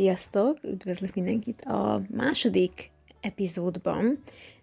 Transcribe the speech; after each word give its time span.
Sziasztok! 0.00 0.58
Üdvözlök 0.62 1.14
mindenkit 1.14 1.60
a 1.60 2.02
második 2.10 2.90
epizódban, 3.20 4.22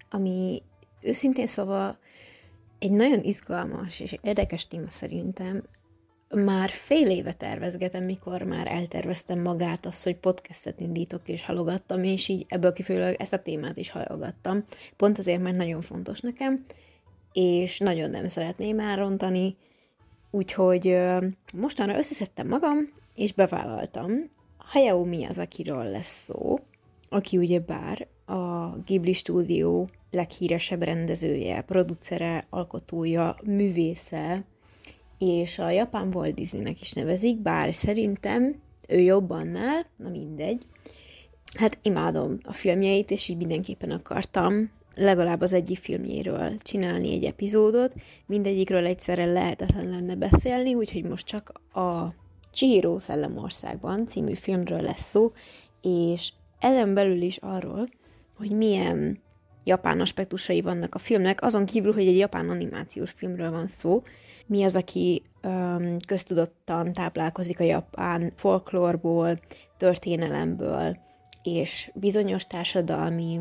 ami 0.09 0.61
őszintén 1.01 1.47
szóval 1.47 1.97
egy 2.79 2.91
nagyon 2.91 3.23
izgalmas 3.23 3.99
és 3.99 4.17
érdekes 4.21 4.67
téma 4.67 4.91
szerintem. 4.91 5.63
Már 6.29 6.69
fél 6.69 7.09
éve 7.09 7.33
tervezgetem, 7.33 8.03
mikor 8.03 8.41
már 8.41 8.67
elterveztem 8.67 9.39
magát 9.39 9.85
azt, 9.85 10.03
hogy 10.03 10.15
podcastet 10.15 10.79
indítok 10.79 11.21
és 11.29 11.45
halogattam, 11.45 12.03
és 12.03 12.27
így 12.27 12.45
ebből 12.49 12.73
kifolyólag 12.73 13.15
ezt 13.19 13.33
a 13.33 13.41
témát 13.41 13.77
is 13.77 13.89
halogattam. 13.89 14.63
Pont 14.95 15.17
azért, 15.17 15.41
mert 15.41 15.57
nagyon 15.57 15.81
fontos 15.81 16.19
nekem, 16.19 16.65
és 17.33 17.79
nagyon 17.79 18.09
nem 18.09 18.27
szeretném 18.27 18.79
elrontani, 18.79 19.57
úgyhogy 20.31 20.97
mostanra 21.53 21.97
összeszedtem 21.97 22.47
magam, 22.47 22.77
és 23.15 23.33
bevállaltam, 23.33 24.35
Hayao 24.67 25.03
Miyazaki-ról 25.03 25.89
lesz 25.89 26.23
szó, 26.23 26.59
aki 27.09 27.37
ugye 27.37 27.59
bár 27.59 28.07
a 28.25 28.67
Ghibli 28.85 29.13
stúdió 29.13 29.89
leghíresebb 30.11 30.81
rendezője, 30.81 31.61
producere, 31.61 32.43
alkotója, 32.49 33.35
művésze, 33.43 34.43
és 35.17 35.59
a 35.59 35.69
japán 35.69 36.13
Walt 36.13 36.33
Disneynek 36.33 36.81
is 36.81 36.93
nevezik, 36.93 37.37
bár 37.37 37.73
szerintem 37.73 38.55
ő 38.87 38.99
jobb 38.99 39.29
annál, 39.29 39.85
na 39.97 40.09
mindegy. 40.09 40.65
Hát 41.57 41.79
imádom 41.81 42.37
a 42.43 42.53
filmjeit, 42.53 43.11
és 43.11 43.27
így 43.27 43.37
mindenképpen 43.37 43.91
akartam 43.91 44.71
legalább 44.95 45.41
az 45.41 45.53
egyik 45.53 45.77
filmjéről 45.77 46.57
csinálni 46.57 47.11
egy 47.11 47.23
epizódot. 47.23 47.93
Mindegyikről 48.25 48.85
egyszerre 48.85 49.25
lehetetlen 49.25 49.89
lenne 49.89 50.15
beszélni, 50.15 50.75
úgyhogy 50.75 51.03
most 51.03 51.25
csak 51.25 51.51
a 51.73 52.13
Chihiro 52.57 52.99
Szellemországban 52.99 54.07
című 54.07 54.33
filmről 54.33 54.81
lesz 54.81 55.09
szó, 55.09 55.31
és 55.81 56.33
ezen 56.59 56.93
belül 56.93 57.21
is 57.21 57.37
arról, 57.37 57.89
hogy 58.37 58.51
milyen 58.51 59.19
japán 59.63 60.01
aspektusai 60.01 60.61
vannak 60.61 60.95
a 60.95 60.99
filmnek, 60.99 61.41
azon 61.41 61.65
kívül, 61.65 61.93
hogy 61.93 62.07
egy 62.07 62.17
japán 62.17 62.49
animációs 62.49 63.11
filmről 63.11 63.51
van 63.51 63.67
szó, 63.67 64.01
mi 64.45 64.63
az, 64.63 64.75
aki 64.75 65.21
um, 65.43 65.97
köztudottan 66.07 66.93
táplálkozik 66.93 67.59
a 67.59 67.63
japán 67.63 68.31
folklórból, 68.35 69.39
történelemből, 69.77 70.97
és 71.43 71.91
bizonyos 71.93 72.47
társadalmi 72.47 73.39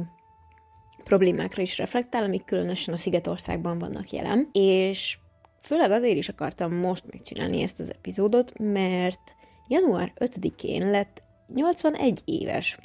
problémákra 1.05 1.63
is 1.63 1.79
reflektál, 1.79 2.23
amik 2.23 2.45
különösen 2.45 2.95
a 2.95 2.97
Szigetországban 2.97 3.79
vannak 3.79 4.11
jelen, 4.11 4.49
és 4.53 5.19
Főleg 5.67 5.91
azért 5.91 6.17
is 6.17 6.29
akartam 6.29 6.75
most 6.75 7.05
megcsinálni 7.11 7.63
ezt 7.63 7.81
az 7.81 7.93
epizódot, 7.93 8.53
mert 8.59 9.21
január 9.69 10.13
5-én 10.21 10.91
lett 10.91 11.23
81 11.55 12.21
éves, 12.25 12.79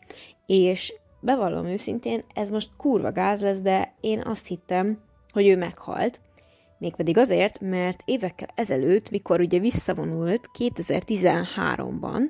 és 0.45 0.93
bevallom 1.19 1.65
őszintén, 1.65 2.23
ez 2.33 2.49
most 2.49 2.69
kurva 2.77 3.11
gáz 3.11 3.41
lesz, 3.41 3.61
de 3.61 3.93
én 3.99 4.21
azt 4.21 4.47
hittem, 4.47 5.03
hogy 5.31 5.47
ő 5.47 5.57
meghalt, 5.57 6.19
mégpedig 6.77 7.17
azért, 7.17 7.59
mert 7.59 8.01
évekkel 8.05 8.47
ezelőtt, 8.55 9.09
mikor 9.09 9.39
ugye 9.39 9.59
visszavonult 9.59 10.49
2013-ban, 10.59 12.21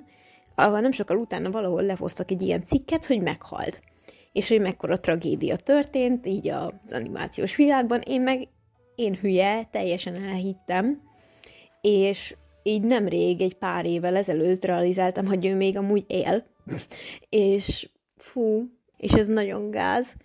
ahol 0.55 0.80
nem 0.80 0.91
sokkal 0.91 1.17
utána 1.17 1.52
valahol 1.52 1.81
lehoztak 1.81 2.31
egy 2.31 2.41
ilyen 2.41 2.63
cikket, 2.63 3.05
hogy 3.05 3.21
meghalt. 3.21 3.81
És 4.31 4.47
hogy 4.47 4.61
mekkora 4.61 4.99
tragédia 4.99 5.55
történt, 5.55 6.27
így 6.27 6.47
az 6.47 6.93
animációs 6.93 7.55
világban, 7.55 7.99
én 7.99 8.21
meg 8.21 8.47
én 9.02 9.16
hülye, 9.16 9.67
teljesen 9.72 10.16
elhittem, 10.16 11.02
és 11.82 12.36
így 12.64 12.82
nemrég, 12.82 13.42
egy 13.42 13.54
pár 13.54 13.86
évvel 13.86 14.16
ezelőtt 14.16 14.66
realizáltam, 14.66 15.26
hogy 15.26 15.45
ő 15.45 15.56
még 15.56 15.78
amúgy 15.78 16.06
él, 16.08 16.45
és 17.30 17.89
fú, 18.17 18.70
és 18.98 19.12
ez 19.12 19.28
nagyon 19.28 19.72
gáz, 19.72 20.16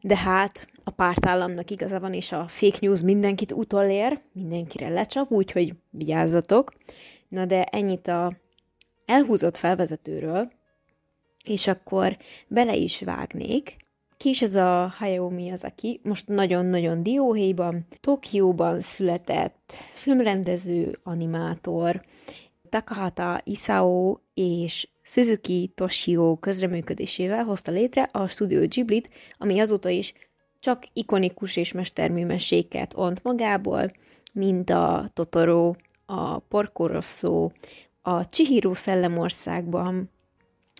de 0.00 0.16
hát 0.16 0.68
a 0.84 0.90
pártállamnak 0.90 1.70
igaza 1.70 1.98
van, 1.98 2.12
és 2.12 2.32
a 2.32 2.48
fake 2.48 2.78
news 2.80 3.00
mindenkit 3.00 3.52
utolér, 3.52 4.20
mindenkire 4.32 4.88
lecsap, 4.88 5.30
úgyhogy 5.30 5.74
vigyázzatok. 5.90 6.72
Na 7.28 7.44
de 7.44 7.64
ennyit 7.64 8.08
a 8.08 8.36
elhúzott 9.06 9.56
felvezetőről, 9.56 10.52
és 11.44 11.66
akkor 11.66 12.16
bele 12.48 12.74
is 12.74 13.00
vágnék, 13.00 13.76
ki 14.16 14.28
is 14.28 14.42
ez 14.42 14.54
a 14.54 14.92
Hayao 14.98 15.28
Miyazaki? 15.28 16.00
Most 16.02 16.28
nagyon-nagyon 16.28 17.02
dióhéjban, 17.02 17.86
Tokióban 18.00 18.80
született 18.80 19.74
filmrendező, 19.94 20.98
animátor, 21.02 22.02
Takahata 22.68 23.40
Isao 23.44 24.16
és 24.34 24.88
Suzuki 25.02 25.72
Toshio 25.74 26.36
közreműködésével 26.36 27.44
hozta 27.44 27.72
létre 27.72 28.08
a 28.12 28.28
Studio 28.28 28.66
Ghiblit, 28.66 29.10
ami 29.38 29.58
azóta 29.58 29.88
is 29.88 30.12
csak 30.60 30.84
ikonikus 30.92 31.56
és 31.56 31.72
mesterműmességet 31.72 32.96
ont 32.96 33.22
magából, 33.22 33.92
mint 34.32 34.70
a 34.70 35.08
Totoro, 35.12 35.74
a 36.06 36.38
Porco 36.38 36.86
Rosso, 36.86 37.50
a 38.02 38.26
Chihiro 38.26 38.74
Szellemországban, 38.74 40.10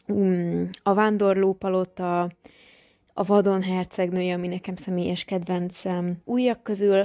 um, 0.06 0.70
a 0.82 0.94
Vándorló 0.94 1.52
Palota, 1.52 2.30
a 3.18 3.24
Vadon 3.24 3.62
hercegnője, 3.62 4.34
ami 4.34 4.46
nekem 4.46 4.76
személyes 4.76 5.24
kedvencem. 5.24 6.16
Újak 6.24 6.62
közül 6.62 7.04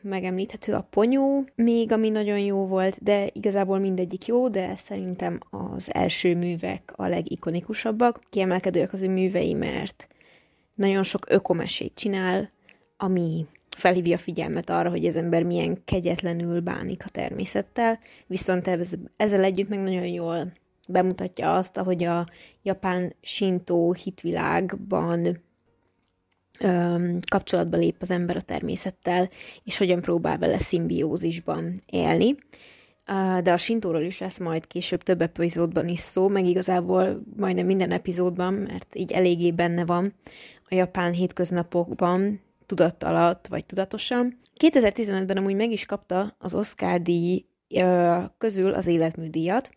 megemlíthető 0.00 0.72
a 0.72 0.86
Ponyó, 0.90 1.44
még 1.54 1.92
ami 1.92 2.08
nagyon 2.08 2.38
jó 2.38 2.66
volt, 2.66 3.02
de 3.02 3.28
igazából 3.32 3.78
mindegyik 3.78 4.26
jó, 4.26 4.48
de 4.48 4.76
szerintem 4.76 5.38
az 5.50 5.94
első 5.94 6.36
művek 6.36 6.92
a 6.96 7.06
legikonikusabbak. 7.06 8.20
Kiemelkedőek 8.30 8.92
az 8.92 9.02
ő 9.02 9.08
művei, 9.08 9.54
mert 9.54 10.08
nagyon 10.74 11.02
sok 11.02 11.26
ökomesét 11.28 11.94
csinál, 11.94 12.50
ami 12.96 13.46
felhívja 13.76 14.16
a 14.16 14.18
figyelmet 14.18 14.70
arra, 14.70 14.90
hogy 14.90 15.06
az 15.06 15.16
ember 15.16 15.42
milyen 15.42 15.82
kegyetlenül 15.84 16.60
bánik 16.60 17.02
a 17.06 17.08
természettel, 17.08 17.98
viszont 18.26 18.70
ezzel 19.16 19.44
együtt 19.44 19.68
meg 19.68 19.78
nagyon 19.78 20.06
jól 20.06 20.52
bemutatja 20.92 21.54
azt, 21.54 21.76
ahogy 21.76 22.04
a 22.04 22.26
japán 22.62 23.14
sintó 23.20 23.92
hitvilágban 23.92 25.42
öm, 26.58 27.18
kapcsolatba 27.30 27.76
lép 27.76 27.96
az 28.00 28.10
ember 28.10 28.36
a 28.36 28.42
természettel, 28.42 29.28
és 29.64 29.78
hogyan 29.78 30.00
próbál 30.00 30.38
vele 30.38 30.58
szimbiózisban 30.58 31.82
élni. 31.86 32.34
De 33.42 33.52
a 33.52 33.56
sintóról 33.56 34.02
is 34.02 34.18
lesz 34.18 34.38
majd 34.38 34.66
később 34.66 35.02
több 35.02 35.22
epizódban 35.22 35.88
is 35.88 36.00
szó, 36.00 36.28
meg 36.28 36.46
igazából 36.46 37.22
majdnem 37.36 37.66
minden 37.66 37.90
epizódban, 37.90 38.54
mert 38.54 38.94
így 38.94 39.12
eléggé 39.12 39.50
benne 39.50 39.84
van 39.84 40.14
a 40.68 40.74
japán 40.74 41.12
hétköznapokban, 41.12 42.40
tudat 42.66 43.02
alatt, 43.02 43.46
vagy 43.46 43.66
tudatosan. 43.66 44.40
2015-ben 44.60 45.36
amúgy 45.36 45.54
meg 45.54 45.70
is 45.70 45.86
kapta 45.86 46.36
az 46.38 46.54
Oscar 46.54 47.02
díj 47.02 47.44
közül 48.38 48.72
az 48.72 48.86
életműdíjat, 48.86 49.70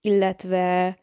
illetve 0.00 0.98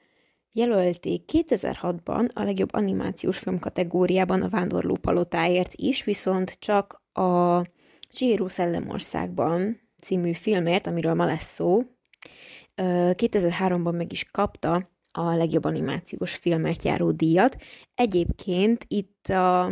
jelölték 0.52 1.24
2006-ban 1.34 2.34
a 2.34 2.44
legjobb 2.44 2.74
animációs 2.74 3.38
film 3.38 3.60
kategóriában 3.60 4.42
a 4.42 4.50
Vándorló 4.50 4.96
Palotáért 4.96 5.74
is, 5.76 6.04
viszont 6.04 6.58
csak 6.60 7.04
a 7.14 7.62
Chihiro 8.12 8.50
Szellemországban 8.50 9.82
című 10.02 10.34
filmért, 10.34 10.88
amiről 10.88 11.14
ma 11.14 11.26
lesz 11.26 11.54
szó, 11.54 11.82
2003-ban 12.76 13.96
meg 13.98 14.12
is 14.12 14.24
kapta 14.24 14.90
a 15.12 15.36
legjobb 15.36 15.64
animációs 15.64 16.36
filmért 16.36 16.84
járó 16.84 17.12
díjat. 17.12 17.56
Egyébként 17.96 18.86
itt 18.88 19.28
a 19.28 19.72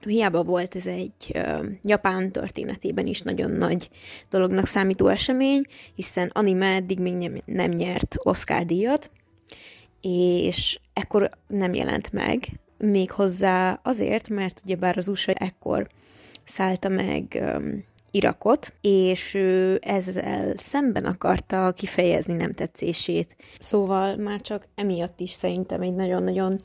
Hiába 0.00 0.42
volt 0.42 0.74
ez 0.74 0.86
egy 0.86 1.32
uh, 1.34 1.66
Japán 1.82 2.32
történetében 2.32 3.06
is 3.06 3.20
nagyon 3.20 3.50
nagy 3.50 3.90
dolognak 4.30 4.66
számító 4.66 5.06
esemény, 5.06 5.62
hiszen 5.94 6.30
anime 6.32 6.74
eddig 6.74 6.98
még 6.98 7.14
nem, 7.14 7.40
nem 7.44 7.70
nyert 7.70 8.16
Oscar 8.22 8.64
díjat, 8.64 9.10
és 10.00 10.80
ekkor 10.92 11.30
nem 11.46 11.74
jelent 11.74 12.12
meg, 12.12 12.46
még 12.78 13.10
hozzá 13.10 13.80
azért, 13.82 14.28
mert 14.28 14.60
ugyebár 14.64 14.96
az 14.96 15.08
USA 15.08 15.32
ekkor 15.32 15.88
szállta 16.44 16.88
meg 16.88 17.38
um, 17.40 17.84
Irakot, 18.10 18.72
és 18.80 19.34
ő 19.34 19.78
ezzel 19.82 20.52
szemben 20.56 21.04
akarta 21.04 21.72
kifejezni 21.72 22.34
nem 22.34 22.52
tetszését. 22.52 23.36
Szóval 23.58 24.16
már 24.16 24.40
csak 24.40 24.66
emiatt 24.74 25.20
is 25.20 25.30
szerintem 25.30 25.80
egy 25.80 25.94
nagyon-nagyon 25.94 26.58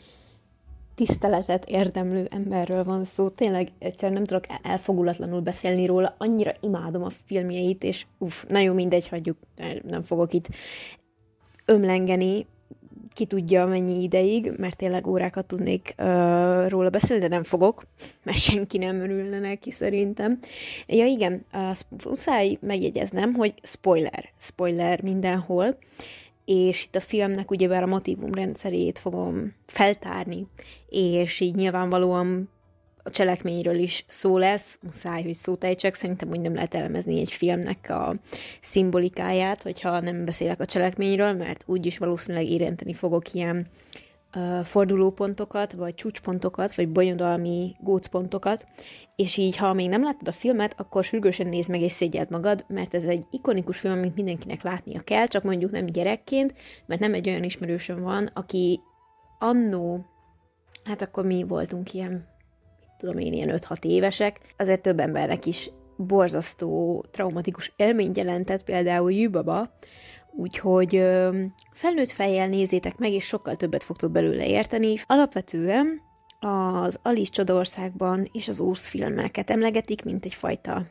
tiszteletet 0.96 1.66
érdemlő 1.66 2.28
emberről 2.32 2.84
van 2.84 3.06
szó. 3.06 3.30
Tényleg 3.30 3.72
egyszerűen 3.80 4.14
nem 4.14 4.24
tudok 4.24 4.46
elfogulatlanul 4.62 5.42
beszélni 5.42 5.86
róla, 5.86 6.16
annyira 6.18 6.52
imádom 6.62 7.04
a 7.04 7.10
filmjeit, 7.10 7.84
és 7.84 8.06
uff, 8.18 8.44
nagyon 8.48 8.76
mindegy, 8.76 9.08
hagyjuk, 9.08 9.38
nem 9.84 10.02
fogok 10.02 10.34
itt 10.34 10.48
ömlengeni, 11.66 12.46
ki 13.14 13.26
tudja 13.26 13.66
mennyi 13.66 14.02
ideig, 14.02 14.52
mert 14.58 14.78
tényleg 14.78 15.08
órákat 15.08 15.46
tudnék 15.46 15.96
uh, 15.98 16.70
róla 16.70 16.90
beszélni, 16.90 17.22
de 17.22 17.28
nem 17.28 17.44
fogok, 17.44 17.84
mert 18.26 18.38
senki 18.38 18.78
nem 18.78 19.00
örülne 19.00 19.40
neki 19.40 19.72
szerintem. 19.72 20.40
Ja 20.88 21.06
igen, 21.06 21.46
uh, 21.54 22.10
muszáj 22.10 22.58
megjegyeznem, 22.62 23.34
hogy 23.34 23.54
spoiler, 23.64 24.30
spoiler 24.38 25.02
mindenhol, 25.02 25.78
és 26.46 26.84
itt 26.84 26.96
a 26.96 27.00
filmnek 27.00 27.52
ugyebár 27.52 27.84
a 27.84 27.88
motivum 27.88 28.34
rendszerét 28.34 29.00
fogom 29.00 29.54
feltárni, 29.66 30.48
és 30.90 31.40
így 31.40 31.56
nyilvánvalóan 31.56 32.50
a 33.04 33.10
cselekményről 33.10 33.76
is 33.76 34.06
szó 34.08 34.38
lesz, 34.38 34.80
muszáj, 34.82 35.24
hogy 35.24 35.34
szót 35.34 35.64
ejtsek, 35.64 35.94
szerintem 35.94 36.30
úgy 36.30 36.42
nem 36.42 36.54
lehet 36.54 36.74
elemezni 36.74 37.20
egy 37.20 37.32
filmnek 37.32 37.90
a 37.90 38.16
szimbolikáját, 38.62 39.64
hogyha 39.64 40.00
nem 40.00 40.26
beszélek 40.26 40.60
a 40.60 40.66
cselekményről, 40.66 41.34
mert 41.34 41.64
úgyis 41.68 41.98
valószínűleg 41.98 42.48
érinteni 42.48 42.94
fogok 42.94 43.34
ilyen 43.34 43.68
fordulópontokat, 44.64 45.74
vagy 45.74 45.96
csúcspontokat, 45.96 46.76
vagy 46.76 46.90
bonyodalmi 46.90 47.76
gócpontokat, 47.80 48.66
és 49.16 49.38
így, 49.38 49.58
ha 49.58 49.74
még 49.74 49.90
nem 49.90 50.04
láttad 50.04 50.28
a 50.28 50.32
filmet, 50.32 50.80
akkor 50.80 51.04
sürgősen 51.04 51.48
nézd 51.48 51.70
meg 51.70 51.82
és 51.82 51.92
szégyeld 51.92 52.30
magad, 52.30 52.66
mert 52.68 52.94
ez 52.94 53.04
egy 53.04 53.24
ikonikus 53.32 53.80
film, 53.80 53.94
amit 53.94 54.16
mindenkinek 54.16 54.64
látnia 54.64 55.00
kell, 55.00 55.26
csak 55.26 55.44
mondjuk 55.44 55.72
nem 55.72 55.86
gyerekként, 55.86 56.54
mert 56.86 57.02
nem 57.02 57.14
egy 57.14 57.30
olyan 57.30 57.44
ismerősöm 57.44 58.02
van, 58.02 58.30
aki 58.34 58.80
annó, 59.40 60.06
hát 60.84 61.02
akkor 61.02 61.26
mi 61.26 61.44
voltunk 61.44 61.94
ilyen, 61.94 62.28
tudom 62.98 63.18
én, 63.18 63.34
ilyen 63.34 63.60
5-6 63.60 63.84
évesek, 63.84 64.40
azért 64.58 64.82
több 64.82 65.00
embernek 65.00 65.46
is 65.46 65.72
borzasztó, 65.98 67.06
traumatikus 67.12 67.74
élményt 67.76 68.18
jelentett, 68.18 68.64
például 68.64 69.12
Jübaba, 69.12 69.70
Úgyhogy 70.36 70.90
felnőtt 71.72 72.12
fejjel 72.12 72.48
nézzétek 72.48 72.98
meg, 72.98 73.12
és 73.12 73.26
sokkal 73.26 73.56
többet 73.56 73.84
fogtok 73.84 74.12
belőle 74.12 74.48
érteni. 74.48 74.96
Alapvetően 75.06 76.02
az 76.40 77.00
Alice 77.02 77.32
Csodaországban 77.32 78.28
és 78.32 78.48
az 78.48 78.60
Ósz 78.60 78.88
filmeket 78.88 79.50
emlegetik, 79.50 80.04
mint 80.04 80.26
egyfajta 80.26 80.86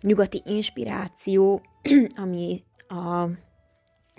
nyugati 0.00 0.42
inspiráció, 0.44 1.62
ami 2.24 2.64
a 2.88 3.28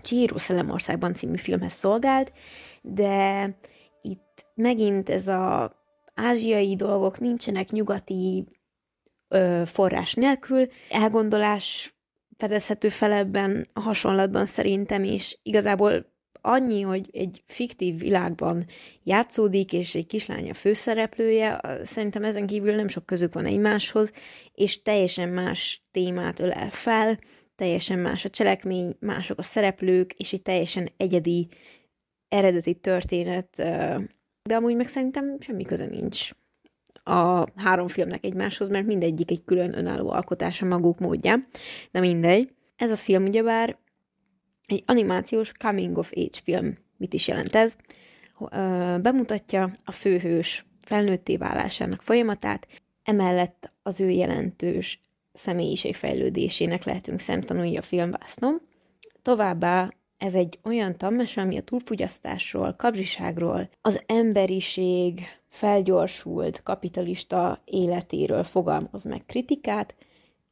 Chihiro 0.01 0.37
Szellemországban 0.37 1.13
című 1.13 1.37
filmhez 1.37 1.73
szolgált, 1.73 2.31
de 2.81 3.43
itt 4.01 4.45
megint 4.55 5.09
ez 5.09 5.27
a 5.27 5.73
ázsiai 6.13 6.75
dolgok 6.75 7.19
nincsenek 7.19 7.69
nyugati 7.69 8.47
ö, 9.27 9.61
forrás 9.65 10.13
nélkül, 10.13 10.67
elgondolás 10.89 11.98
fedezhető 12.39 12.89
fel 12.89 13.11
ebben 13.11 13.67
a 13.73 13.79
hasonlatban 13.79 14.45
szerintem, 14.45 15.03
és 15.03 15.37
igazából 15.43 16.13
annyi, 16.41 16.81
hogy 16.81 17.09
egy 17.11 17.43
fiktív 17.47 17.99
világban 17.99 18.65
játszódik, 19.03 19.73
és 19.73 19.95
egy 19.95 20.05
kislány 20.05 20.49
a 20.49 20.53
főszereplője, 20.53 21.61
szerintem 21.83 22.23
ezen 22.23 22.47
kívül 22.47 22.75
nem 22.75 22.87
sok 22.87 23.05
közük 23.05 23.33
van 23.33 23.45
egymáshoz, 23.45 24.11
és 24.53 24.81
teljesen 24.81 25.29
más 25.29 25.81
témát 25.91 26.39
ölel 26.39 26.69
fel, 26.69 27.19
teljesen 27.55 27.99
más 27.99 28.25
a 28.25 28.29
cselekmény, 28.29 28.95
mások 28.99 29.39
a 29.39 29.43
szereplők, 29.43 30.13
és 30.13 30.33
egy 30.33 30.41
teljesen 30.41 30.89
egyedi, 30.97 31.47
eredeti 32.27 32.73
történet, 32.73 33.49
de 34.43 34.55
amúgy 34.55 34.75
meg 34.75 34.87
szerintem 34.87 35.37
semmi 35.39 35.63
köze 35.63 35.85
nincs 35.85 36.29
a 37.03 37.45
három 37.55 37.87
filmnek 37.87 38.23
egymáshoz, 38.23 38.69
mert 38.69 38.85
mindegyik 38.85 39.31
egy 39.31 39.43
külön 39.45 39.77
önálló 39.77 40.09
alkotása 40.09 40.65
maguk 40.65 40.99
módján, 40.99 41.47
de 41.91 41.99
mindegy. 41.99 42.53
Ez 42.75 42.91
a 42.91 42.95
film 42.95 43.23
ugyebár 43.23 43.77
egy 44.65 44.83
animációs 44.85 45.51
coming 45.51 45.97
of 45.97 46.11
age 46.15 46.39
film. 46.43 46.77
Mit 46.97 47.13
is 47.13 47.27
jelent 47.27 47.55
ez? 47.55 47.75
Bemutatja 49.01 49.71
a 49.83 49.91
főhős 49.91 50.65
felnőtté 50.81 51.37
válásának 51.37 52.01
folyamatát, 52.01 52.67
emellett 53.03 53.71
az 53.83 54.01
ő 54.01 54.09
jelentős 54.09 55.01
személyiségfejlődésének 55.33 56.83
lehetünk 56.83 57.19
szemtanulni 57.19 57.77
a 57.77 57.81
filmvásznom. 57.81 58.55
Továbbá 59.21 59.89
ez 60.17 60.33
egy 60.33 60.59
olyan 60.63 60.97
tanmese, 60.97 61.41
ami 61.41 61.57
a 61.57 61.61
túlfogyasztásról, 61.61 62.73
kapzsiságról, 62.77 63.69
az 63.81 64.01
emberiség 64.05 65.21
felgyorsult 65.49 66.63
kapitalista 66.63 67.61
életéről 67.65 68.43
fogalmaz 68.43 69.03
meg 69.03 69.25
kritikát, 69.25 69.95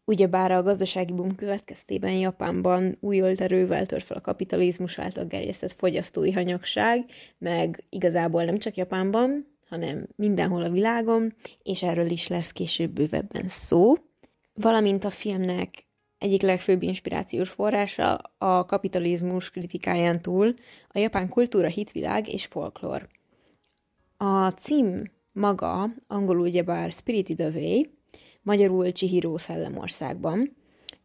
ugyebár 0.06 0.52
a 0.52 0.64
gazdasági 0.64 1.14
boom 1.14 1.36
következtében 1.36 2.14
Japánban 2.14 2.98
új 3.00 3.22
erővel 3.22 3.86
tört 3.86 4.04
fel 4.04 4.18
a 4.18 4.22
kapitalizmus 4.22 5.00
által 5.00 5.26
gerjesztett 5.26 5.72
fogyasztói 5.72 6.32
hanyagság, 6.32 7.06
meg 7.38 7.84
igazából 7.90 8.44
nem 8.44 8.58
csak 8.58 8.76
Japánban, 8.76 9.56
hanem 9.70 10.08
mindenhol 10.16 10.64
a 10.64 10.70
világon, 10.70 11.34
és 11.64 11.84
erről 11.84 12.10
is 12.10 12.28
lesz 12.28 12.52
később 12.52 12.92
bővebben 12.92 13.48
szó. 13.48 13.94
Valamint 14.54 15.04
a 15.06 15.10
filmnek 15.10 15.70
egyik 16.18 16.42
legfőbb 16.42 16.82
inspirációs 16.82 17.50
forrása 17.50 18.14
a 18.38 18.66
kapitalizmus 18.66 19.50
kritikáján 19.50 20.22
túl 20.22 20.56
a 20.88 21.00
japán 21.00 21.30
kultúra, 21.30 21.68
hitvilág 21.68 22.34
és 22.34 22.46
folklór. 22.46 23.08
A 24.18 24.50
cím 24.50 25.12
maga, 25.32 25.90
angolul 26.08 26.46
ugyebár 26.46 26.92
Spirited 26.92 27.40
Away, 27.40 27.90
magyarul 28.42 28.92
Chihiro 28.92 29.38
Szellemországban, 29.38 30.56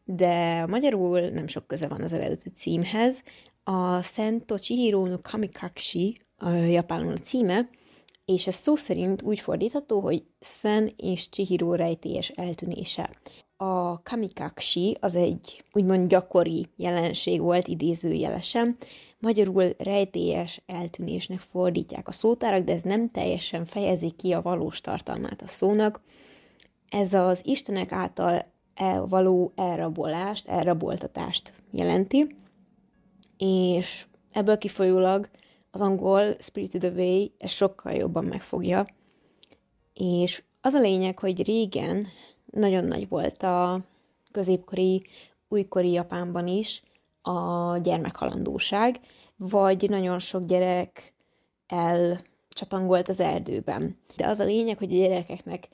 de 0.05 0.67
magyarul 0.67 1.21
nem 1.21 1.47
sok 1.47 1.67
köze 1.67 1.89
van 1.89 2.03
az 2.03 2.13
eredeti 2.13 2.51
címhez. 2.51 3.23
A 3.65 4.03
Sento 4.03 4.59
Chihiro 4.59 5.07
no 5.07 5.21
Kamikashi 5.21 6.21
a 6.37 6.51
japánul 6.51 7.13
a 7.13 7.19
címe, 7.19 7.69
és 8.25 8.47
ez 8.47 8.55
szó 8.55 8.75
szerint 8.75 9.23
úgy 9.23 9.41
fordítható, 9.41 10.01
hogy 10.01 10.25
Szen 10.39 10.93
és 10.97 11.29
Chihiro 11.29 11.75
rejtélyes 11.75 12.29
eltűnése. 12.29 13.11
A 13.57 14.03
kamikaksi 14.03 14.97
az 15.01 15.15
egy 15.15 15.65
úgymond 15.73 16.09
gyakori 16.09 16.69
jelenség 16.77 17.41
volt 17.41 17.69
idézőjelesen, 17.69 18.77
Magyarul 19.23 19.75
rejtélyes 19.79 20.63
eltűnésnek 20.67 21.39
fordítják 21.39 22.09
a 22.09 22.13
szótárak, 22.13 22.65
de 22.65 22.73
ez 22.73 22.83
nem 22.83 23.11
teljesen 23.11 23.65
fejezi 23.65 24.11
ki 24.11 24.33
a 24.33 24.43
valós 24.43 24.81
tartalmát 24.81 25.43
a 25.43 25.47
szónak. 25.47 26.01
Ez 26.89 27.15
az 27.15 27.41
Istenek 27.45 27.93
által 27.93 28.45
el, 28.75 29.07
való 29.07 29.53
elrabolást, 29.55 30.49
elraboltatást 30.49 31.53
jelenti, 31.71 32.37
és 33.37 34.07
ebből 34.33 34.59
kifolyólag 34.59 35.29
az 35.71 35.81
angol 35.81 36.35
Spirited 36.39 36.85
Away 36.85 37.27
ezt 37.39 37.55
sokkal 37.55 37.93
jobban 37.93 38.25
megfogja. 38.25 38.87
És 39.95 40.43
az 40.61 40.73
a 40.73 40.81
lényeg, 40.81 41.19
hogy 41.19 41.45
régen 41.45 42.07
nagyon 42.45 42.85
nagy 42.85 43.09
volt 43.09 43.43
a 43.43 43.81
középkori, 44.33 45.03
újkori 45.49 45.91
Japánban 45.91 46.47
is, 46.47 46.83
a 47.23 47.77
gyermekhalandóság, 47.79 49.01
vagy 49.37 49.89
nagyon 49.89 50.19
sok 50.19 50.45
gyerek 50.45 51.15
elcsatangolt 51.67 53.09
az 53.09 53.21
erdőben. 53.21 53.99
De 54.17 54.27
az 54.27 54.41
a 54.41 54.45
lényeg, 54.45 54.79
hogy 54.79 54.93
a 54.93 54.97
gyerekeknek 54.97 55.69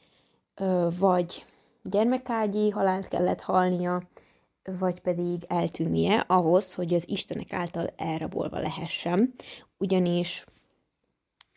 vagy 0.98 1.44
gyermekágyi 1.82 2.70
halált 2.70 3.08
kellett 3.08 3.40
halnia, 3.40 4.02
vagy 4.78 5.00
pedig 5.00 5.44
eltűnnie 5.46 6.24
ahhoz, 6.26 6.74
hogy 6.74 6.94
az 6.94 7.08
Istenek 7.08 7.52
által 7.52 7.92
elrabolva 7.96 8.58
lehessen. 8.58 9.34
Ugyanis 9.76 10.44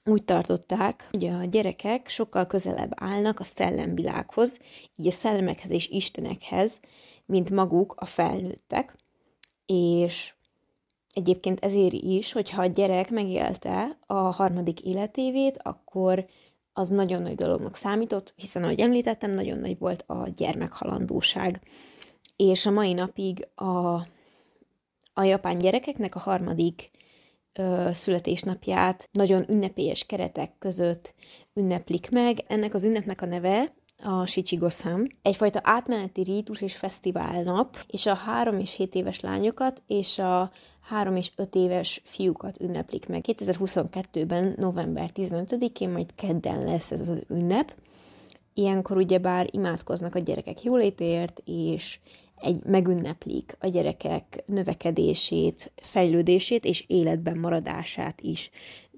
úgy 0.05 0.23
tartották, 0.23 1.07
hogy 1.11 1.25
a 1.25 1.43
gyerekek 1.43 2.07
sokkal 2.07 2.45
közelebb 2.47 2.91
állnak 2.95 3.39
a 3.39 3.43
szellemvilághoz, 3.43 4.59
így 4.95 5.07
a 5.07 5.11
szellemekhez 5.11 5.69
és 5.69 5.87
istenekhez, 5.87 6.79
mint 7.25 7.49
maguk 7.49 7.93
a 7.97 8.05
felnőttek, 8.05 8.95
és 9.65 10.33
egyébként 11.13 11.59
ezért 11.59 11.93
is, 11.93 12.31
hogyha 12.31 12.61
a 12.61 12.65
gyerek 12.65 13.09
megélte 13.09 13.97
a 14.05 14.13
harmadik 14.13 14.81
életévét, 14.81 15.59
akkor 15.61 16.25
az 16.73 16.89
nagyon 16.89 17.21
nagy 17.21 17.35
dolognak 17.35 17.75
számított, 17.75 18.33
hiszen 18.35 18.63
ahogy 18.63 18.79
említettem, 18.79 19.31
nagyon 19.31 19.57
nagy 19.57 19.77
volt 19.77 20.03
a 20.07 20.27
gyermekhalandóság. 20.35 21.61
És 22.35 22.65
a 22.65 22.71
mai 22.71 22.93
napig 22.93 23.47
a, 23.55 23.95
a 25.13 25.23
japán 25.23 25.57
gyerekeknek 25.57 26.15
a 26.15 26.19
harmadik 26.19 26.91
ö, 27.53 27.89
születésnapját 27.91 29.09
nagyon 29.11 29.49
ünnepélyes 29.49 30.05
keretek 30.05 30.57
között 30.59 31.13
ünneplik 31.53 32.09
meg. 32.09 32.43
Ennek 32.47 32.73
az 32.73 32.83
ünnepnek 32.83 33.21
a 33.21 33.25
neve 33.25 33.73
a 34.03 34.25
Shichigosan, 34.25 35.09
egyfajta 35.21 35.59
átmeneti 35.63 36.21
rítus 36.21 36.61
és 36.61 36.75
fesztiválnap, 36.75 37.77
és 37.87 38.05
a 38.05 38.13
három 38.13 38.59
és 38.59 38.75
7 38.75 38.95
éves 38.95 39.19
lányokat 39.19 39.81
és 39.87 40.19
a 40.19 40.51
3 40.81 41.15
és 41.15 41.31
5 41.35 41.55
éves 41.55 42.01
fiúkat 42.03 42.61
ünneplik 42.61 43.07
meg. 43.07 43.23
2022-ben, 43.27 44.53
november 44.57 45.09
15-én, 45.15 45.89
majd 45.89 46.15
kedden 46.15 46.63
lesz 46.63 46.91
ez 46.91 47.09
az 47.09 47.21
ünnep. 47.29 47.73
Ilyenkor 48.53 48.97
ugyebár 48.97 49.47
imádkoznak 49.51 50.15
a 50.15 50.19
gyerekek 50.19 50.63
jólétért, 50.63 51.41
és 51.45 51.99
egy, 52.41 52.63
megünneplik 52.65 53.55
a 53.59 53.67
gyerekek 53.67 54.43
növekedését, 54.45 55.71
fejlődését 55.75 56.65
és 56.65 56.83
életben 56.87 57.37
maradását 57.37 58.21
is 58.21 58.49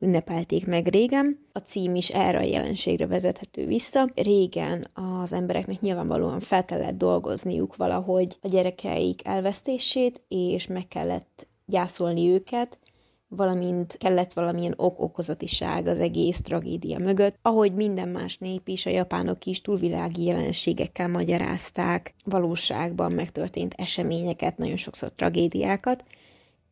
ünnepelték 0.03 0.67
meg 0.67 0.87
régen. 0.87 1.39
A 1.51 1.59
cím 1.59 1.95
is 1.95 2.09
erre 2.09 2.37
a 2.37 2.43
jelenségre 2.43 3.07
vezethető 3.07 3.65
vissza. 3.65 4.09
Régen 4.15 4.87
az 4.93 5.33
embereknek 5.33 5.81
nyilvánvalóan 5.81 6.39
fel 6.39 6.65
kellett 6.65 6.97
dolgozniuk 6.97 7.75
valahogy 7.75 8.37
a 8.41 8.47
gyerekeik 8.47 9.27
elvesztését, 9.27 10.21
és 10.27 10.67
meg 10.67 10.87
kellett 10.87 11.47
gyászolni 11.65 12.29
őket, 12.29 12.79
valamint 13.35 13.97
kellett 13.97 14.33
valamilyen 14.33 14.73
ok-okozatiság 14.77 15.87
az 15.87 15.99
egész 15.99 16.41
tragédia 16.41 16.99
mögött, 16.99 17.35
ahogy 17.41 17.73
minden 17.73 18.09
más 18.09 18.37
nép 18.37 18.67
is, 18.67 18.85
a 18.85 18.89
japánok 18.89 19.45
is 19.45 19.61
túlvilági 19.61 20.23
jelenségekkel 20.23 21.07
magyarázták 21.07 22.13
valóságban 22.25 23.11
megtörtént 23.11 23.73
eseményeket, 23.77 24.57
nagyon 24.57 24.77
sokszor 24.77 25.11
tragédiákat, 25.15 26.03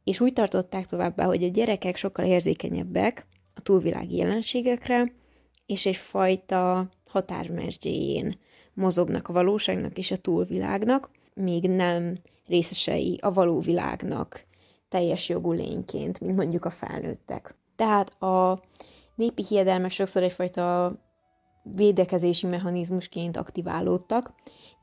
és 0.04 0.20
úgy 0.20 0.34
tartották 0.34 0.86
továbbá, 0.86 1.26
hogy 1.26 1.44
a 1.44 1.50
gyerekek 1.50 1.96
sokkal 1.96 2.26
érzékenyebbek 2.26 3.26
a 3.56 3.62
túlvilági 3.62 4.16
jelenségekre, 4.16 5.14
és 5.66 5.86
egyfajta 5.86 6.90
határmesdjéjén 7.10 8.40
mozognak 8.74 9.28
a 9.28 9.34
valóságnak 9.34 9.98
és 9.98 10.12
a 10.12 10.18
túlvilágnak, 10.18 11.10
még 11.34 11.70
nem 11.70 12.18
részesei 12.48 13.18
a 13.22 13.34
való 13.34 13.60
világnak 13.60 14.46
teljes 14.90 15.30
jogú 15.30 15.52
lényként, 15.52 16.20
mint 16.20 16.36
mondjuk 16.36 16.66
a 16.66 16.70
felnőttek. 16.70 17.56
Tehát 17.76 18.22
a 18.22 18.62
népi 19.16 19.46
hiedelmek 19.48 19.92
sokszor 19.92 20.24
egyfajta 20.24 20.96
védekezési 21.64 22.48
mechanizmusként 22.48 23.38
aktiválódtak, 23.38 24.34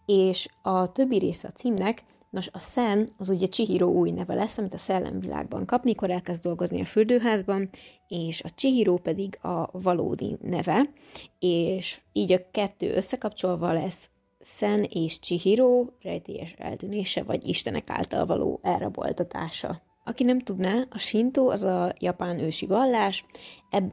és 0.07 0.49
a 0.63 0.93
többi 0.93 1.19
része 1.19 1.49
a 1.49 1.57
címnek, 1.57 2.05
nos, 2.39 2.49
a 2.53 2.59
Szen 2.59 3.09
az 3.17 3.29
ugye 3.29 3.47
Chihiro 3.47 3.87
új 3.87 4.11
neve 4.11 4.35
lesz, 4.35 4.59
amit 4.59 4.75
a 4.75 4.79
szellemvilágban 4.79 5.67
kap, 5.67 5.85
mikor 5.85 6.11
elkezd 6.11 6.43
dolgozni 6.43 6.81
a 6.81 6.85
fürdőházban, 6.85 7.69
és 8.09 8.43
a 8.43 8.49
Chihiro 8.55 8.97
pedig 8.97 9.39
a 9.43 9.69
valódi 9.73 10.37
neve, 10.41 10.91
és 11.39 12.01
így 12.13 12.33
a 12.33 12.51
kettő 12.51 12.95
összekapcsolva 12.95 13.73
lesz 13.73 14.11
Szen 14.39 14.83
és 14.83 15.19
Chihiro 15.19 15.87
rejtélyes 16.03 16.55
eltűnése, 16.59 17.23
vagy 17.23 17.49
istenek 17.49 17.91
által 17.91 18.27
való 18.27 18.61
elraboltatása. 18.63 19.83
Aki 20.05 20.25
nem 20.25 20.41
tudná, 20.41 20.87
a 20.91 20.99
Shinto 20.99 21.47
az 21.51 21.63
a 21.63 21.93
japán 21.99 22.39
ősi 22.39 22.67
vallás, 22.67 23.25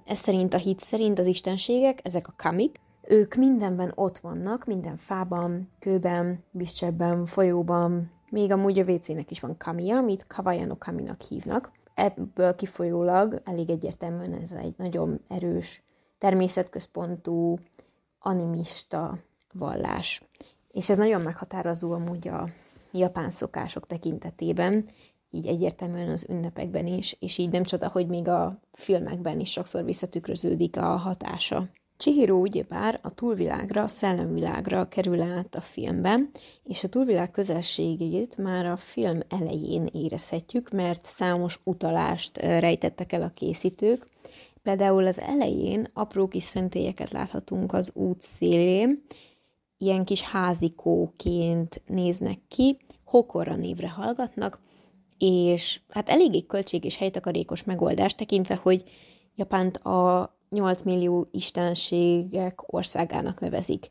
ez 0.05 0.19
szerint 0.19 0.53
a 0.53 0.57
hit 0.57 0.79
szerint 0.79 1.19
az 1.19 1.25
istenségek, 1.25 1.99
ezek 2.03 2.27
a 2.27 2.33
kamik, 2.37 2.79
ők 3.07 3.35
mindenben 3.35 3.91
ott 3.95 4.17
vannak, 4.17 4.65
minden 4.65 4.97
fában, 4.97 5.71
kőben, 5.79 6.43
vízcsebben, 6.51 7.25
folyóban, 7.25 8.14
még 8.29 8.51
amúgy 8.51 8.79
a 8.79 8.83
WC-nek 8.83 9.31
is 9.31 9.39
van 9.39 9.57
kamia, 9.57 9.97
amit 9.97 10.27
Kawayano 10.27 10.77
kaminak 10.77 11.21
hívnak. 11.21 11.71
Ebből 11.93 12.55
kifolyólag 12.55 13.41
elég 13.43 13.69
egyértelműen 13.69 14.33
ez 14.33 14.51
egy 14.51 14.73
nagyon 14.77 15.19
erős, 15.27 15.83
természetközpontú, 16.17 17.59
animista 18.19 19.17
vallás. 19.53 20.23
És 20.71 20.89
ez 20.89 20.97
nagyon 20.97 21.21
meghatározó 21.21 21.91
amúgy 21.91 22.27
a 22.27 22.47
japán 22.91 23.29
szokások 23.29 23.87
tekintetében, 23.87 24.89
így 25.31 25.47
egyértelműen 25.47 26.09
az 26.09 26.25
ünnepekben 26.29 26.87
is, 26.87 27.17
és 27.19 27.37
így 27.37 27.49
nem 27.49 27.63
csoda, 27.63 27.87
hogy 27.87 28.07
még 28.07 28.27
a 28.27 28.59
filmekben 28.71 29.39
is 29.39 29.51
sokszor 29.51 29.83
visszatükröződik 29.83 30.77
a 30.77 30.85
hatása. 30.85 31.69
Chihiro 31.97 32.37
ugyebár 32.37 32.99
a 33.03 33.13
túlvilágra, 33.13 33.81
a 33.81 33.87
szellemvilágra 33.87 34.87
kerül 34.87 35.21
át 35.21 35.55
a 35.55 35.61
filmben, 35.61 36.29
és 36.63 36.83
a 36.83 36.87
túlvilág 36.87 37.31
közelségét 37.31 38.37
már 38.37 38.65
a 38.65 38.77
film 38.77 39.19
elején 39.29 39.89
érezhetjük, 39.93 40.69
mert 40.69 41.05
számos 41.05 41.59
utalást 41.63 42.37
rejtettek 42.37 43.11
el 43.11 43.21
a 43.21 43.31
készítők. 43.35 44.07
Például 44.61 45.05
az 45.05 45.19
elején 45.19 45.87
apró 45.93 46.27
kis 46.27 46.43
szentélyeket 46.43 47.11
láthatunk 47.11 47.73
az 47.73 47.91
út 47.93 48.21
szélén, 48.21 49.03
ilyen 49.77 50.05
kis 50.05 50.21
házikóként 50.21 51.81
néznek 51.87 52.39
ki, 52.47 52.77
Hokora 53.03 53.55
névre 53.55 53.89
hallgatnak, 53.89 54.59
és 55.17 55.79
hát 55.89 56.09
eléggé 56.09 56.45
költség 56.45 56.83
és 56.83 56.97
helytakarékos 56.97 57.63
megoldás 57.63 58.15
tekintve, 58.15 58.55
hogy 58.55 58.83
Japánt 59.35 59.77
a 59.77 60.34
8 60.55 60.83
millió 60.83 61.27
istenségek 61.31 62.73
országának 62.73 63.39
nevezik. 63.39 63.87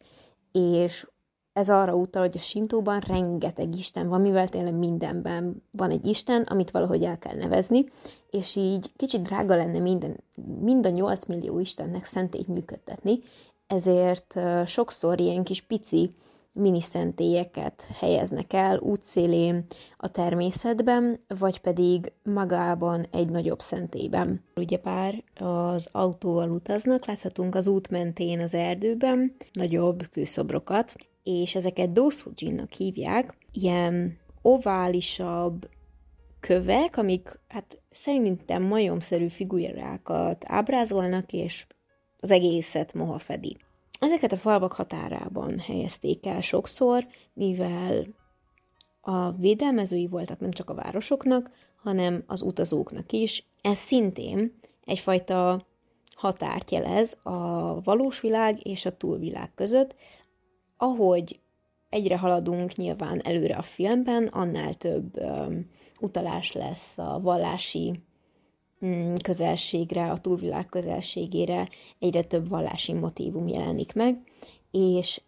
És 0.53 1.07
ez 1.53 1.69
arra 1.71 1.95
utal, 1.95 2.23
hogy 2.23 2.37
a 2.37 2.41
Sintóban 2.41 3.01
rengeteg 3.01 3.79
isten 3.79 4.09
van, 4.09 4.21
mivel 4.21 4.49
tényleg 4.49 4.75
mindenben 4.75 5.63
van 5.71 5.91
egy 5.91 6.07
isten, 6.07 6.43
amit 6.43 6.71
valahogy 6.71 7.03
el 7.03 7.19
kell 7.19 7.37
nevezni, 7.37 7.85
és 8.31 8.57
így 8.57 8.93
kicsit 8.97 9.23
drága 9.23 9.57
lenne 9.57 9.79
minden, 9.79 10.17
mind 10.61 10.87
a 10.87 10.91
8 10.91 11.27
millió 11.27 11.59
istennek 11.59 12.05
szentét 12.05 12.49
működtetni, 12.49 13.19
ezért 13.67 14.39
sokszor 14.67 15.21
ilyen 15.21 15.45
kis 15.45 15.61
pici 15.61 16.15
miniszentélyeket 16.55 17.87
helyeznek 17.99 18.53
el 18.53 18.79
útszélén 18.79 19.65
a 19.97 20.09
természetben, 20.09 21.21
vagy 21.39 21.61
pedig 21.61 22.13
magában 22.23 23.07
egy 23.11 23.29
nagyobb 23.29 23.61
szentélyben. 23.61 24.45
Ugye 24.57 24.79
pár 24.79 25.23
az 25.35 25.89
autóval 25.93 26.51
utaznak, 26.51 27.07
láthatunk 27.07 27.55
az 27.55 27.67
út 27.67 27.91
mentén 27.91 28.41
az 28.41 28.55
erdőben 28.55 29.35
nagyobb 29.53 30.09
kőszobrokat, 30.11 30.95
és 31.23 31.55
ezeket 31.55 31.93
Dosujinnak 31.93 32.73
hívják, 32.73 33.37
ilyen 33.53 34.19
oválisabb 34.43 35.69
kövek, 36.41 36.97
amik 36.97 37.39
hát 37.49 37.83
szerintem 37.91 38.63
majomszerű 38.63 39.29
figurákat 39.29 40.45
ábrázolnak, 40.47 41.33
és 41.33 41.67
az 42.21 42.31
egészet 42.31 42.95
moha 42.95 43.19
fedi. 43.19 43.57
Ezeket 44.05 44.33
a 44.33 44.37
falvak 44.37 44.73
határában 44.73 45.59
helyezték 45.59 46.27
el 46.27 46.41
sokszor, 46.41 47.07
mivel 47.33 48.07
a 49.01 49.31
védelmezői 49.31 50.07
voltak 50.07 50.41
nem 50.41 50.51
csak 50.51 50.71
a 50.71 50.75
városoknak, 50.75 51.51
hanem 51.83 52.25
az 52.27 52.43
utazóknak 52.43 53.13
is. 53.13 53.47
Ez 53.63 53.79
szintén 53.79 54.59
egyfajta 54.85 55.67
határt 56.15 56.71
jelez 56.71 57.19
a 57.23 57.81
valós 57.81 58.21
világ 58.21 58.67
és 58.67 58.85
a 58.85 58.97
túlvilág 58.97 59.55
között, 59.55 59.95
ahogy 60.77 61.41
egyre 61.89 62.19
haladunk 62.19 62.75
nyilván 62.75 63.21
előre 63.23 63.57
a 63.57 63.63
filmben, 63.63 64.25
annál 64.25 64.75
több 64.75 65.17
um, 65.17 65.71
utalás 66.01 66.53
lesz 66.53 66.99
a 66.99 67.21
vallási 67.23 68.01
közelségre, 69.23 70.11
a 70.11 70.19
túlvilág 70.19 70.67
közelségére 70.67 71.69
egyre 71.99 72.23
több 72.23 72.49
vallási 72.49 72.93
motívum 72.93 73.49
jelenik 73.49 73.95
meg, 73.95 74.23
és 74.71 75.21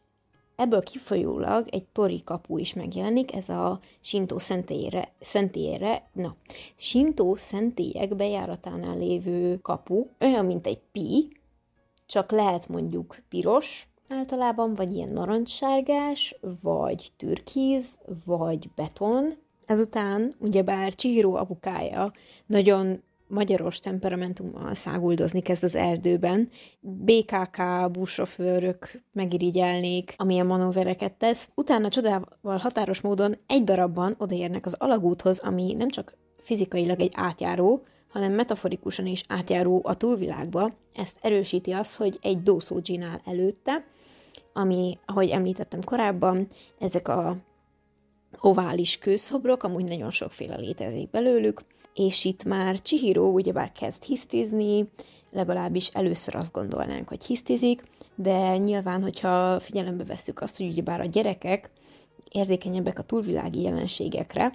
ebből 0.57 0.83
kifolyólag 0.83 1.67
egy 1.71 1.85
tori 1.85 2.23
kapu 2.25 2.59
is 2.59 2.75
megjelenik, 2.75 3.35
ez 3.35 3.49
a 3.49 3.81
Sintó 4.01 4.39
szentélyére, 4.39 5.13
szentélyére 5.21 6.09
na, 6.13 6.37
Sintó 6.77 7.37
szentélyek 7.37 8.17
bejáratánál 8.17 8.99
lévő 8.99 9.59
kapu, 9.59 10.07
olyan, 10.21 10.45
mint 10.45 10.67
egy 10.67 10.81
pi, 10.93 11.29
csak 12.07 12.31
lehet 12.31 12.69
mondjuk 12.69 13.23
piros, 13.29 13.89
általában, 14.09 14.75
vagy 14.75 14.93
ilyen 14.93 15.09
narancssárgás, 15.09 16.39
vagy 16.63 17.13
türkíz, 17.17 17.99
vagy 18.25 18.71
beton. 18.75 19.35
Ezután, 19.67 20.35
ugyebár 20.39 20.95
Chihiro 20.95 21.35
apukája 21.35 22.13
nagyon 22.47 23.03
magyaros 23.29 23.79
temperamentummal 23.79 24.75
száguldozni 24.75 25.41
kezd 25.41 25.65
az 25.65 25.75
erdőben. 25.75 26.49
BKK 26.81 27.91
buszsofőrök 27.91 29.03
megirigyelnék, 29.13 30.15
amilyen 30.17 30.47
manővereket 30.47 31.13
tesz. 31.13 31.51
Utána 31.55 31.89
csodával 31.89 32.59
határos 32.59 33.01
módon 33.01 33.37
egy 33.47 33.65
darabban 33.65 34.15
odaérnek 34.19 34.67
az 34.67 34.75
alagúthoz, 34.79 35.39
ami 35.39 35.73
nem 35.73 35.89
csak 35.89 36.17
fizikailag 36.39 37.01
egy 37.01 37.13
átjáró, 37.17 37.83
hanem 38.09 38.33
metaforikusan 38.33 39.07
is 39.07 39.25
átjáró 39.29 39.81
a 39.85 39.95
túlvilágba. 39.95 40.73
Ezt 40.95 41.19
erősíti 41.21 41.73
az, 41.73 41.97
hogy 41.97 42.19
egy 42.23 42.43
dószódzsinál 42.43 43.21
előtte, 43.25 43.85
ami, 44.53 44.99
ahogy 45.07 45.29
említettem 45.29 45.83
korábban, 45.85 46.49
ezek 46.79 47.09
a 47.09 47.37
ovális 48.41 48.99
kőszobrok, 48.99 49.63
amúgy 49.63 49.85
nagyon 49.85 50.11
sokféle 50.11 50.57
létezik 50.57 51.11
belőlük, 51.11 51.61
és 51.97 52.25
itt 52.25 52.45
már 52.45 52.81
Chihiro 52.81 53.29
ugyebár 53.29 53.73
kezd 53.73 54.03
hisztizni, 54.03 54.89
legalábbis 55.33 55.89
először 55.89 56.35
azt 56.35 56.53
gondolnánk, 56.53 57.09
hogy 57.09 57.25
hisztizik, 57.25 57.83
de 58.15 58.57
nyilván, 58.57 59.03
hogyha 59.03 59.61
figyelembe 59.61 60.05
vesszük 60.05 60.41
azt, 60.41 60.57
hogy 60.57 60.67
ugyebár 60.67 61.01
a 61.01 61.05
gyerekek 61.05 61.71
érzékenyebbek 62.31 62.99
a 62.99 63.03
túlvilági 63.03 63.63
jelenségekre, 63.63 64.55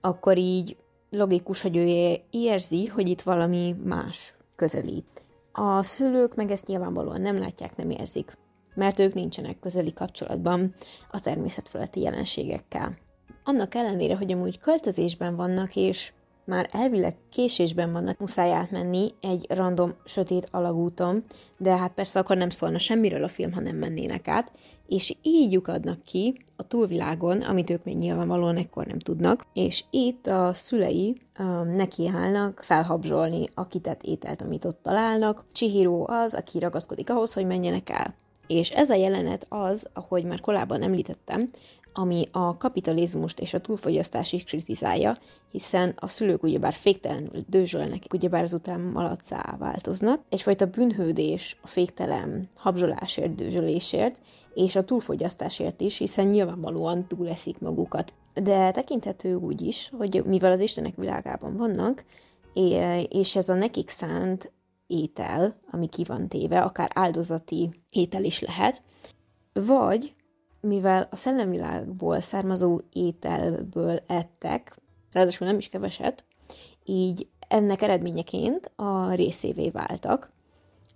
akkor 0.00 0.38
így 0.38 0.76
logikus, 1.10 1.60
hogy 1.60 1.76
ő 1.76 2.16
érzi, 2.30 2.86
hogy 2.86 3.08
itt 3.08 3.20
valami 3.20 3.74
más 3.84 4.34
közelít. 4.56 5.22
A 5.52 5.82
szülők 5.82 6.34
meg 6.34 6.50
ezt 6.50 6.66
nyilvánvalóan 6.66 7.20
nem 7.20 7.38
látják, 7.38 7.76
nem 7.76 7.90
érzik, 7.90 8.36
mert 8.74 8.98
ők 8.98 9.14
nincsenek 9.14 9.58
közeli 9.58 9.92
kapcsolatban 9.92 10.74
a 11.10 11.20
természetfeletti 11.20 12.00
jelenségekkel. 12.00 12.96
Annak 13.44 13.74
ellenére, 13.74 14.16
hogy 14.16 14.32
amúgy 14.32 14.58
költözésben 14.58 15.36
vannak, 15.36 15.76
és 15.76 16.12
már 16.48 16.68
elvileg 16.72 17.14
késésben 17.30 17.92
vannak, 17.92 18.18
muszáj 18.18 18.52
átmenni 18.52 19.08
egy 19.20 19.46
random 19.48 19.94
sötét 20.04 20.48
alagúton, 20.50 21.24
de 21.58 21.76
hát 21.76 21.92
persze 21.92 22.18
akkor 22.18 22.36
nem 22.36 22.50
szólna 22.50 22.78
semmiről 22.78 23.24
a 23.24 23.28
film, 23.28 23.52
ha 23.52 23.60
nem 23.60 23.76
mennének 23.76 24.28
át, 24.28 24.52
és 24.86 25.16
így 25.22 25.52
lyukadnak 25.52 26.02
ki 26.02 26.40
a 26.56 26.66
túlvilágon, 26.66 27.40
amit 27.40 27.70
ők 27.70 27.84
még 27.84 27.96
nyilvánvalóan 27.96 28.56
ekkor 28.56 28.86
nem 28.86 28.98
tudnak, 28.98 29.46
és 29.52 29.84
itt 29.90 30.26
a 30.26 30.50
szülei 30.54 31.16
um, 31.38 31.70
nekiállnak 31.70 32.60
felhabzsolni 32.64 33.44
a 33.54 33.66
kitett 33.66 34.02
ételt, 34.02 34.42
amit 34.42 34.64
ott 34.64 34.82
találnak. 34.82 35.44
Chihiro 35.52 36.04
az, 36.06 36.34
aki 36.34 36.58
ragaszkodik 36.58 37.10
ahhoz, 37.10 37.32
hogy 37.32 37.46
menjenek 37.46 37.90
el. 37.90 38.14
És 38.46 38.70
ez 38.70 38.90
a 38.90 38.94
jelenet 38.94 39.46
az, 39.48 39.88
ahogy 39.92 40.24
már 40.24 40.40
korábban 40.40 40.82
említettem, 40.82 41.50
ami 41.92 42.28
a 42.32 42.56
kapitalizmust 42.56 43.40
és 43.40 43.54
a 43.54 43.60
túlfogyasztást 43.60 44.32
is 44.32 44.44
kritizálja, 44.44 45.16
hiszen 45.50 45.94
a 45.96 46.08
szülők 46.08 46.42
ugyebár 46.42 46.74
féktelenül 46.74 47.44
dőzsölnek, 47.46 48.04
ugyebár 48.12 48.42
azután 48.42 48.80
malacá 48.80 49.56
változnak. 49.58 50.20
Egyfajta 50.28 50.66
bűnhődés 50.66 51.56
a 51.62 51.66
féktelen 51.66 52.48
habzsolásért, 52.56 53.34
dőzsölésért, 53.34 54.20
és 54.54 54.76
a 54.76 54.84
túlfogyasztásért 54.84 55.80
is, 55.80 55.98
hiszen 55.98 56.26
nyilvánvalóan 56.26 57.06
túleszik 57.06 57.58
magukat. 57.58 58.12
De 58.34 58.70
tekinthető 58.70 59.34
úgy 59.34 59.60
is, 59.60 59.92
hogy 59.98 60.22
mivel 60.24 60.52
az 60.52 60.60
Istenek 60.60 60.96
világában 60.96 61.56
vannak, 61.56 62.04
és 63.08 63.36
ez 63.36 63.48
a 63.48 63.54
nekik 63.54 63.88
szánt 63.88 64.52
étel, 64.86 65.60
ami 65.70 65.86
ki 65.86 66.04
van 66.04 66.28
téve, 66.28 66.60
akár 66.60 66.90
áldozati 66.94 67.70
étel 67.90 68.24
is 68.24 68.40
lehet, 68.40 68.82
vagy 69.52 70.14
mivel 70.60 71.08
a 71.10 71.16
szellemvilágból 71.16 72.20
származó 72.20 72.80
ételből 72.92 74.02
ettek, 74.06 74.76
ráadásul 75.12 75.46
nem 75.46 75.58
is 75.58 75.68
keveset, 75.68 76.24
így 76.84 77.28
ennek 77.48 77.82
eredményeként 77.82 78.70
a 78.76 79.12
részévé 79.12 79.70
váltak, 79.70 80.30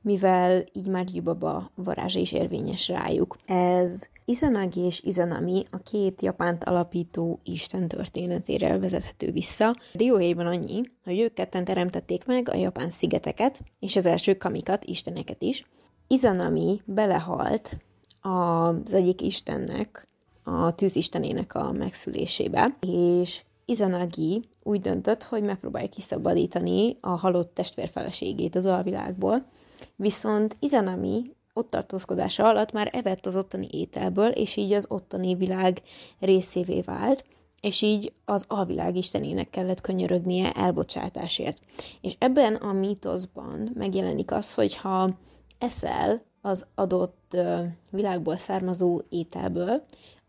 mivel 0.02 0.64
így 0.73 0.88
már 0.88 1.04
Gyubaba 1.04 1.71
varázsa 1.75 2.19
is 2.19 2.33
érvényes 2.33 2.88
rájuk. 2.88 3.37
Ez 3.47 4.09
Izanagi 4.25 4.81
és 4.81 5.00
Izanami 5.00 5.64
a 5.71 5.78
két 5.78 6.23
japánt 6.23 6.64
alapító 6.64 7.40
isten 7.45 7.88
történetére 7.88 8.78
vezethető 8.78 9.31
vissza. 9.31 9.76
Dióhéjban 9.92 10.47
annyi, 10.47 10.81
hogy 11.04 11.21
ők 11.21 11.35
ketten 11.35 11.64
teremtették 11.64 12.25
meg 12.25 12.49
a 12.49 12.57
japán 12.57 12.90
szigeteket, 12.90 13.61
és 13.81 13.97
az 13.97 14.07
első 14.07 14.35
kamikat, 14.35 14.85
isteneket 14.85 15.42
is. 15.42 15.64
Izanami 16.07 16.81
belehalt 16.85 17.76
az 18.23 18.95
egyik 18.95 19.21
istennek, 19.21 20.09
a 20.45 20.75
tűzistenének 20.75 21.55
a 21.55 21.73
megszülésébe, 21.73 22.76
és 22.87 23.43
Izanagi 23.64 24.43
úgy 24.62 24.81
döntött, 24.81 25.23
hogy 25.23 25.43
megpróbálja 25.43 25.88
kiszabadítani 25.88 26.97
a 27.00 27.09
halott 27.11 27.55
testvérfeleségét 27.55 28.55
az 28.55 28.67
alvilágból, 28.67 29.47
viszont 29.97 30.57
Izanami 30.59 31.35
ott 31.55 31.71
tartózkodása 31.71 32.49
alatt 32.49 32.73
már 32.73 32.91
evett 32.93 33.26
az 33.26 33.37
ottani 33.37 33.69
ételből, 33.71 34.29
és 34.29 34.57
így 34.57 34.73
az 34.73 34.87
ottani 34.88 35.35
világ 35.35 35.83
részévé 36.19 36.81
vált, 36.81 37.25
és 37.61 37.83
így 37.83 38.12
az 38.25 38.45
alvilág 38.49 38.97
istenének 38.97 39.50
kellett 39.50 39.81
könyörögnie 39.81 40.52
elbocsátásért. 40.52 41.59
És 42.00 42.17
ebben 42.19 42.55
a 42.55 42.73
mítoszban 42.73 43.71
megjelenik 43.75 44.31
az, 44.31 44.55
hogy 44.55 44.76
ha 44.76 45.11
eszel 45.59 46.23
az 46.42 46.66
adott 46.75 47.37
világból 47.90 48.37
származó 48.37 49.00
ételből, 49.08 49.84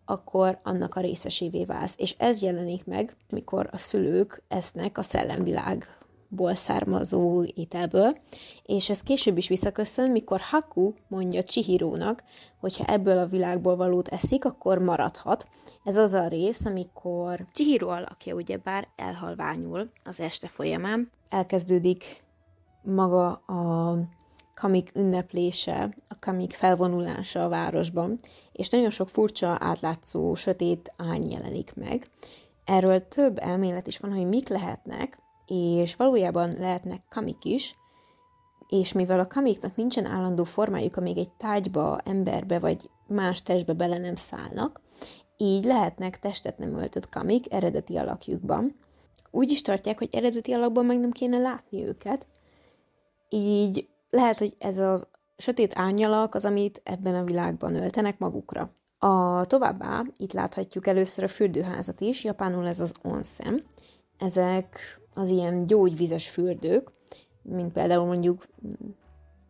akkor 0.05 0.59
annak 0.63 0.95
a 0.95 1.01
részesévé 1.01 1.65
válsz. 1.65 1.95
És 1.97 2.15
ez 2.17 2.41
jelenik 2.41 2.85
meg, 2.85 3.15
mikor 3.29 3.69
a 3.71 3.77
szülők 3.77 4.43
esznek 4.47 4.97
a 4.97 5.01
szellemvilágból 5.01 6.55
származó 6.55 7.43
ételből, 7.43 8.17
és 8.63 8.89
ez 8.89 9.01
később 9.01 9.37
is 9.37 9.47
visszaköszön, 9.47 10.11
mikor 10.11 10.39
Haku 10.39 10.93
mondja 11.07 11.43
Chihirónak, 11.43 12.23
hogyha 12.59 12.85
ebből 12.85 13.17
a 13.17 13.27
világból 13.27 13.75
valót 13.75 14.07
eszik, 14.07 14.45
akkor 14.45 14.77
maradhat. 14.77 15.47
Ez 15.83 15.97
az 15.97 16.13
a 16.13 16.27
rész, 16.27 16.65
amikor 16.65 17.45
Chihiro 17.51 17.89
alakja 17.89 18.35
ugyebár 18.35 18.87
elhalványul 18.95 19.91
az 20.03 20.19
este 20.19 20.47
folyamán, 20.47 21.11
elkezdődik 21.29 22.23
maga 22.81 23.31
a 23.31 23.97
kamik 24.53 24.91
ünneplése, 24.95 25.95
a 26.07 26.19
kamik 26.19 26.53
felvonulása 26.53 27.43
a 27.43 27.49
városban, 27.49 28.19
és 28.51 28.69
nagyon 28.69 28.89
sok 28.89 29.09
furcsa, 29.09 29.57
átlátszó, 29.59 30.35
sötét 30.35 30.93
árny 30.97 31.31
jelenik 31.31 31.73
meg. 31.75 32.07
Erről 32.65 33.07
több 33.07 33.37
elmélet 33.39 33.87
is 33.87 33.97
van, 33.97 34.13
hogy 34.13 34.27
mik 34.27 34.47
lehetnek, 34.47 35.17
és 35.47 35.95
valójában 35.95 36.55
lehetnek 36.59 37.01
kamik 37.09 37.45
is, 37.45 37.75
és 38.69 38.91
mivel 38.93 39.19
a 39.19 39.27
kamiknak 39.27 39.75
nincsen 39.75 40.05
állandó 40.05 40.43
formájuk, 40.43 40.95
amíg 40.95 41.17
egy 41.17 41.31
tárgyba, 41.31 41.99
emberbe 42.03 42.59
vagy 42.59 42.89
más 43.07 43.41
testbe 43.41 43.73
bele 43.73 43.97
nem 43.97 44.15
szállnak, 44.15 44.81
így 45.37 45.63
lehetnek 45.63 46.19
testet 46.19 46.57
nem 46.57 46.75
öltött 46.75 47.09
kamik 47.09 47.53
eredeti 47.53 47.97
alakjukban. 47.97 48.75
Úgy 49.31 49.51
is 49.51 49.61
tartják, 49.61 49.97
hogy 49.97 50.09
eredeti 50.11 50.51
alakban 50.51 50.85
meg 50.85 50.99
nem 50.99 51.11
kéne 51.11 51.37
látni 51.37 51.85
őket, 51.85 52.27
így 53.29 53.87
lehet, 54.13 54.39
hogy 54.39 54.55
ez 54.59 54.77
a 54.77 54.97
sötét 55.37 55.73
árnyalak 55.75 56.35
az, 56.35 56.45
amit 56.45 56.81
ebben 56.83 57.15
a 57.15 57.23
világban 57.23 57.75
öltenek 57.75 58.19
magukra. 58.19 58.71
A 58.97 59.45
továbbá 59.45 60.03
itt 60.17 60.33
láthatjuk 60.33 60.87
először 60.87 61.23
a 61.23 61.27
fürdőházat 61.27 62.01
is, 62.01 62.23
japánul 62.23 62.67
ez 62.67 62.79
az 62.79 62.93
onsen. 63.01 63.63
Ezek 64.17 64.79
az 65.13 65.29
ilyen 65.29 65.67
gyógyvizes 65.67 66.29
fürdők, 66.29 66.91
mint 67.41 67.71
például 67.71 68.05
mondjuk 68.05 68.45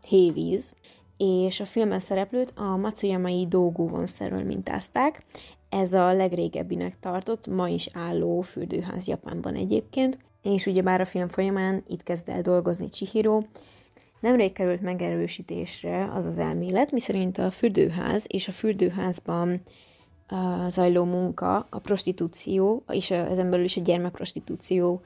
hévíz, 0.08 0.73
és 1.17 1.60
a 1.60 1.65
filmen 1.65 1.99
szereplőt 1.99 2.54
a 2.56 2.78
Matsuyamai 2.78 3.47
Dogo 3.47 3.88
vonszerről 3.88 4.43
mintázták. 4.43 5.26
Ez 5.69 5.93
a 5.93 6.13
legrégebbinek 6.13 6.99
tartott, 6.99 7.47
ma 7.47 7.67
is 7.67 7.89
álló 7.93 8.41
fürdőház 8.41 9.08
Japánban 9.08 9.56
egyébként, 9.56 10.17
és 10.41 10.65
ugyebár 10.65 11.02
a 11.02 11.06
film 11.06 11.28
folyamán 11.28 11.84
itt 11.88 12.04
kezd 12.04 12.30
el 12.30 12.41
dolgozni 12.41 12.89
Chihiro, 12.89 13.41
Nemrég 14.23 14.53
került 14.53 14.81
megerősítésre 14.81 16.09
az 16.13 16.25
az 16.25 16.38
elmélet, 16.38 16.91
miszerint 16.91 17.38
a 17.38 17.51
fürdőház 17.51 18.25
és 18.29 18.47
a 18.47 18.51
fürdőházban 18.51 19.62
zajló 20.67 21.03
munka, 21.03 21.67
a 21.69 21.79
prostitúció, 21.79 22.83
és 22.88 23.12
ezen 23.12 23.49
belül 23.49 23.65
is 23.65 23.77
a 23.77 23.81
gyermekprostitúció 23.81 25.01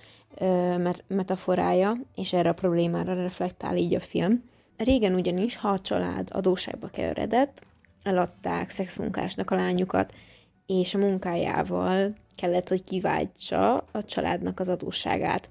metaforája, 1.08 1.98
és 2.16 2.34
erre 2.34 2.50
a 2.50 2.54
problémára 2.54 3.14
reflektál 3.14 3.78
így 3.78 3.96
a 3.96 4.00
film. 4.00 4.44
Régen 4.78 5.14
ugyanis, 5.14 5.58
ha 5.58 5.70
a 5.70 5.80
család 5.80 6.30
adóságba 6.32 6.88
keveredett, 6.88 7.66
eladták 8.04 8.70
szexmunkásnak 8.70 9.52
a 9.52 9.56
lányukat, 9.56 10.14
és 10.66 10.94
a 10.94 10.98
munkájával 10.98 12.14
kellett, 12.36 12.68
hogy 12.70 12.84
kiváltsa 12.84 13.76
a 13.92 14.04
családnak 14.06 14.60
az 14.60 14.70
adósságát. 14.70 15.50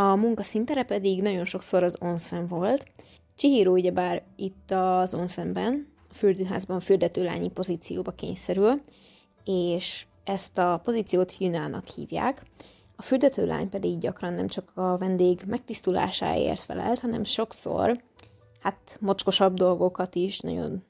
A 0.00 0.14
munka 0.14 0.42
szintere 0.42 0.82
pedig 0.82 1.22
nagyon 1.22 1.44
sokszor 1.44 1.82
az 1.82 1.96
onsen 2.00 2.46
volt. 2.46 2.86
Chihiro 3.36 3.72
ugyebár 3.72 4.22
itt 4.36 4.70
az 4.70 5.14
onsenben, 5.14 5.88
a 6.10 6.14
fürdőházban 6.14 6.80
fürdetőlányi 6.80 7.48
pozícióba 7.48 8.10
kényszerül, 8.10 8.80
és 9.44 10.06
ezt 10.24 10.58
a 10.58 10.80
pozíciót 10.84 11.34
Yunának 11.38 11.86
hívják. 11.86 12.42
A 12.96 13.02
fürdetőlány 13.02 13.68
pedig 13.68 13.98
gyakran 13.98 14.32
nem 14.32 14.46
csak 14.46 14.72
a 14.74 14.96
vendég 14.96 15.42
megtisztulásáért 15.46 16.60
felelt, 16.60 17.00
hanem 17.00 17.24
sokszor, 17.24 18.02
hát 18.60 18.96
mocskosabb 19.00 19.54
dolgokat 19.54 20.14
is 20.14 20.40
nagyon 20.40 20.84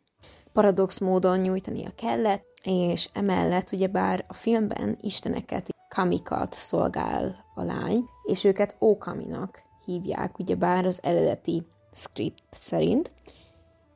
paradox 0.53 0.99
módon 0.99 1.39
nyújtania 1.39 1.91
kellett, 1.95 2.47
és 2.63 3.09
emellett 3.13 3.73
ugyebár 3.73 4.25
a 4.29 4.35
filmben 4.35 4.99
isteneket, 5.01 5.69
kamikat 5.89 6.53
szolgál 6.53 7.47
a 7.59 7.65
lány, 7.65 8.05
és 8.25 8.45
őket 8.45 8.77
Ókaminak 8.81 9.63
hívják, 9.85 10.39
ugyebár 10.39 10.87
az 10.87 10.99
eredeti 11.03 11.67
script 11.93 12.43
szerint, 12.51 13.13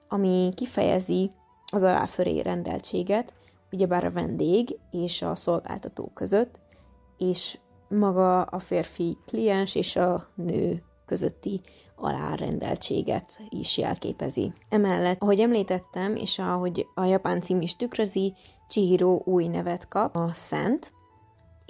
ami 0.09 0.51
kifejezi 0.55 1.31
az 1.73 1.83
aláföré 1.83 2.41
rendeltséget, 2.41 3.33
ugyebár 3.73 4.05
a 4.05 4.11
vendég 4.11 4.79
és 4.91 5.23
a 5.23 5.35
szolgáltató 5.35 6.11
között, 6.15 6.61
és 7.19 7.59
maga 7.89 8.43
a 8.43 8.59
férfi 8.59 9.17
kliens 9.27 9.75
és 9.75 9.97
a 9.97 10.27
nő 10.35 10.83
közötti 11.07 11.61
alárendeltséget 11.97 13.41
is 13.49 13.79
jelképezi. 13.79 14.53
Emellett, 14.69 15.23
ahogy 15.23 15.41
említettem, 15.41 16.17
és 16.17 16.39
ahogy 16.39 16.87
a 16.95 17.05
japán 17.05 17.41
cím 17.41 17.61
is 17.61 17.77
tükrözi, 17.77 18.35
Chihiro 18.69 19.21
új 19.25 19.47
nevet 19.47 19.89
kap, 19.89 20.17
a 20.17 20.29
Szent, 20.33 20.93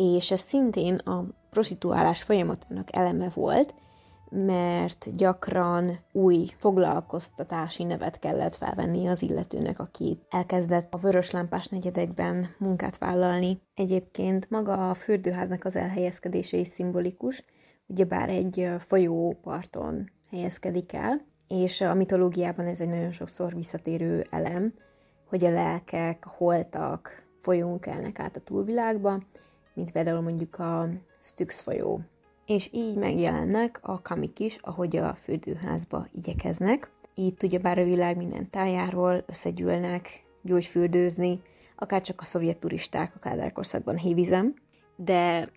és 0.02 0.30
ez 0.30 0.40
szintén 0.40 0.94
a 0.94 1.24
prostituálás 1.50 2.22
folyamatának 2.22 2.96
eleme 2.96 3.28
volt, 3.34 3.74
mert 4.30 5.16
gyakran 5.16 5.98
új 6.12 6.50
foglalkoztatási 6.58 7.84
nevet 7.84 8.18
kellett 8.18 8.56
felvenni 8.56 9.06
az 9.06 9.22
illetőnek, 9.22 9.78
aki 9.78 10.18
elkezdett 10.30 10.94
a 10.94 10.98
vörös 10.98 11.30
lámpás 11.30 11.66
negyedekben 11.66 12.48
munkát 12.58 12.98
vállalni. 12.98 13.60
Egyébként 13.74 14.50
maga 14.50 14.90
a 14.90 14.94
fürdőháznak 14.94 15.64
az 15.64 15.76
elhelyezkedése 15.76 16.56
is 16.56 16.68
szimbolikus, 16.68 17.44
ugyebár 17.86 18.28
egy 18.28 18.68
folyóparton 18.78 20.10
helyezkedik 20.30 20.92
el, 20.92 21.24
és 21.48 21.80
a 21.80 21.94
mitológiában 21.94 22.66
ez 22.66 22.80
egy 22.80 22.88
nagyon 22.88 23.12
sokszor 23.12 23.54
visszatérő 23.54 24.26
elem, 24.30 24.72
hogy 25.28 25.44
a 25.44 25.50
lelkek, 25.50 26.26
a 26.26 26.34
holtak 26.36 27.26
folyón 27.40 27.78
kelnek 27.78 28.18
át 28.18 28.36
a 28.36 28.40
túlvilágba, 28.40 29.22
mint 29.74 29.92
például 29.92 30.20
mondjuk 30.20 30.58
a 30.58 30.88
Styx 31.20 31.60
folyó. 31.60 32.00
És 32.46 32.68
így 32.72 32.96
megjelennek 32.96 33.78
a 33.82 34.02
kamik 34.02 34.38
is, 34.38 34.56
ahogy 34.60 34.96
a 34.96 35.14
fürdőházba 35.14 36.06
igyekeznek. 36.12 36.90
Itt 37.14 37.42
ugyebár 37.42 37.78
a 37.78 37.84
világ 37.84 38.16
minden 38.16 38.50
tájáról 38.50 39.24
összegyűlnek 39.26 40.24
gyógyfürdőzni, 40.42 41.40
akár 41.76 42.02
csak 42.02 42.20
a 42.20 42.24
szovjet 42.24 42.58
turisták 42.58 43.12
a 43.14 43.18
kádárkorszakban 43.18 43.96
hévizem, 43.96 44.54
de 44.96 45.48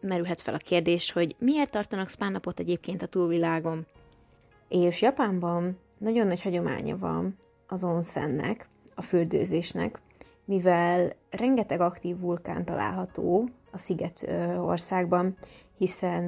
merülhet 0.00 0.40
fel 0.40 0.54
a 0.54 0.58
kérdés, 0.58 1.12
hogy 1.12 1.36
miért 1.38 1.70
tartanak 1.70 2.08
spánapot 2.08 2.60
egyébként 2.60 3.02
a 3.02 3.06
túlvilágon. 3.06 3.86
És 4.68 5.02
Japánban 5.02 5.78
nagyon 5.98 6.26
nagy 6.26 6.42
hagyománya 6.42 6.98
van 6.98 7.36
az 7.66 7.84
onsennek, 7.84 8.68
a 8.94 9.02
fürdőzésnek, 9.02 10.00
mivel 10.44 11.12
rengeteg 11.30 11.80
aktív 11.80 12.18
vulkán 12.18 12.64
található 12.64 13.48
a 13.72 13.78
sziget 13.78 14.32
országban, 14.58 15.36
hiszen 15.76 16.24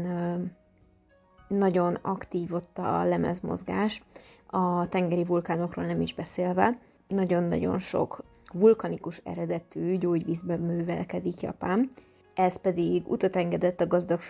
nagyon 1.49 1.95
aktív 1.95 2.53
ott 2.53 2.79
a 2.79 3.05
lemezmozgás, 3.05 4.03
a 4.47 4.89
tengeri 4.89 5.25
vulkánokról 5.25 5.85
nem 5.85 6.01
is 6.01 6.15
beszélve. 6.15 6.79
Nagyon-nagyon 7.09 7.79
sok 7.79 8.25
vulkanikus 8.53 9.21
eredetű 9.25 9.97
gyógyvízben 9.97 10.61
művelkedik 10.61 11.41
Japán, 11.41 11.89
ez 12.35 12.57
pedig 12.57 13.09
utat 13.09 13.37
engedett 13.37 13.81
a 13.81 13.87
gazdag 13.87 14.21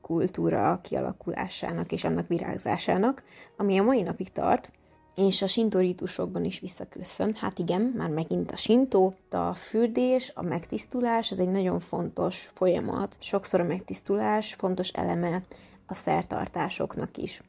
kultúra 0.00 0.80
kialakulásának 0.82 1.92
és 1.92 2.04
annak 2.04 2.28
virágzásának, 2.28 3.22
ami 3.56 3.78
a 3.78 3.82
mai 3.82 4.02
napig 4.02 4.32
tart, 4.32 4.70
és 5.18 5.42
a 5.42 5.46
sintó 5.46 5.78
rítusokban 5.78 6.44
is 6.44 6.60
visszaköszön. 6.60 7.34
Hát 7.34 7.58
igen, 7.58 7.80
már 7.96 8.10
megint 8.10 8.50
a 8.50 8.56
sintó, 8.56 9.14
a 9.30 9.54
fürdés, 9.54 10.32
a 10.34 10.42
megtisztulás, 10.42 11.30
ez 11.30 11.38
egy 11.38 11.48
nagyon 11.48 11.80
fontos 11.80 12.50
folyamat. 12.54 13.16
Sokszor 13.20 13.60
a 13.60 13.64
megtisztulás 13.64 14.54
fontos 14.54 14.88
eleme 14.88 15.42
a 15.86 15.94
szertartásoknak 15.94 17.16
is. 17.16 17.42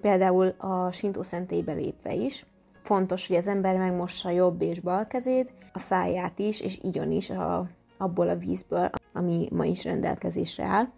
Például 0.00 0.54
a 0.58 0.92
sintó 0.92 1.22
szentélybe 1.22 1.72
lépve 1.72 2.14
is, 2.14 2.46
fontos, 2.82 3.26
hogy 3.26 3.36
az 3.36 3.48
ember 3.48 3.76
megmossa 3.76 4.30
jobb 4.30 4.62
és 4.62 4.80
bal 4.80 5.06
kezét, 5.06 5.52
a 5.72 5.78
száját 5.78 6.38
is, 6.38 6.60
és 6.60 6.78
igyon 6.82 7.10
is 7.10 7.30
a, 7.30 7.68
abból 7.96 8.28
a 8.28 8.36
vízből, 8.36 8.90
ami 9.12 9.48
ma 9.52 9.64
is 9.64 9.84
rendelkezésre 9.84 10.64
áll. 10.64 10.88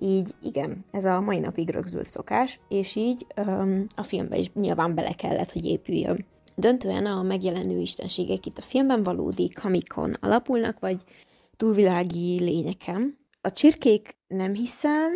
Így 0.00 0.34
igen, 0.42 0.84
ez 0.90 1.04
a 1.04 1.20
mai 1.20 1.38
napig 1.38 1.70
rögzült 1.70 2.06
szokás, 2.06 2.60
és 2.68 2.94
így 2.94 3.26
öm, 3.34 3.86
a 3.96 4.02
filmbe 4.02 4.36
is 4.36 4.52
nyilván 4.52 4.94
bele 4.94 5.12
kellett, 5.12 5.52
hogy 5.52 5.64
épüljön. 5.64 6.24
Döntően 6.56 7.06
a 7.06 7.22
megjelenő 7.22 7.78
istenségek 7.78 8.46
itt 8.46 8.58
a 8.58 8.62
filmben 8.62 9.02
valódi 9.02 9.48
kamikon 9.48 10.16
alapulnak, 10.20 10.80
vagy 10.80 11.00
túlvilági 11.56 12.40
lényeken. 12.40 13.18
A 13.40 13.50
csirkék 13.50 14.16
nem 14.26 14.54
hiszem, 14.54 15.10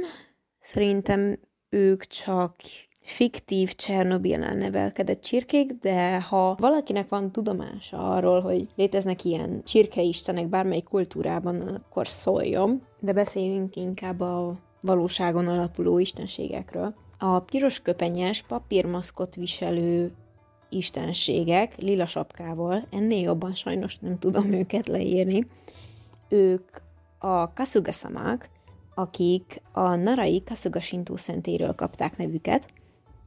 szerintem 0.61 1.39
ők 1.69 2.05
csak 2.05 2.55
fiktív 3.01 3.75
Csernobilen 3.75 4.59
nevelkedett 4.59 5.21
csirkék, 5.21 5.73
de 5.73 6.21
ha 6.21 6.57
valakinek 6.59 7.09
van 7.09 7.33
tudomása 7.33 8.15
arról, 8.15 8.41
hogy 8.41 8.69
léteznek 8.77 9.25
ilyen 9.25 9.63
csirkeistenek 9.65 10.49
bármely 10.49 10.81
kultúrában, 10.81 11.61
akkor 11.61 12.09
szóljon, 12.09 12.83
de 13.01 13.13
beszéljünk 13.13 13.77
inkább 13.77 14.21
a 14.21 14.59
valóságon 14.81 15.47
alapuló 15.47 15.99
istenségekről. 15.99 16.95
A 17.19 17.39
piros 17.39 17.81
köpenyes, 17.81 18.43
papírmaszkot 18.43 19.35
viselő 19.35 20.13
istenségek 20.69 21.77
lila 21.77 22.07
sapkával, 22.07 22.87
ennél 22.91 23.23
jobban 23.23 23.55
sajnos 23.55 23.99
nem 23.99 24.19
tudom 24.19 24.53
őket 24.53 24.87
leírni, 24.87 25.47
ők 26.29 26.69
a 27.19 27.53
kasugasamák, 27.53 28.51
akik 28.95 29.63
a 29.73 29.95
Narai 29.95 30.43
Kasuga 30.45 30.81
Shinto 30.81 31.17
szentéről 31.17 31.75
kapták 31.75 32.17
nevüket, 32.17 32.69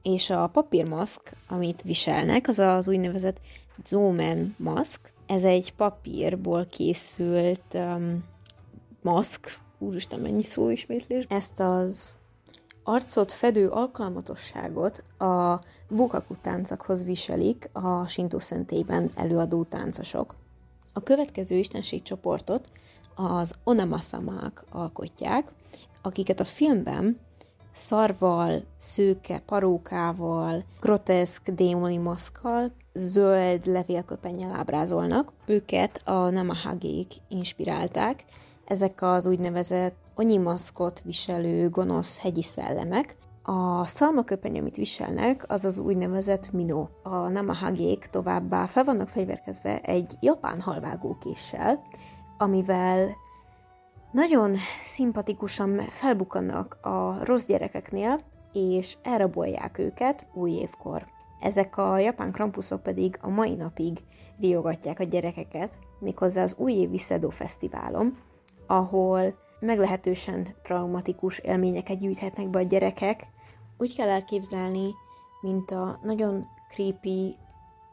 és 0.01 0.29
a 0.29 0.47
papírmaszk, 0.47 1.33
amit 1.47 1.81
viselnek, 1.81 2.47
az 2.47 2.59
az 2.59 2.87
úgynevezett 2.87 3.41
Zomen 3.85 4.55
maszk. 4.57 5.13
Ez 5.25 5.43
egy 5.43 5.73
papírból 5.73 6.65
készült 6.65 7.73
um, 7.73 8.23
maszk, 9.01 9.59
úristen, 9.81 10.19
mennyi 10.19 10.43
szóismétlés. 10.43 11.25
Ezt 11.29 11.59
az 11.59 12.15
arcot 12.83 13.31
fedő 13.31 13.69
alkalmatosságot 13.69 15.03
a 15.19 15.59
bukaku 15.89 16.35
táncakhoz 16.41 17.03
viselik 17.03 17.69
a 17.73 18.07
Shinto 18.07 18.39
szentélyben 18.39 19.09
előadó 19.15 19.63
táncosok. 19.63 20.35
A 20.93 21.03
következő 21.03 21.55
istenségcsoportot 21.55 22.71
az 23.15 23.53
onamasamák 23.63 24.63
alkotják, 24.69 25.51
akiket 26.01 26.39
a 26.39 26.45
filmben 26.45 27.19
szarval, 27.73 28.63
szőke, 28.77 29.39
parókával, 29.39 30.63
groteszk 30.79 31.49
démoni 31.49 31.97
maszkal, 31.97 32.71
zöld 32.93 33.65
levélköpennyel 33.65 34.55
ábrázolnak. 34.55 35.33
Őket 35.45 36.01
a 36.05 36.29
Namahagék 36.29 37.13
inspirálták, 37.27 38.25
ezek 38.71 39.01
az 39.01 39.25
úgynevezett 39.25 40.11
onyimaszkot 40.15 41.01
viselő 41.01 41.69
gonosz 41.69 42.19
hegyi 42.19 42.41
szellemek. 42.43 43.17
A 43.43 43.85
szalmaköpeny, 43.85 44.59
amit 44.59 44.75
viselnek, 44.75 45.45
az 45.47 45.65
az 45.65 45.79
úgynevezett 45.79 46.51
mino. 46.51 46.87
A 47.03 47.27
namahagék 47.27 48.05
továbbá 48.05 48.65
fel 48.65 48.83
vannak 48.83 49.09
fegyverkezve 49.09 49.79
egy 49.81 50.17
japán 50.19 50.61
halvágókéssel, 50.61 51.83
amivel 52.37 53.15
nagyon 54.11 54.55
szimpatikusan 54.85 55.81
felbukannak 55.89 56.77
a 56.81 57.25
rossz 57.25 57.45
gyerekeknél, 57.45 58.19
és 58.53 58.97
elrabolják 59.03 59.77
őket 59.77 60.25
új 60.33 60.51
évkor. 60.51 61.05
Ezek 61.39 61.77
a 61.77 61.97
japán 61.97 62.31
krampuszok 62.31 62.83
pedig 62.83 63.17
a 63.21 63.29
mai 63.29 63.55
napig 63.55 63.97
riogatják 64.39 64.99
a 64.99 65.03
gyerekeket, 65.03 65.77
méghozzá 65.99 66.43
az 66.43 66.55
újévi 66.57 66.97
Szedó 66.97 67.29
Fesztiválon, 67.29 68.17
ahol 68.71 69.33
meglehetősen 69.59 70.47
traumatikus 70.61 71.39
élményeket 71.39 71.99
gyűjthetnek 71.99 72.49
be 72.49 72.59
a 72.59 72.61
gyerekek. 72.61 73.21
Úgy 73.77 73.95
kell 73.95 74.09
elképzelni, 74.09 74.89
mint 75.41 75.71
a 75.71 75.99
nagyon 76.03 76.45
creepy, 76.69 77.35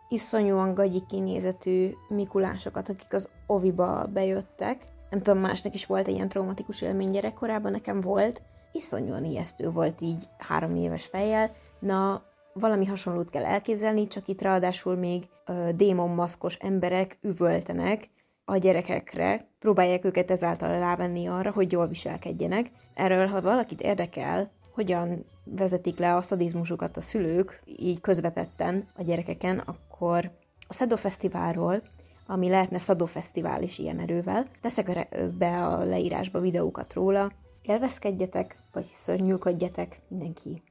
iszonyúan 0.08 0.74
gagyi 0.74 1.02
kinézetű 1.08 1.90
mikulásokat, 2.08 2.88
akik 2.88 3.14
az 3.14 3.28
oviba 3.46 4.06
bejöttek. 4.12 4.84
Nem 5.10 5.22
tudom, 5.22 5.40
másnak 5.40 5.74
is 5.74 5.86
volt 5.86 6.08
egy 6.08 6.14
ilyen 6.14 6.28
traumatikus 6.28 6.82
élmény 6.82 7.08
gyerekkorában, 7.08 7.70
nekem 7.70 8.00
volt. 8.00 8.42
Iszonyúan 8.72 9.24
ijesztő 9.24 9.70
volt 9.70 10.00
így 10.00 10.28
három 10.38 10.76
éves 10.76 11.04
fejjel. 11.04 11.50
Na, 11.78 12.22
valami 12.52 12.86
hasonlót 12.86 13.30
kell 13.30 13.44
elképzelni, 13.44 14.06
csak 14.06 14.28
itt 14.28 14.42
ráadásul 14.42 14.96
még 14.96 15.28
ö, 15.46 15.68
démonmaszkos 15.74 16.54
emberek 16.54 17.18
üvöltenek, 17.22 18.10
a 18.50 18.56
gyerekekre, 18.56 19.48
próbálják 19.58 20.04
őket 20.04 20.30
ezáltal 20.30 20.78
rávenni 20.78 21.26
arra, 21.26 21.50
hogy 21.50 21.72
jól 21.72 21.86
viselkedjenek. 21.86 22.70
Erről, 22.94 23.26
ha 23.26 23.40
valakit 23.40 23.80
érdekel, 23.80 24.50
hogyan 24.74 25.24
vezetik 25.44 25.98
le 25.98 26.16
a 26.16 26.22
szadizmusukat 26.22 26.96
a 26.96 27.00
szülők, 27.00 27.62
így 27.64 28.00
közvetetten 28.00 28.88
a 28.96 29.02
gyerekeken, 29.02 29.58
akkor 29.58 30.30
a 30.68 30.74
Szedó 30.74 30.96
Fesztiválról, 30.96 31.82
ami 32.26 32.48
lehetne 32.48 32.78
Szadó 32.78 33.06
Fesztivál 33.06 33.62
is 33.62 33.78
ilyen 33.78 33.98
erővel, 33.98 34.46
teszek 34.60 35.08
be 35.38 35.66
a 35.66 35.84
leírásba 35.84 36.40
videókat 36.40 36.92
róla, 36.92 37.32
élvezkedjetek, 37.62 38.56
vagy 38.72 38.84
szörnyűködjetek, 38.84 40.00
mindenki 40.08 40.62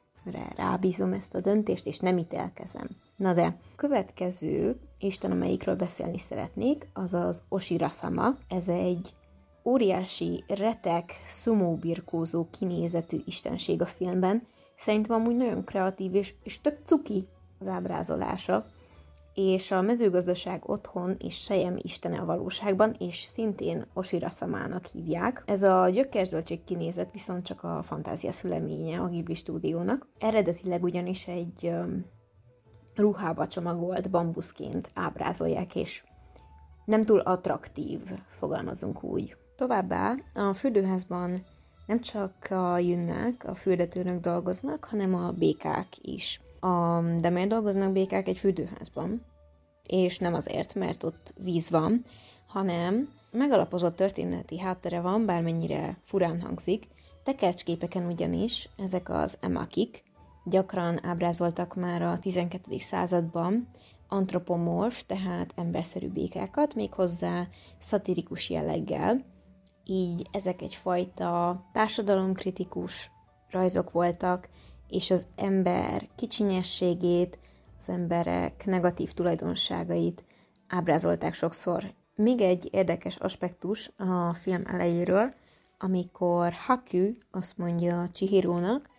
rábízom 0.55 1.13
ezt 1.13 1.35
a 1.35 1.41
döntést, 1.41 1.85
és 1.85 1.99
nem 1.99 2.17
ítélkezem. 2.17 2.87
Na 3.15 3.33
de, 3.33 3.57
következő 3.75 4.79
Isten, 4.99 5.31
amelyikről 5.31 5.75
beszélni 5.75 6.17
szeretnék, 6.17 6.88
az 6.93 7.13
az 7.13 7.41
Oshirasama. 7.49 8.36
Ez 8.49 8.67
egy 8.67 9.13
óriási, 9.65 10.43
retek, 10.47 11.12
szumóbirkózó 11.27 12.47
kinézetű 12.60 13.17
istenség 13.25 13.81
a 13.81 13.86
filmben. 13.86 14.47
Szerintem 14.77 15.15
amúgy 15.15 15.36
nagyon 15.36 15.63
kreatív 15.63 16.15
és, 16.15 16.33
és 16.43 16.62
tök 16.62 16.79
cuki 16.83 17.27
az 17.60 17.67
ábrázolása. 17.67 18.65
és 19.38 19.71
a 19.71 19.81
mezőgazdaság 19.81 20.69
otthon 20.69 21.15
és 21.19 21.36
sejem 21.36 21.75
istene 21.81 22.19
a 22.19 22.25
valóságban, 22.25 22.95
és 22.99 23.17
szintén 23.17 23.86
Osira 23.93 24.29
Samának 24.29 24.86
hívják. 24.86 25.43
Ez 25.45 25.63
a 25.63 25.89
gyökerzöldség 25.89 26.63
kinézet 26.63 27.12
viszont 27.12 27.45
csak 27.45 27.63
a 27.63 27.83
fantázia 27.83 28.31
szüleménye 28.31 28.99
a 28.99 29.07
Ghibli 29.07 29.33
stúdiónak. 29.33 30.07
Eredetileg 30.19 30.83
ugyanis 30.83 31.27
egy 31.27 31.71
ruhába 32.97 33.47
csomagolt 33.47 34.10
bambuszként 34.10 34.89
ábrázolják, 34.93 35.75
és 35.75 36.03
nem 36.86 37.03
túl 37.03 37.19
attraktív, 37.19 38.01
fogalmazunk 38.29 39.03
úgy. 39.03 39.36
Továbbá 39.55 40.15
a 40.33 40.53
fürdőházban 40.53 41.45
nem 41.86 42.01
csak 42.01 42.33
a 42.49 42.77
jünnek, 42.77 43.43
a 43.47 43.55
fürdetőnök 43.55 44.19
dolgoznak, 44.19 44.83
hanem 44.83 45.15
a 45.15 45.31
békák 45.31 45.88
is. 46.01 46.41
A, 46.60 47.01
de 47.01 47.29
miért 47.29 47.49
dolgoznak 47.49 47.91
békák 47.91 48.27
egy 48.27 48.38
fürdőházban? 48.38 49.25
És 49.88 50.17
nem 50.17 50.33
azért, 50.33 50.75
mert 50.75 51.03
ott 51.03 51.33
víz 51.43 51.69
van, 51.69 52.05
hanem 52.47 53.10
megalapozott 53.31 53.95
történeti 53.95 54.60
háttere 54.60 55.01
van, 55.01 55.25
bármennyire 55.25 55.97
furán 56.03 56.41
hangzik, 56.41 56.88
tekercsképeken 57.23 58.05
ugyanis 58.05 58.69
ezek 58.77 59.10
az 59.10 59.38
emakik 59.41 60.03
gyakran 60.49 61.05
ábrázoltak 61.05 61.75
már 61.75 62.01
a 62.01 62.19
12. 62.19 62.77
században 62.77 63.67
antropomorf, 64.07 65.03
tehát 65.05 65.53
emberszerű 65.55 66.10
békákat, 66.10 66.75
méghozzá 66.75 67.47
szatirikus 67.79 68.49
jelleggel, 68.49 69.25
így 69.83 70.27
ezek 70.31 70.62
egyfajta 70.62 71.63
társadalomkritikus 71.71 73.12
rajzok 73.49 73.91
voltak, 73.91 74.49
és 74.88 75.12
az 75.12 75.25
ember 75.36 76.07
kicsinyességét, 76.15 77.39
az 77.77 77.89
emberek 77.89 78.65
negatív 78.65 79.12
tulajdonságait 79.12 80.25
ábrázolták 80.67 81.33
sokszor. 81.33 81.93
Még 82.15 82.41
egy 82.41 82.69
érdekes 82.71 83.15
aspektus 83.15 83.91
a 83.97 84.33
film 84.33 84.63
elejéről, 84.65 85.33
amikor 85.77 86.53
Haku 86.53 87.13
azt 87.31 87.57
mondja 87.57 88.10
Chihirónak, 88.12 88.89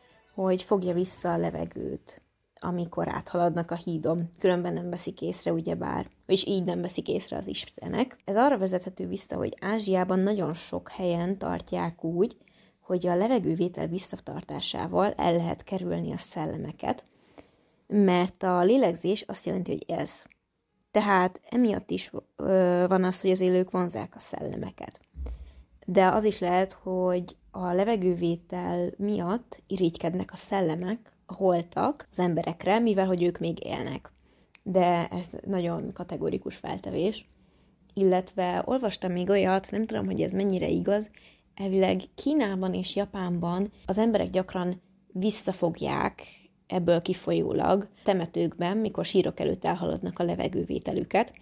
hogy 0.42 0.62
fogja 0.62 0.92
vissza 0.92 1.33
a 1.33 1.38
levegőt, 1.38 2.22
amikor 2.61 3.09
áthaladnak 3.09 3.70
a 3.70 3.74
hídon. 3.74 4.29
Különben 4.38 4.72
nem 4.72 4.90
veszik 4.90 5.20
észre, 5.20 5.53
ugyebár, 5.53 6.11
és 6.27 6.46
így 6.46 6.64
nem 6.64 6.81
veszik 6.81 7.09
észre 7.09 7.37
az 7.37 7.46
istenek. 7.46 8.16
Ez 8.24 8.37
arra 8.37 8.59
vezethető 8.59 9.07
vissza, 9.07 9.37
hogy 9.37 9.55
Ázsiában 9.61 10.18
nagyon 10.18 10.55
sok 10.55 10.88
helyen 10.88 11.38
tartják 11.38 12.05
úgy, 12.05 12.37
hogy 12.81 13.07
a 13.07 13.16
levegővétel 13.16 13.87
visszatartásával 13.87 15.12
el 15.12 15.37
lehet 15.37 15.64
kerülni 15.64 16.12
a 16.12 16.18
szellemeket, 16.18 17.05
mert 17.87 18.42
a 18.42 18.62
lélegzés 18.62 19.24
azt 19.27 19.46
jelenti, 19.46 19.70
hogy 19.70 19.98
ez. 19.98 20.24
Tehát 20.90 21.40
emiatt 21.51 21.90
is 21.90 22.12
ö, 22.37 22.85
van 22.88 23.05
az, 23.05 23.20
hogy 23.20 23.31
az 23.31 23.40
élők 23.40 23.70
vonzák 23.70 24.14
a 24.16 24.20
szellemeket. 24.20 25.01
De 25.87 26.07
az 26.07 26.24
is 26.24 26.38
lehet, 26.38 26.72
hogy 26.72 27.37
a 27.50 27.72
levegővétel 27.72 28.90
miatt 28.96 29.62
irigykednek 29.66 30.32
a 30.32 30.37
szellemek, 30.37 31.12
a 31.26 31.34
holtak 31.34 32.06
az 32.11 32.18
emberekre, 32.18 32.78
mivel 32.78 33.06
hogy 33.06 33.22
ők 33.22 33.38
még 33.38 33.64
élnek. 33.64 34.12
De 34.62 35.08
ez 35.08 35.28
nagyon 35.46 35.92
kategorikus 35.92 36.56
feltevés. 36.56 37.28
Illetve 37.94 38.62
olvastam 38.64 39.12
még 39.12 39.28
olyat, 39.30 39.70
nem 39.70 39.87
tudom, 39.87 40.06
hogy 40.06 40.20
ez 40.20 40.32
mennyire 40.32 40.68
igaz, 40.68 41.11
elvileg 41.54 42.02
Kínában 42.14 42.74
és 42.74 42.96
Japánban 42.96 43.72
az 43.87 43.98
emberek 43.98 44.30
gyakran 44.30 44.82
visszafogják 45.12 46.22
ebből 46.66 47.02
kifolyólag 47.02 47.88
temetőkben, 48.04 48.76
mikor 48.76 49.04
sírok 49.04 49.40
előtt 49.40 49.64
elhaladnak 49.64 50.18
a 50.18 50.24
levegővételüket, 50.24 51.32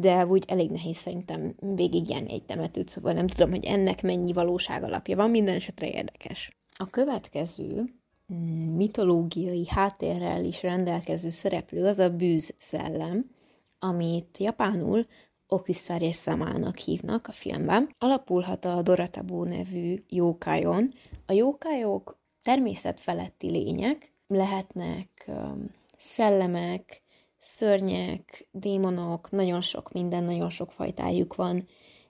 de 0.00 0.26
úgy 0.26 0.44
elég 0.46 0.70
nehéz 0.70 0.96
szerintem 0.96 1.54
végigjárni 1.74 2.32
egy 2.32 2.44
temetőt, 2.44 2.88
szóval 2.88 3.12
nem 3.12 3.26
tudom, 3.26 3.50
hogy 3.50 3.64
ennek 3.64 4.02
mennyi 4.02 4.32
valóság 4.32 4.82
alapja 4.82 5.16
van, 5.16 5.30
minden 5.30 5.54
esetre 5.54 5.90
érdekes. 5.90 6.56
A 6.76 6.90
következő 6.90 7.94
mm, 8.32 8.74
mitológiai 8.76 9.66
háttérrel 9.68 10.44
is 10.44 10.62
rendelkező 10.62 11.30
szereplő 11.30 11.86
az 11.86 11.98
a 11.98 12.10
bűz 12.10 12.54
szellem, 12.58 13.30
amit 13.78 14.38
japánul 14.38 15.06
Okusare 15.46 16.12
Samának 16.12 16.76
hívnak 16.76 17.26
a 17.26 17.32
filmben. 17.32 17.94
Alapulhat 17.98 18.64
a 18.64 18.82
Doratabu 18.82 19.44
nevű 19.44 20.02
jókájon. 20.08 20.90
A 21.26 21.32
jókájok 21.32 22.18
természetfeletti 22.42 23.50
lények, 23.50 24.12
lehetnek 24.26 25.24
um, 25.26 25.70
szellemek, 25.96 27.02
szörnyek, 27.38 28.48
démonok, 28.50 29.30
nagyon 29.30 29.60
sok 29.60 29.92
minden, 29.92 30.24
nagyon 30.24 30.50
sok 30.50 30.72
fajtájuk 30.72 31.34
van, 31.34 31.66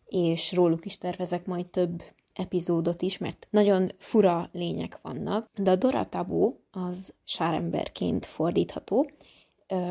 és 0.07 0.53
róluk 0.53 0.85
is 0.85 0.99
tervezek 0.99 1.47
majd 1.47 1.67
több 1.67 2.03
epizódot 2.33 3.03
is, 3.03 3.19
mert 3.19 3.47
nagyon 3.51 3.93
fura 3.99 4.49
lények 4.53 4.99
vannak, 5.03 5.51
de 5.57 5.71
a 5.71 5.77
Doratabu 5.77 6.55
az 6.71 7.14
sáremberként 7.25 8.27
fordítható, 8.27 9.11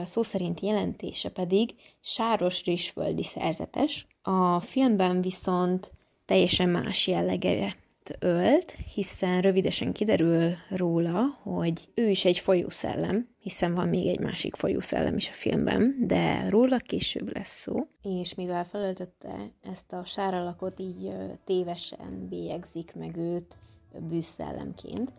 szó 0.03 0.21
szerint 0.21 0.59
jelentése 0.59 1.29
pedig 1.29 1.75
sáros 2.01 2.63
rizsföldi 2.63 3.23
szerzetes. 3.23 4.07
A 4.21 4.59
filmben 4.59 5.21
viszont 5.21 5.91
teljesen 6.25 6.69
más 6.69 7.07
jellege 8.09 8.53
ölt, 8.53 8.71
hiszen 8.71 9.41
rövidesen 9.41 9.93
kiderül 9.93 10.53
róla, 10.69 11.39
hogy 11.43 11.89
ő 11.93 12.09
is 12.09 12.25
egy 12.25 12.39
folyószellem, 12.39 13.27
hiszen 13.39 13.73
van 13.73 13.87
még 13.87 14.07
egy 14.07 14.19
másik 14.19 14.55
folyószellem 14.55 15.15
is 15.15 15.29
a 15.29 15.33
filmben, 15.33 15.95
de 16.07 16.49
róla 16.49 16.77
később 16.77 17.33
lesz 17.33 17.59
szó. 17.59 17.87
És 18.01 18.35
mivel 18.35 18.65
felöltötte 18.65 19.51
ezt 19.61 19.93
a 19.93 20.05
sáralakot, 20.05 20.79
így 20.79 21.13
tévesen 21.43 22.27
bélyegzik 22.29 22.95
meg 22.95 23.17
őt 23.17 23.55
bűzszellemként, 23.99 25.11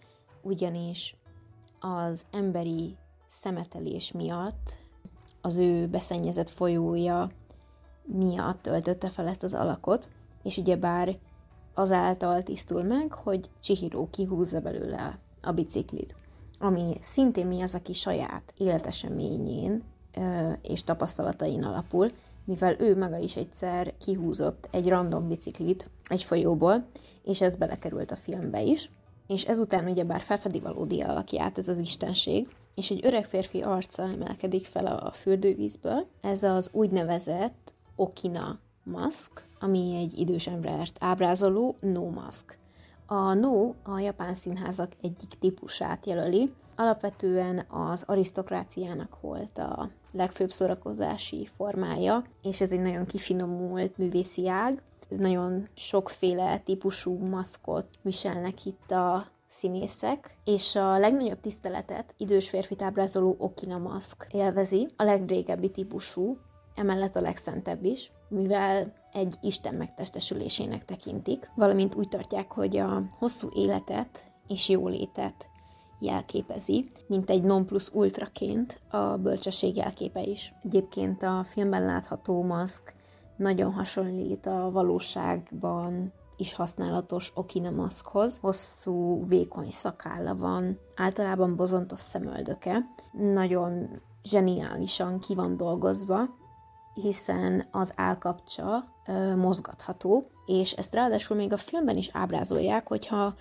ugyanis 0.43 1.17
az 1.81 2.27
emberi 2.33 2.97
szemetelés 3.29 4.13
miatt, 4.13 4.77
az 5.41 5.57
ő 5.57 5.87
beszennyezett 5.87 6.51
folyója 6.51 7.31
miatt 8.05 8.67
öltötte 8.67 9.09
fel 9.09 9.29
ezt 9.29 9.43
az 9.43 9.55
alakot, 9.55 10.09
és 10.43 10.57
ugyebár 10.57 11.19
azáltal 11.79 12.43
tisztul 12.43 12.83
meg, 12.83 13.13
hogy 13.13 13.51
Chihiro 13.61 14.11
kihúzza 14.11 14.61
belőle 14.61 15.19
a 15.43 15.53
biciklit. 15.53 16.15
Ami 16.59 16.97
szintén 17.01 17.47
mi 17.47 17.61
az, 17.61 17.75
aki 17.75 17.93
saját 17.93 18.55
életeseményén 18.57 19.83
és 20.63 20.85
tapasztalatain 20.85 21.65
alapul, 21.65 22.11
mivel 22.45 22.81
ő 22.81 22.97
maga 22.99 23.17
is 23.17 23.37
egyszer 23.37 23.97
kihúzott 23.99 24.69
egy 24.71 24.89
random 24.89 25.29
biciklit 25.29 25.91
egy 26.09 26.23
folyóból, 26.23 26.87
és 27.25 27.41
ez 27.41 27.57
belekerült 27.57 28.11
a 28.11 28.17
filmbe 28.17 28.63
is, 28.63 28.91
és 29.27 29.45
ezután 29.45 29.89
ugyebár 29.89 30.21
felfedi 30.21 30.61
valódi 30.61 31.01
alakját 31.01 31.59
ez 31.59 31.69
az 31.69 31.79
istenség, 31.79 32.49
és 32.75 32.91
egy 32.91 33.07
öreg 33.07 33.25
férfi 33.25 33.61
arca 33.61 34.03
emelkedik 34.03 34.67
fel 34.67 34.87
a 34.87 35.11
fürdővízből. 35.11 36.07
Ez 36.21 36.43
az 36.43 36.69
úgynevezett 36.73 37.75
Okina 37.97 38.59
mask, 38.83 39.48
ami 39.61 39.97
egy 39.97 40.19
idős 40.19 40.47
embert 40.47 40.97
ábrázoló 41.01 41.77
no 41.81 42.11
mask. 42.11 42.59
A 43.07 43.35
no 43.35 43.73
a 43.83 43.99
japán 43.99 44.35
színházak 44.35 44.93
egyik 45.03 45.39
típusát 45.39 46.07
jelöli, 46.07 46.53
alapvetően 46.77 47.65
az 47.69 48.03
arisztokráciának 48.07 49.21
volt 49.21 49.59
a 49.59 49.91
legfőbb 50.13 50.51
szórakozási 50.51 51.49
formája, 51.57 52.25
és 52.43 52.61
ez 52.61 52.73
egy 52.73 52.81
nagyon 52.81 53.07
kifinomult 53.07 53.99
művészi 53.99 54.49
ág. 54.49 54.83
Nagyon 55.09 55.69
sokféle 55.75 56.59
típusú 56.59 57.19
maszkot 57.19 57.87
viselnek 58.03 58.65
itt 58.65 58.91
a 58.91 59.27
színészek, 59.47 60.37
és 60.45 60.77
a 60.77 60.99
legnagyobb 60.99 61.41
tiszteletet 61.41 62.15
idős 62.17 62.49
férfi 62.49 62.77
ábrázoló 62.79 63.37
Okina 63.39 63.79
maszk 63.79 64.27
élvezi, 64.31 64.89
a 64.97 65.03
legrégebbi 65.03 65.71
típusú, 65.71 66.39
emellett 66.75 67.17
a 67.17 67.21
legszentebb 67.21 67.85
is, 67.85 68.13
mivel 68.29 68.93
egy 69.13 69.35
Isten 69.41 69.75
megtestesülésének 69.75 70.85
tekintik, 70.85 71.51
valamint 71.55 71.95
úgy 71.95 72.09
tartják, 72.09 72.53
hogy 72.53 72.77
a 72.77 73.03
hosszú 73.19 73.49
életet 73.55 74.25
és 74.47 74.69
jólétet 74.69 75.49
jelképezi, 75.99 76.91
mint 77.07 77.31
egy 77.31 77.43
non 77.43 77.67
plus 77.67 77.89
ultraként 77.93 78.81
a 78.91 79.17
bölcsesség 79.17 79.77
jelképe 79.77 80.23
is. 80.23 80.55
Egyébként 80.63 81.23
a 81.23 81.45
filmben 81.45 81.85
látható 81.85 82.43
maszk 82.43 82.95
nagyon 83.37 83.73
hasonlít 83.73 84.47
a 84.47 84.71
valóságban 84.71 86.13
is 86.37 86.55
használatos 86.55 87.33
Okina 87.35 87.71
maszkhoz. 87.71 88.39
Hosszú, 88.41 89.27
vékony 89.27 89.71
szakálla 89.71 90.37
van, 90.37 90.79
általában 90.97 91.57
bozontos 91.57 92.01
szemöldöke, 92.01 92.79
nagyon 93.13 94.01
zseniálisan 94.23 95.19
ki 95.19 95.35
van 95.35 95.57
dolgozva, 95.57 96.21
hiszen 97.03 97.67
az 97.71 97.93
állkapcsa 97.97 98.85
ö, 99.07 99.37
mozgatható, 99.37 100.31
és 100.47 100.73
ezt 100.73 100.95
ráadásul 100.95 101.37
még 101.37 101.53
a 101.53 101.57
filmben 101.57 101.97
is 101.97 102.11
ábrázolják, 102.13 102.89
hogyha 102.89 103.35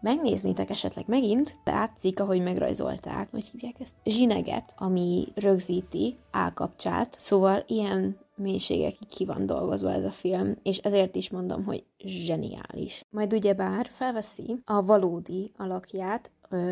megnéznétek 0.00 0.70
esetleg 0.70 1.04
megint, 1.08 1.56
látszik, 1.64 2.20
ahogy 2.20 2.42
megrajzolták, 2.42 3.30
hogy 3.30 3.44
hívják 3.44 3.80
ezt, 3.80 3.94
zsineget, 4.04 4.74
ami 4.76 5.26
rögzíti 5.34 6.16
állkapcsát, 6.30 7.16
szóval 7.18 7.64
ilyen 7.66 8.16
mélységekig 8.34 9.08
ki 9.08 9.24
van 9.24 9.46
dolgozva 9.46 9.92
ez 9.92 10.04
a 10.04 10.10
film, 10.10 10.54
és 10.62 10.76
ezért 10.76 11.16
is 11.16 11.30
mondom, 11.30 11.64
hogy 11.64 11.84
zseniális. 11.98 13.04
Majd 13.10 13.32
ugyebár 13.32 13.88
felveszi 13.90 14.62
a 14.64 14.82
valódi 14.84 15.52
alakját, 15.56 16.30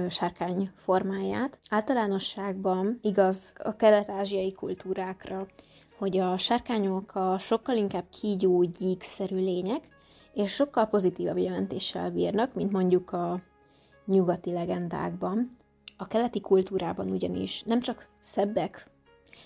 sárkány 0.09 0.71
formáját. 0.77 1.59
Általánosságban 1.71 2.99
igaz 3.03 3.53
a 3.65 3.77
kelet-ázsiai 3.77 4.53
kultúrákra, 4.53 5.47
hogy 6.01 6.19
a 6.19 6.39
sárkányok 6.39 7.15
a 7.15 7.39
sokkal 7.39 7.77
inkább 7.77 8.05
kígyó, 8.21 8.63
gyíkszerű 8.63 9.37
lények, 9.37 9.89
és 10.35 10.53
sokkal 10.53 10.87
pozitívabb 10.87 11.39
jelentéssel 11.39 12.11
bírnak, 12.11 12.55
mint 12.55 12.73
mondjuk 12.73 13.13
a 13.13 13.43
nyugati 14.07 14.53
legendákban. 14.53 15.49
A 15.97 16.07
keleti 16.07 16.41
kultúrában 16.41 17.11
ugyanis 17.11 17.63
nem 17.63 17.81
csak 17.81 18.09
szebbek, 18.21 18.91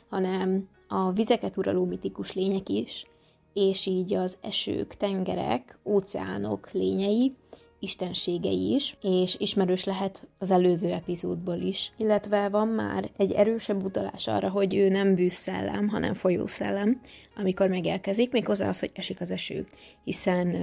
hanem 0.08 0.68
a 0.88 1.12
vizeket 1.12 1.56
uraló 1.56 1.84
mitikus 1.84 2.32
lények 2.32 2.68
is, 2.68 3.06
és 3.52 3.86
így 3.86 4.14
az 4.14 4.36
esők, 4.40 4.94
tengerek, 4.94 5.78
óceánok 5.84 6.70
lényei, 6.70 7.36
istenségei 7.84 8.74
is, 8.74 8.96
és 9.02 9.36
ismerős 9.38 9.84
lehet 9.84 10.26
az 10.38 10.50
előző 10.50 10.92
epizódból 10.92 11.56
is. 11.56 11.92
Illetve 11.96 12.48
van 12.48 12.68
már 12.68 13.10
egy 13.16 13.32
erősebb 13.32 13.84
utalás 13.84 14.26
arra, 14.26 14.48
hogy 14.48 14.74
ő 14.74 14.88
nem 14.88 15.14
bűszellem, 15.14 15.88
hanem 15.88 16.14
folyószellem, 16.14 17.00
amikor 17.36 17.68
megérkezik, 17.68 18.32
méghozzá 18.32 18.68
az, 18.68 18.80
hogy 18.80 18.90
esik 18.94 19.20
az 19.20 19.30
eső, 19.30 19.66
hiszen 20.04 20.56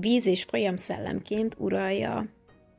víz 0.00 0.26
és 0.26 0.42
folyam 0.42 0.76
szellemként 0.76 1.56
uralja 1.58 2.26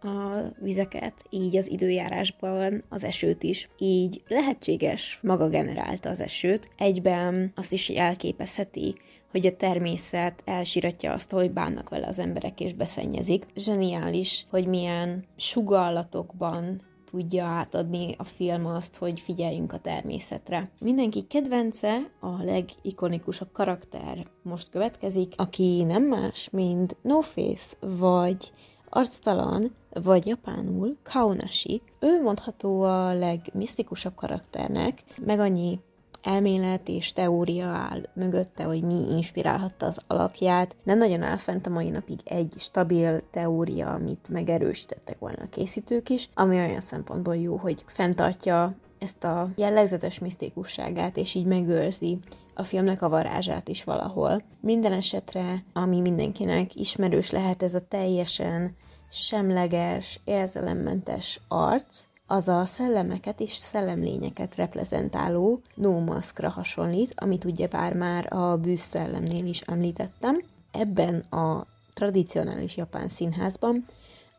a 0.04 0.54
vizeket, 0.60 1.14
így 1.30 1.58
az 1.58 1.70
időjárásban 1.70 2.84
az 2.90 3.04
esőt 3.04 3.44
is. 3.44 3.70
Így 3.78 4.24
lehetséges 4.28 5.20
maga 5.22 5.50
generálta 5.50 6.10
az 6.10 6.20
esőt, 6.20 6.70
egyben 6.78 7.52
azt 7.56 7.74
is 7.74 7.90
jelképezheti, 7.90 8.96
hogy 9.32 9.46
a 9.46 9.56
természet 9.56 10.42
elsiratja 10.46 11.14
azt, 11.14 11.32
hogy 11.32 11.52
bánnak 11.52 11.90
vele 11.90 12.08
az 12.08 12.20
emberek 12.20 12.60
és 12.60 12.74
beszennyezik. 12.74 13.46
Zseniális, 13.56 14.46
hogy 14.50 14.68
milyen 14.68 15.26
sugallatokban 15.38 16.82
tudja 17.12 17.46
átadni 17.46 18.16
a 18.18 18.24
film 18.24 18.66
azt, 18.66 18.96
hogy 18.96 19.20
figyeljünk 19.20 19.74
a 19.74 19.78
természetre. 19.78 20.72
Mindenki 20.80 21.22
kedvence, 21.22 22.12
a 22.20 22.44
legikonikusabb 22.44 23.52
karakter 23.52 24.28
most 24.44 24.70
következik, 24.70 25.34
aki 25.36 25.84
nem 25.84 26.04
más, 26.04 26.50
mint 26.52 26.98
No 27.02 27.22
Face, 27.22 27.76
vagy 27.80 28.52
arctalan, 28.94 29.76
vagy 29.90 30.28
japánul 30.28 30.98
Kaunashi. 31.04 31.82
Ő 32.00 32.22
mondható 32.22 32.82
a 32.82 33.14
legmisztikusabb 33.14 34.16
karakternek, 34.16 35.04
meg 35.26 35.40
annyi 35.40 35.80
elmélet 36.22 36.88
és 36.88 37.14
teória 37.14 37.68
áll 37.68 38.10
mögötte, 38.14 38.64
hogy 38.64 38.84
mi 38.84 39.10
inspirálhatta 39.12 39.86
az 39.86 40.00
alakját. 40.08 40.76
Nem 40.84 40.98
nagyon 40.98 41.22
áll 41.22 41.38
fent 41.38 41.68
a 41.68 41.70
mai 41.70 41.90
napig 41.90 42.20
egy 42.26 42.54
stabil 42.58 43.22
teória, 43.32 43.94
amit 43.94 44.30
megerősítettek 44.30 45.20
volna 45.20 45.44
a 45.44 45.50
készítők 45.50 46.10
is, 46.10 46.30
ami 46.34 46.56
olyan 46.56 46.82
szempontból 46.82 47.36
jó, 47.36 47.56
hogy 47.56 47.84
fenntartja 47.88 48.76
ezt 49.04 49.24
a 49.24 49.50
jellegzetes 49.56 50.20
misztikusságát, 50.20 51.18
és 51.18 51.34
így 51.36 51.46
megőrzi 51.46 52.20
a 52.54 52.64
filmnek 52.64 53.02
a 53.02 53.10
varázsát 53.10 53.68
is 53.68 53.84
valahol. 53.84 54.44
Minden 54.60 54.92
esetre, 54.92 55.64
ami 55.74 56.00
mindenkinek 56.00 56.76
ismerős 56.76 57.32
lehet, 57.32 57.64
ez 57.64 57.74
a 57.74 57.88
teljesen 57.88 58.76
semleges, 59.12 60.20
érzelemmentes 60.26 61.40
arc, 61.48 62.06
az 62.28 62.48
a 62.48 62.66
szellemeket 62.66 63.40
és 63.40 63.56
szellemlényeket 63.56 64.56
reprezentáló 64.56 65.62
no 65.76 66.00
maskra 66.00 66.50
hasonlít, 66.50 67.14
amit 67.16 67.46
ugye 67.46 67.68
bár 67.68 67.94
már 67.94 68.34
a 68.34 68.58
bűzszellemnél 68.58 69.46
is 69.46 69.62
említettem. 69.62 70.42
Ebben 70.72 71.16
a 71.20 71.68
tradicionális 71.94 72.78
japán 72.78 73.08
színházban 73.08 73.86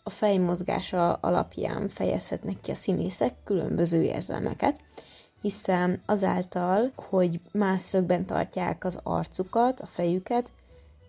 a 0.07 0.11
fejmozgása 0.11 1.13
alapján 1.13 1.89
fejezhetnek 1.89 2.61
ki 2.61 2.71
a 2.71 2.75
színészek 2.75 3.35
különböző 3.45 4.03
érzelmeket, 4.03 4.81
hiszen 5.41 6.03
azáltal, 6.07 6.93
hogy 6.95 7.41
más 7.53 7.83
szögben 7.83 8.27
tartják 8.27 8.85
az 8.85 9.01
arcukat, 9.03 9.81
a 9.81 9.87
fejüket, 9.87 10.53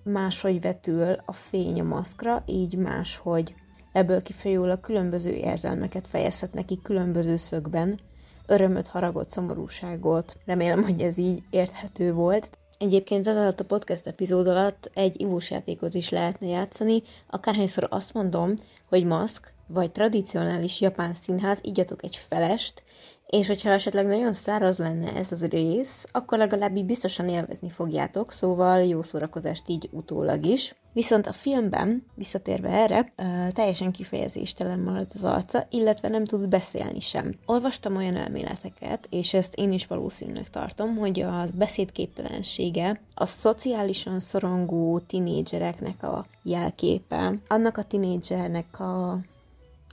máshogy 0.03 0.61
vetül 0.61 1.17
a 1.25 1.33
fény 1.33 1.79
a 1.79 1.83
maszkra, 1.83 2.43
így 2.45 2.77
máshogy 2.77 3.53
Ebből 3.95 4.21
kifolyólag 4.21 4.79
különböző 4.79 5.31
érzelmeket 5.31 6.07
fejezhet 6.07 6.53
neki 6.53 6.79
különböző 6.83 7.35
szögben, 7.35 7.99
örömöt, 8.45 8.87
haragot, 8.87 9.29
szomorúságot. 9.29 10.37
Remélem, 10.45 10.83
hogy 10.83 11.01
ez 11.01 11.17
így 11.17 11.43
érthető 11.49 12.13
volt. 12.13 12.57
Egyébként 12.79 13.27
ez 13.27 13.37
alatt 13.37 13.59
a 13.59 13.65
podcast 13.65 14.07
epizód 14.07 14.47
alatt 14.47 14.89
egy 14.93 15.21
ivós 15.21 15.51
játékot 15.51 15.93
is 15.93 16.09
lehetne 16.09 16.47
játszani, 16.47 17.01
akárhányszor 17.29 17.87
azt 17.89 18.13
mondom, 18.13 18.53
hogy 18.89 19.05
maszk, 19.05 19.53
vagy 19.67 19.91
tradicionális 19.91 20.81
japán 20.81 21.13
színház, 21.13 21.59
igyatok 21.61 22.03
egy 22.03 22.15
felest, 22.29 22.83
és 23.27 23.47
hogyha 23.47 23.69
esetleg 23.69 24.05
nagyon 24.05 24.33
száraz 24.33 24.77
lenne 24.77 25.13
ez 25.15 25.31
az 25.31 25.45
rész, 25.45 26.05
akkor 26.11 26.37
legalább 26.37 26.75
így 26.75 26.85
biztosan 26.85 27.29
élvezni 27.29 27.69
fogjátok, 27.69 28.31
szóval 28.31 28.83
jó 28.83 29.01
szórakozást 29.01 29.69
így 29.69 29.89
utólag 29.91 30.45
is. 30.45 30.75
Viszont 30.93 31.27
a 31.27 31.31
filmben, 31.31 32.05
visszatérve 32.13 32.69
erre, 32.69 33.13
teljesen 33.51 33.91
kifejezéstelen 33.91 34.79
marad 34.79 35.07
az 35.13 35.23
arca, 35.23 35.67
illetve 35.69 36.07
nem 36.07 36.25
tud 36.25 36.49
beszélni 36.49 36.99
sem. 36.99 37.35
Olvastam 37.45 37.95
olyan 37.95 38.15
elméleteket, 38.15 39.07
és 39.09 39.33
ezt 39.33 39.55
én 39.55 39.71
is 39.71 39.87
valószínűleg 39.87 40.49
tartom, 40.49 40.95
hogy 40.95 41.19
a 41.21 41.43
beszédképtelensége 41.53 43.01
a 43.15 43.25
szociálisan 43.25 44.19
szorongó 44.19 44.99
tinédzsereknek 44.99 46.03
a 46.03 46.25
jelképe. 46.43 47.33
Annak 47.47 47.77
a 47.77 47.83
tinédzsernek 47.83 48.79
a, 48.79 49.11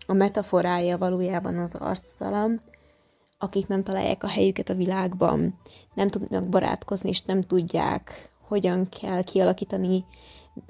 a 0.07 0.13
metaforája 0.13 0.99
valójában 0.99 1.59
az 1.59 1.75
arctalan, 1.75 2.61
akik 3.43 3.67
nem 3.67 3.83
találják 3.83 4.25
a 4.25 4.29
helyüket 4.29 4.69
a 4.69 4.75
világban, 4.75 5.59
nem 5.95 6.09
tudnak 6.09 6.49
barátkozni, 6.49 7.09
és 7.09 7.23
nem 7.23 7.41
tudják, 7.41 8.31
hogyan 8.49 8.89
kell 9.01 9.23
kialakítani 9.23 10.05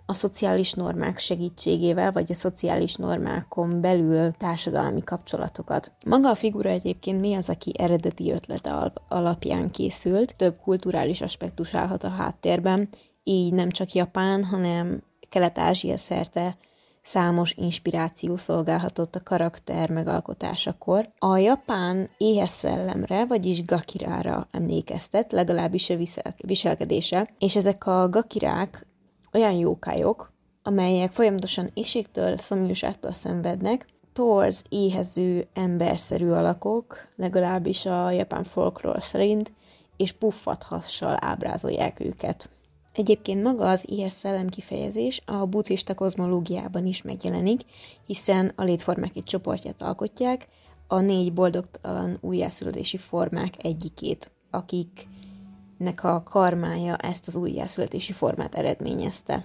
a 0.06 0.14
szociális 0.14 0.72
normák 0.72 1.18
segítségével, 1.18 2.12
vagy 2.12 2.30
a 2.30 2.34
szociális 2.34 2.94
normákon 2.94 3.80
belül 3.80 4.32
társadalmi 4.32 5.02
kapcsolatokat. 5.02 5.92
Maga 6.06 6.30
a 6.30 6.34
figura 6.34 6.68
egyébként 6.68 7.20
mi 7.20 7.34
az, 7.34 7.48
aki 7.48 7.72
eredeti 7.78 8.32
ötlete 8.32 8.92
alapján 9.08 9.70
készült, 9.70 10.36
több 10.36 10.56
kulturális 10.62 11.20
aspektus 11.20 11.74
állhat 11.74 12.04
a 12.04 12.08
háttérben, 12.08 12.88
így 13.24 13.52
nem 13.52 13.70
csak 13.70 13.92
Japán, 13.92 14.44
hanem 14.44 15.02
Kelet-Ázsia 15.28 15.96
szerte 15.96 16.56
számos 17.02 17.52
inspiráció 17.52 18.36
szolgálhatott 18.36 19.14
a 19.14 19.22
karakter 19.22 19.90
megalkotásakor. 19.90 21.08
A 21.18 21.36
japán 21.36 22.08
éhes 22.16 22.50
szellemre, 22.50 23.26
vagyis 23.26 23.64
gakirára 23.64 24.48
emlékeztet, 24.50 25.32
legalábbis 25.32 25.90
a 25.90 25.96
viselkedése, 26.36 27.28
és 27.38 27.56
ezek 27.56 27.86
a 27.86 28.08
gakirák 28.08 28.86
olyan 29.32 29.52
jókályok, 29.52 30.32
amelyek 30.62 31.12
folyamatosan 31.12 31.70
éjségtől, 31.74 32.36
szomjúságtól 32.36 33.12
szenvednek, 33.12 33.86
torz, 34.12 34.64
éhező, 34.68 35.46
emberszerű 35.54 36.28
alakok, 36.28 36.96
legalábbis 37.16 37.86
a 37.86 38.10
japán 38.10 38.44
folklór 38.44 39.02
szerint, 39.02 39.52
és 39.96 40.12
puffathassal 40.12 41.16
ábrázolják 41.20 42.00
őket. 42.00 42.48
Egyébként 42.94 43.42
maga 43.42 43.68
az 43.68 43.84
éhes 43.88 44.12
szellem 44.12 44.48
kifejezés 44.48 45.22
a 45.24 45.46
buddhista 45.46 45.94
kozmológiában 45.94 46.86
is 46.86 47.02
megjelenik, 47.02 47.60
hiszen 48.06 48.52
a 48.56 48.62
létformák 48.62 49.16
egy 49.16 49.24
csoportját 49.24 49.82
alkotják, 49.82 50.48
a 50.86 51.00
négy 51.00 51.32
boldogtalan 51.32 52.18
újjászületési 52.20 52.96
formák 52.96 53.64
egyikét, 53.64 54.30
akiknek 54.50 56.04
a 56.04 56.22
karmája 56.22 56.96
ezt 56.96 57.28
az 57.28 57.36
újjászületési 57.36 58.12
formát 58.12 58.54
eredményezte. 58.54 59.44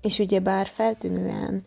És 0.00 0.18
ugye 0.18 0.40
bár 0.40 0.66
feltűnően 0.66 1.62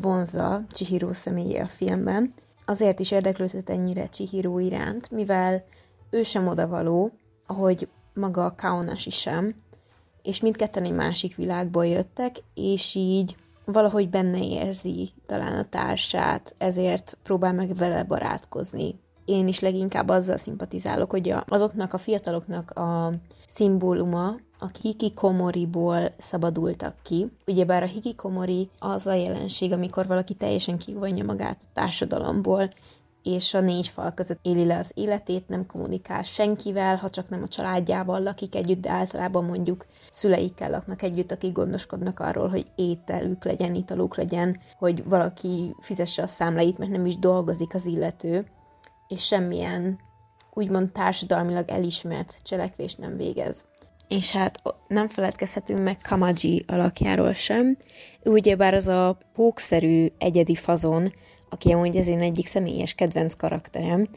vonza 0.00 0.64
Chihiro 0.72 1.12
személye 1.12 1.62
a 1.62 1.66
filmben, 1.66 2.32
azért 2.64 3.00
is 3.00 3.10
érdeklődött 3.10 3.68
ennyire 3.68 4.06
Chihiro 4.06 4.58
iránt, 4.58 5.10
mivel 5.10 5.64
ő 6.10 6.22
sem 6.22 6.46
odavaló, 6.46 7.12
ahogy 7.46 7.88
maga 8.14 8.44
a 8.44 8.54
Kaonashi 8.54 9.10
sem, 9.10 9.54
és 10.22 10.40
mindketten 10.40 10.84
egy 10.84 10.92
másik 10.92 11.36
világból 11.36 11.86
jöttek, 11.86 12.36
és 12.54 12.94
így 12.94 13.36
valahogy 13.64 14.08
benne 14.08 14.44
érzi 14.44 15.08
talán 15.26 15.58
a 15.58 15.68
társát, 15.68 16.54
ezért 16.58 17.16
próbál 17.22 17.52
meg 17.52 17.74
vele 17.74 18.02
barátkozni. 18.02 18.98
Én 19.24 19.48
is 19.48 19.60
leginkább 19.60 20.08
azzal 20.08 20.36
szimpatizálok, 20.36 21.10
hogy 21.10 21.34
azoknak 21.48 21.92
a 21.92 21.98
fiataloknak 21.98 22.70
a 22.70 23.12
szimbóluma 23.46 24.36
a 24.58 24.66
hikikomoriból 24.80 26.12
szabadultak 26.18 26.94
ki. 27.02 27.26
Ugyebár 27.46 27.82
a 27.82 27.86
hikikomori 27.86 28.68
az 28.78 29.06
a 29.06 29.12
jelenség, 29.12 29.72
amikor 29.72 30.06
valaki 30.06 30.34
teljesen 30.34 30.78
kivonja 30.78 31.24
magát 31.24 31.60
a 31.62 31.70
társadalomból, 31.72 32.70
és 33.22 33.54
a 33.54 33.60
négy 33.60 33.88
fal 33.88 34.12
között 34.12 34.38
éli 34.42 34.64
le 34.64 34.78
az 34.78 34.90
életét, 34.94 35.48
nem 35.48 35.66
kommunikál 35.66 36.22
senkivel, 36.22 36.96
ha 36.96 37.10
csak 37.10 37.28
nem 37.28 37.42
a 37.42 37.48
családjával 37.48 38.22
lakik 38.22 38.54
együtt, 38.54 38.80
de 38.80 38.90
általában 38.90 39.44
mondjuk 39.44 39.86
szüleikkel 40.08 40.70
laknak 40.70 41.02
együtt, 41.02 41.32
akik 41.32 41.52
gondoskodnak 41.52 42.20
arról, 42.20 42.48
hogy 42.48 42.66
ételük 42.74 43.44
legyen, 43.44 43.74
italuk 43.74 44.16
legyen, 44.16 44.60
hogy 44.78 45.04
valaki 45.04 45.74
fizesse 45.80 46.22
a 46.22 46.26
számláit, 46.26 46.78
mert 46.78 46.90
nem 46.90 47.06
is 47.06 47.18
dolgozik 47.18 47.74
az 47.74 47.86
illető, 47.86 48.46
és 49.08 49.24
semmilyen 49.24 49.98
úgymond 50.52 50.92
társadalmilag 50.92 51.70
elismert 51.70 52.42
cselekvést 52.42 52.98
nem 52.98 53.16
végez. 53.16 53.64
És 54.08 54.32
hát 54.32 54.62
nem 54.88 55.08
feledkezhetünk 55.08 55.82
meg 55.82 55.98
Kamaji 55.98 56.64
alakjáról 56.66 57.32
sem. 57.32 57.76
Ugyebár 58.24 58.74
az 58.74 58.86
a 58.86 59.18
pókszerű 59.32 60.06
egyedi 60.18 60.54
fazon, 60.54 61.12
aki 61.50 61.72
amúgy 61.72 61.96
az 61.96 62.06
én 62.06 62.20
egyik 62.20 62.46
személyes 62.46 62.94
kedvenc 62.94 63.34
karakterem. 63.34 64.08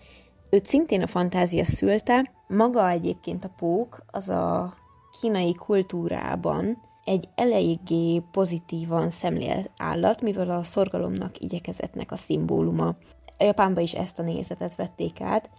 Őt 0.50 0.66
szintén 0.66 1.02
a 1.02 1.08
fantázia 1.08 1.66
szülte. 1.66 2.32
Maga 2.48 2.90
egyébként 2.90 3.44
a 3.44 3.54
pók 3.58 4.04
az 4.08 4.30
a 4.30 4.74
kínai 5.22 5.54
kultúrában 5.54 6.78
egy 7.04 7.30
eléggé 7.36 8.24
pozitívan 8.32 9.10
szemlélt 9.10 9.72
állat, 9.78 10.22
mivel 10.22 10.50
a 10.50 10.64
szorgalomnak, 10.64 11.40
igyekezetnek 11.40 12.12
a 12.12 12.16
szimbóluma. 12.16 12.96
A 13.38 13.44
Japánban 13.44 13.84
is 13.84 13.94
ezt 13.94 14.20
a 14.20 14.24
nézetet 14.24 14.76
vették 14.76 15.22
át, 15.22 15.50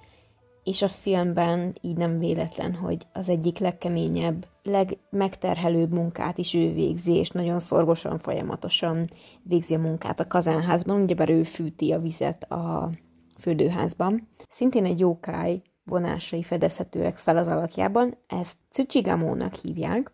és 0.64 0.82
a 0.82 0.88
filmben 0.88 1.74
így 1.80 1.96
nem 1.96 2.18
véletlen, 2.18 2.74
hogy 2.74 3.06
az 3.12 3.28
egyik 3.28 3.58
legkeményebb, 3.58 4.46
legmegterhelőbb 4.64 5.92
munkát 5.92 6.38
is 6.38 6.54
ő 6.54 6.72
végzi, 6.72 7.12
és 7.12 7.30
nagyon 7.30 7.60
szorgosan, 7.60 8.18
folyamatosan 8.18 9.04
végzi 9.42 9.74
a 9.74 9.78
munkát 9.78 10.20
a 10.20 10.26
kazánházban, 10.26 11.02
ugyebár 11.02 11.30
ő 11.30 11.42
fűti 11.42 11.92
a 11.92 11.98
vizet 11.98 12.42
a 12.50 12.90
fürdőházban. 13.38 14.28
Szintén 14.48 14.84
egy 14.84 14.98
jókáj 14.98 15.62
vonásai 15.84 16.42
fedezhetőek 16.42 17.16
fel 17.16 17.36
az 17.36 17.46
alakjában, 17.46 18.16
ezt 18.26 18.58
Tsuchigamónak 18.70 19.54
hívják. 19.54 20.12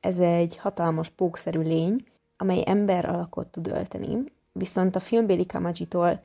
Ez 0.00 0.18
egy 0.18 0.56
hatalmas 0.56 1.08
pókszerű 1.08 1.60
lény, 1.60 2.04
amely 2.36 2.62
ember 2.66 3.08
alakot 3.08 3.48
tud 3.48 3.66
ölteni, 3.66 4.24
viszont 4.52 4.96
a 4.96 5.00
filmbéli 5.00 5.46
Kamajitól 5.46 6.22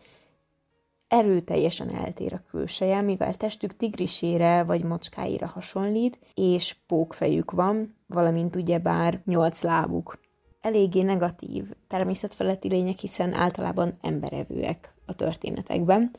erőteljesen 1.07 1.95
eltér 1.95 2.33
a 2.33 2.43
külseje, 2.49 3.01
mivel 3.01 3.33
testük 3.33 3.75
tigrisére 3.75 4.63
vagy 4.63 4.83
macskáira 4.83 5.47
hasonlít, 5.47 6.19
és 6.33 6.75
pókfejük 6.87 7.51
van, 7.51 7.95
valamint 8.07 8.55
ugyebár 8.55 9.21
nyolc 9.25 9.63
lábuk. 9.63 10.19
Eléggé 10.61 11.01
negatív 11.01 11.71
természetfeletti 11.87 12.67
lények, 12.67 12.97
hiszen 12.97 13.33
általában 13.33 13.93
emberevőek 14.01 14.93
a 15.05 15.13
történetekben. 15.13 16.11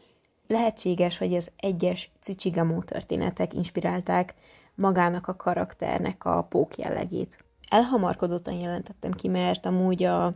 Lehetséges, 0.46 1.18
hogy 1.18 1.34
az 1.34 1.50
egyes 1.56 2.10
Tsuchigamo 2.20 2.82
történetek 2.82 3.54
inspirálták 3.54 4.34
magának 4.74 5.26
a 5.26 5.36
karakternek 5.36 6.24
a 6.24 6.42
pók 6.42 6.76
jellegét. 6.76 7.44
Elhamarkodottan 7.70 8.54
jelentettem 8.54 9.12
ki, 9.12 9.28
mert 9.28 9.66
amúgy 9.66 10.02
a 10.02 10.34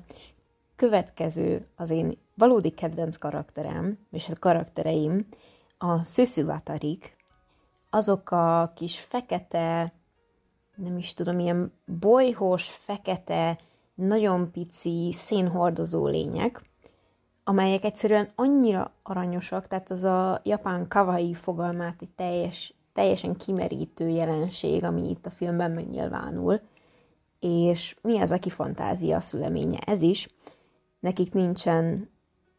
következő 0.76 1.66
az 1.76 1.90
én 1.90 2.18
valódi 2.40 2.70
kedvenc 2.70 3.16
karakterem, 3.16 3.98
és 4.10 4.24
hát 4.24 4.38
karaktereim, 4.38 5.26
a 5.78 6.04
szüszüvatarik, 6.04 7.16
azok 7.90 8.30
a 8.30 8.72
kis 8.74 9.00
fekete, 9.00 9.92
nem 10.76 10.98
is 10.98 11.14
tudom, 11.14 11.38
ilyen 11.38 11.72
bolyhos, 12.00 12.70
fekete, 12.70 13.58
nagyon 13.94 14.50
pici, 14.50 15.10
szénhordozó 15.12 16.06
lények, 16.06 16.62
amelyek 17.44 17.84
egyszerűen 17.84 18.32
annyira 18.34 18.92
aranyosak, 19.02 19.66
tehát 19.66 19.90
az 19.90 20.04
a 20.04 20.40
japán 20.44 20.88
kawaii 20.88 21.34
fogalmát 21.34 22.02
egy 22.02 22.12
teljes, 22.12 22.74
teljesen 22.92 23.36
kimerítő 23.36 24.08
jelenség, 24.08 24.84
ami 24.84 25.10
itt 25.10 25.26
a 25.26 25.30
filmben 25.30 25.70
megnyilvánul, 25.70 26.60
és 27.40 27.96
mi 28.02 28.20
az, 28.20 28.32
aki 28.32 28.50
fantázia 28.50 29.20
szüleménye? 29.20 29.78
Ez 29.78 30.02
is. 30.02 30.28
Nekik 31.00 31.32
nincsen 31.32 32.10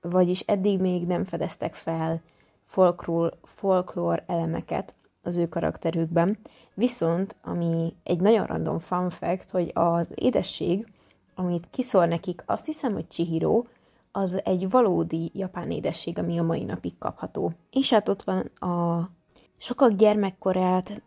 vagyis 0.02 0.40
eddig 0.40 0.80
még 0.80 1.06
nem 1.06 1.24
fedeztek 1.24 1.74
fel 1.74 2.22
folklór, 2.64 3.34
folklór 3.44 4.24
elemeket 4.28 4.96
az 5.24 5.36
ő 5.36 5.48
karakterükben, 5.48 6.38
viszont 6.74 7.36
ami 7.44 7.94
egy 8.04 8.20
nagyon 8.20 8.46
random 8.46 8.78
fun 8.78 9.10
fact, 9.10 9.50
hogy 9.50 9.72
az 9.74 10.12
édesség, 10.16 10.88
amit 11.36 11.68
kiszól 11.70 12.06
nekik, 12.06 12.44
azt 12.46 12.66
hiszem, 12.66 12.94
hogy 12.94 13.08
Chihiro, 13.08 13.64
az 14.12 14.42
egy 14.46 14.70
valódi 14.70 15.32
japán 15.34 15.72
édesség, 15.72 16.20
ami 16.20 16.38
a 16.38 16.44
mai 16.44 16.64
napig 16.64 16.98
kapható. 16.98 17.54
És 17.72 17.90
hát 17.90 18.10
ott 18.10 18.24
van 18.24 18.40
a 18.70 19.10
sokak 19.58 19.92
gyermekkorát 19.92 21.02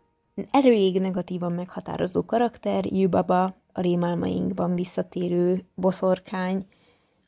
erőig 0.51 1.01
negatívan 1.01 1.51
meghatározó 1.51 2.25
karakter, 2.25 2.85
Yubaba, 2.85 3.43
a 3.73 3.81
rémálmainkban 3.81 4.75
visszatérő 4.75 5.65
boszorkány, 5.75 6.65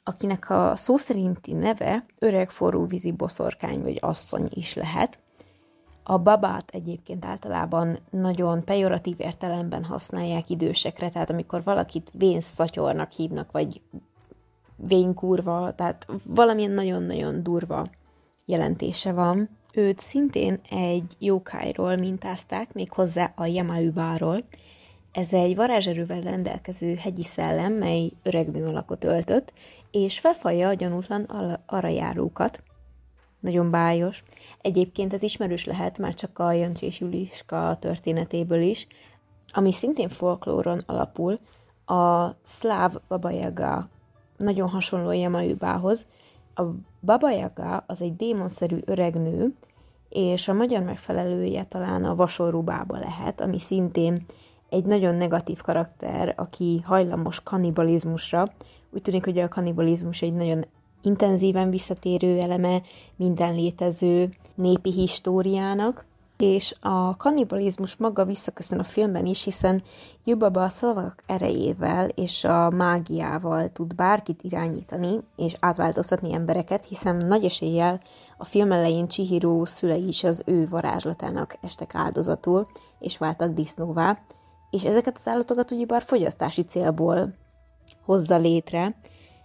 akinek 0.07 0.49
a 0.49 0.75
szó 0.75 0.97
szerinti 0.97 1.53
neve 1.53 2.05
öreg 2.19 2.49
forróvízi 2.49 3.11
boszorkány 3.11 3.81
vagy 3.81 3.97
asszony 4.01 4.47
is 4.49 4.73
lehet. 4.73 5.19
A 6.03 6.17
babát 6.17 6.69
egyébként 6.71 7.25
általában 7.25 7.99
nagyon 8.09 8.63
pejoratív 8.63 9.15
értelemben 9.19 9.83
használják 9.83 10.49
idősekre, 10.49 11.09
tehát 11.09 11.29
amikor 11.29 11.63
valakit 11.63 12.11
vénszatyornak 12.13 13.11
hívnak, 13.11 13.51
vagy 13.51 13.81
vénkurva, 14.75 15.73
tehát 15.75 16.07
valamilyen 16.23 16.71
nagyon-nagyon 16.71 17.43
durva 17.43 17.85
jelentése 18.45 19.11
van. 19.11 19.49
Őt 19.73 19.99
szintén 19.99 20.59
egy 20.69 21.15
jókájról 21.19 21.95
mintázták, 21.95 22.73
méghozzá 22.73 23.33
a 23.35 23.45
Yamaubáról, 23.45 24.43
ez 25.17 25.33
egy 25.33 25.55
varázserővel 25.55 26.21
rendelkező 26.21 26.95
hegyi 26.95 27.23
szellem, 27.23 27.73
mely 27.73 28.11
öregnő 28.23 28.65
alakot 28.65 29.03
öltött, 29.03 29.53
és 30.03 30.19
felfalja 30.19 30.67
a 30.67 30.73
gyanútlan 30.73 31.23
arajárókat. 31.65 32.63
Nagyon 33.39 33.71
bájos. 33.71 34.23
Egyébként 34.61 35.13
ez 35.13 35.23
ismerős 35.23 35.65
lehet 35.65 35.97
már 35.97 36.13
csak 36.13 36.39
a 36.39 36.51
Jancsi 36.51 36.85
és 36.85 36.99
Juliska 36.99 37.75
történetéből 37.79 38.61
is, 38.61 38.87
ami 39.53 39.71
szintén 39.71 40.09
folklóron 40.09 40.81
alapul, 40.85 41.39
a 41.85 42.35
szláv 42.43 42.95
babajaga 43.07 43.89
nagyon 44.37 44.69
hasonló 44.69 45.11
Yamaubához. 45.11 46.05
A 46.55 46.61
babajaga 47.01 47.83
az 47.87 48.01
egy 48.01 48.15
démonszerű 48.15 48.77
öreg 48.85 49.15
nő, 49.15 49.53
és 50.09 50.47
a 50.47 50.53
magyar 50.53 50.83
megfelelője 50.83 51.63
talán 51.63 52.03
a 52.03 52.15
vasorú 52.15 52.61
bába 52.61 52.97
lehet, 52.97 53.41
ami 53.41 53.59
szintén 53.59 54.25
egy 54.69 54.85
nagyon 54.85 55.15
negatív 55.15 55.61
karakter, 55.61 56.33
aki 56.37 56.81
hajlamos 56.85 57.43
kannibalizmusra. 57.43 58.47
Úgy 58.91 59.01
tűnik, 59.01 59.25
hogy 59.25 59.37
a 59.37 59.47
kannibalizmus 59.47 60.21
egy 60.21 60.33
nagyon 60.33 60.65
intenzíven 61.01 61.69
visszatérő 61.69 62.39
eleme 62.39 62.81
minden 63.15 63.55
létező 63.55 64.29
népi 64.55 64.91
históriának, 64.91 66.05
és 66.37 66.75
a 66.81 67.15
kannibalizmus 67.15 67.95
maga 67.95 68.25
visszaköszön 68.25 68.79
a 68.79 68.83
filmben 68.83 69.25
is, 69.25 69.43
hiszen 69.43 69.83
Jubaba 70.23 70.63
a 70.63 70.69
szavak 70.69 71.23
erejével 71.25 72.07
és 72.07 72.43
a 72.43 72.69
mágiával 72.69 73.69
tud 73.69 73.95
bárkit 73.95 74.43
irányítani 74.43 75.19
és 75.35 75.55
átváltoztatni 75.59 76.33
embereket, 76.33 76.85
hiszen 76.85 77.15
nagy 77.15 77.45
eséllyel 77.45 78.01
a 78.37 78.45
film 78.45 78.71
elején 78.71 79.07
Chihiro 79.07 79.65
szülei 79.65 80.07
is 80.07 80.23
az 80.23 80.43
ő 80.45 80.67
varázslatának 80.67 81.57
estek 81.61 81.95
áldozatul, 81.95 82.67
és 82.99 83.17
váltak 83.17 83.53
disznóvá, 83.53 84.19
és 84.69 84.83
ezeket 84.83 85.17
az 85.17 85.27
állatokat 85.27 85.71
ugyebár 85.71 86.01
fogyasztási 86.01 86.63
célból 86.63 87.33
hozza 88.07 88.37
létre, 88.37 88.95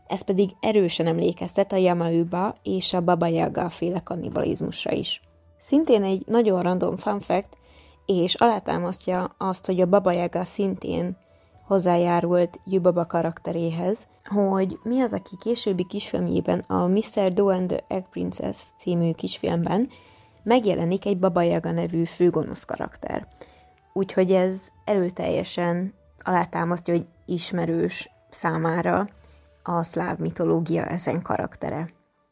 ez 0.07 0.23
pedig 0.23 0.51
erősen 0.61 1.07
emlékeztet 1.07 1.73
a 1.73 1.77
Yamauba 1.77 2.55
és 2.63 2.93
a 2.93 3.01
Baba 3.01 3.27
Yaga 3.27 3.71
féle 3.71 4.01
kannibalizmusra 4.01 4.93
is. 4.93 5.21
Szintén 5.59 6.03
egy 6.03 6.23
nagyon 6.27 6.63
random 6.63 6.97
fun 6.97 7.21
fact, 7.21 7.59
és 8.07 8.35
alátámasztja 8.35 9.35
azt, 9.39 9.67
hogy 9.67 9.81
a 9.81 9.87
Baba 9.87 10.13
Yaga 10.13 10.45
szintén 10.45 11.17
hozzájárult 11.67 12.61
Yubaba 12.65 13.07
karakteréhez, 13.07 14.07
hogy 14.25 14.79
mi 14.83 15.01
az, 15.01 15.13
aki 15.13 15.37
későbbi 15.41 15.87
kisfilmjében, 15.87 16.59
a 16.59 16.87
Mr. 16.87 17.33
Do 17.33 17.49
and 17.49 17.69
the 17.69 17.85
Egg 17.89 18.05
Princess 18.11 18.65
című 18.77 19.13
kisfilmben 19.13 19.89
megjelenik 20.43 21.07
egy 21.07 21.19
Baba 21.19 21.43
Yaga 21.43 21.71
nevű 21.71 22.05
főgonosz 22.05 22.65
karakter. 22.65 23.27
Úgyhogy 23.93 24.33
ez 24.33 24.69
erőteljesen 24.85 25.95
alátámasztja, 26.19 26.95
hogy 26.95 27.07
ismerős 27.27 28.11
számára 28.33 29.09
a 29.63 29.83
szláv 29.83 30.19
mitológia 30.19 30.85
ezen 30.85 31.23
karaktere. 31.23 31.89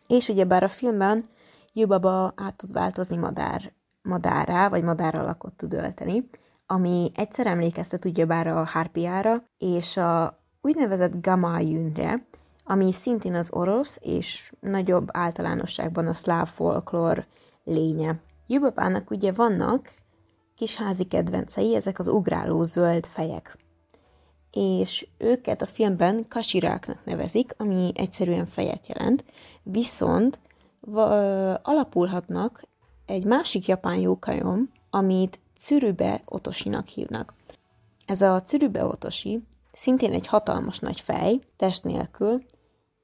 És 0.06 0.28
ugyebár 0.28 0.62
a 0.62 0.68
filmben 0.68 1.24
Jubaba 1.72 2.32
át 2.36 2.56
tud 2.56 2.72
változni 2.72 3.16
madár, 3.16 3.72
madárá, 4.02 4.68
vagy 4.68 4.82
madár 4.82 5.14
alakot 5.14 5.54
tud 5.54 5.72
ölteni, 5.72 6.28
ami 6.66 7.10
egyszer 7.14 7.46
emlékeztet 7.46 8.04
ugyebár 8.04 8.46
a 8.46 8.64
hárpiára, 8.64 9.42
és 9.58 9.96
a 9.96 10.38
úgynevezett 10.60 11.22
gamájünre, 11.22 12.24
ami 12.64 12.92
szintén 12.92 13.34
az 13.34 13.50
orosz 13.52 13.98
és 14.02 14.52
nagyobb 14.60 15.08
általánosságban 15.12 16.06
a 16.06 16.14
szláv 16.14 16.48
folklór 16.48 17.26
lénye. 17.64 18.20
Jubabának 18.46 19.10
ugye 19.10 19.32
vannak 19.32 19.90
kis 20.56 20.76
házi 20.76 21.04
kedvencei, 21.04 21.74
ezek 21.74 21.98
az 21.98 22.08
ugráló 22.08 22.62
zöld 22.62 23.06
fejek. 23.06 23.58
És 24.52 25.06
őket 25.18 25.62
a 25.62 25.66
filmben 25.66 26.28
kasiráknak 26.28 27.04
nevezik, 27.04 27.54
ami 27.56 27.90
egyszerűen 27.94 28.46
fejet 28.46 28.86
jelent, 28.86 29.24
viszont 29.62 30.38
alapulhatnak 31.62 32.62
egy 33.06 33.24
másik 33.24 33.66
japán 33.66 33.96
jókajom, 33.96 34.70
amit 34.90 35.40
Cürübe 35.58 36.22
otosinak 36.24 36.86
hívnak. 36.86 37.34
Ez 38.06 38.22
a 38.22 38.42
Cürübe 38.42 38.84
otosi 38.84 39.42
szintén 39.72 40.12
egy 40.12 40.26
hatalmas 40.26 40.78
nagy 40.78 41.00
fej, 41.00 41.40
test 41.56 41.84
nélkül, 41.84 42.42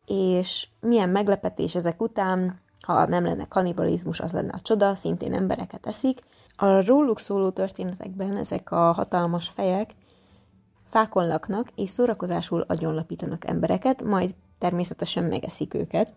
és 0.06 0.68
milyen 0.80 1.08
meglepetés 1.08 1.74
ezek 1.74 2.02
után, 2.02 2.60
ha 2.86 3.06
nem 3.06 3.24
lenne 3.24 3.44
kanibalizmus, 3.44 4.20
az 4.20 4.32
lenne 4.32 4.52
a 4.52 4.60
csoda, 4.60 4.94
szintén 4.94 5.32
embereket 5.32 5.86
eszik. 5.86 6.20
A 6.56 6.86
róluk 6.86 7.18
szóló 7.18 7.50
történetekben 7.50 8.36
ezek 8.36 8.70
a 8.70 8.92
hatalmas 8.92 9.48
fejek 9.48 9.94
fákon 10.88 11.26
laknak, 11.26 11.68
és 11.74 11.90
szórakozásul 11.90 12.60
agyonlapítanak 12.60 13.48
embereket, 13.48 14.02
majd 14.02 14.34
természetesen 14.58 15.24
megeszik 15.24 15.74
őket. 15.74 16.12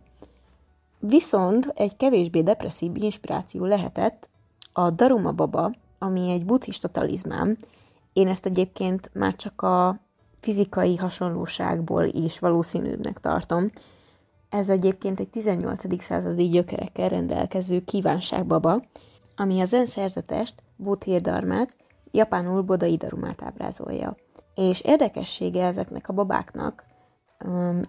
Viszont 1.00 1.72
egy 1.76 1.96
kevésbé 1.96 2.42
depresszív 2.42 2.92
inspiráció 2.96 3.66
lehetett 3.66 4.30
a 4.74 4.90
Daruma 4.90 5.32
Baba, 5.32 5.72
ami 5.98 6.32
egy 6.32 6.46
buddhista 6.46 6.88
talizmán. 6.88 7.58
Én 8.14 8.28
ezt 8.28 8.46
egyébként 8.46 9.10
már 9.14 9.36
csak 9.36 9.62
a 9.62 10.00
fizikai 10.42 10.96
hasonlóságból 10.96 12.04
is 12.04 12.40
valószínűbbnek 12.40 13.20
tartom. 13.20 13.72
Ez 14.50 14.70
egyébként 14.70 15.20
egy 15.20 15.30
18. 15.30 16.02
századi 16.02 16.50
gyökerekkel 16.50 17.10
rendelkező 17.10 17.82
kívánságbaba, 17.82 18.82
ami 19.36 19.60
az 19.60 19.70
zen 19.70 19.86
szerzetest, 19.86 20.56
Buddhirdarmát, 20.76 21.76
japánul 22.12 22.62
Bodai 22.62 22.96
Darumát 22.96 23.44
ábrázolja. 23.44 24.16
És 24.60 24.82
érdekessége 24.82 25.66
ezeknek 25.66 26.10
a 26.10 26.14
babáknak, 26.14 26.86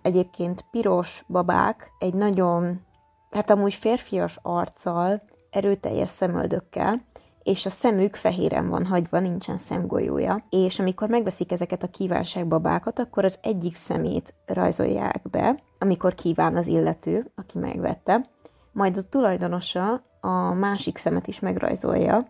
egyébként 0.03 0.65
piros 0.71 1.25
babák, 1.29 1.91
egy 1.99 2.15
nagyon, 2.15 2.81
hát 3.31 3.51
amúgy 3.51 3.75
férfias 3.75 4.39
arccal, 4.43 5.23
erőteljes 5.51 6.09
szemöldökkel, 6.09 7.03
és 7.43 7.67
a 7.67 7.71
szemük 7.71 8.15
fehéren 8.17 8.69
van 8.69 8.87
hagyva, 8.87 9.19
nincsen 9.19 9.57
szemgolyója, 9.57 10.45
és 10.51 10.79
amikor 10.79 11.09
megveszik 11.09 11.53
ezeket 11.53 11.83
a 11.83 11.91
kívánságbabákat, 11.91 12.99
akkor 12.99 13.25
az 13.25 13.39
egyik 13.43 13.77
szemét 13.77 14.35
rajzolják 14.47 15.23
be, 15.31 15.63
amikor 15.79 16.15
kíván 16.15 16.57
az 16.57 16.67
illető, 16.67 17.33
aki 17.35 17.59
megvette, 17.59 18.29
majd 18.73 18.97
a 18.97 19.03
tulajdonosa 19.03 20.03
a 20.21 20.53
másik 20.53 20.97
szemet 20.97 21.27
is 21.27 21.41
megrajzolja, 21.41 22.25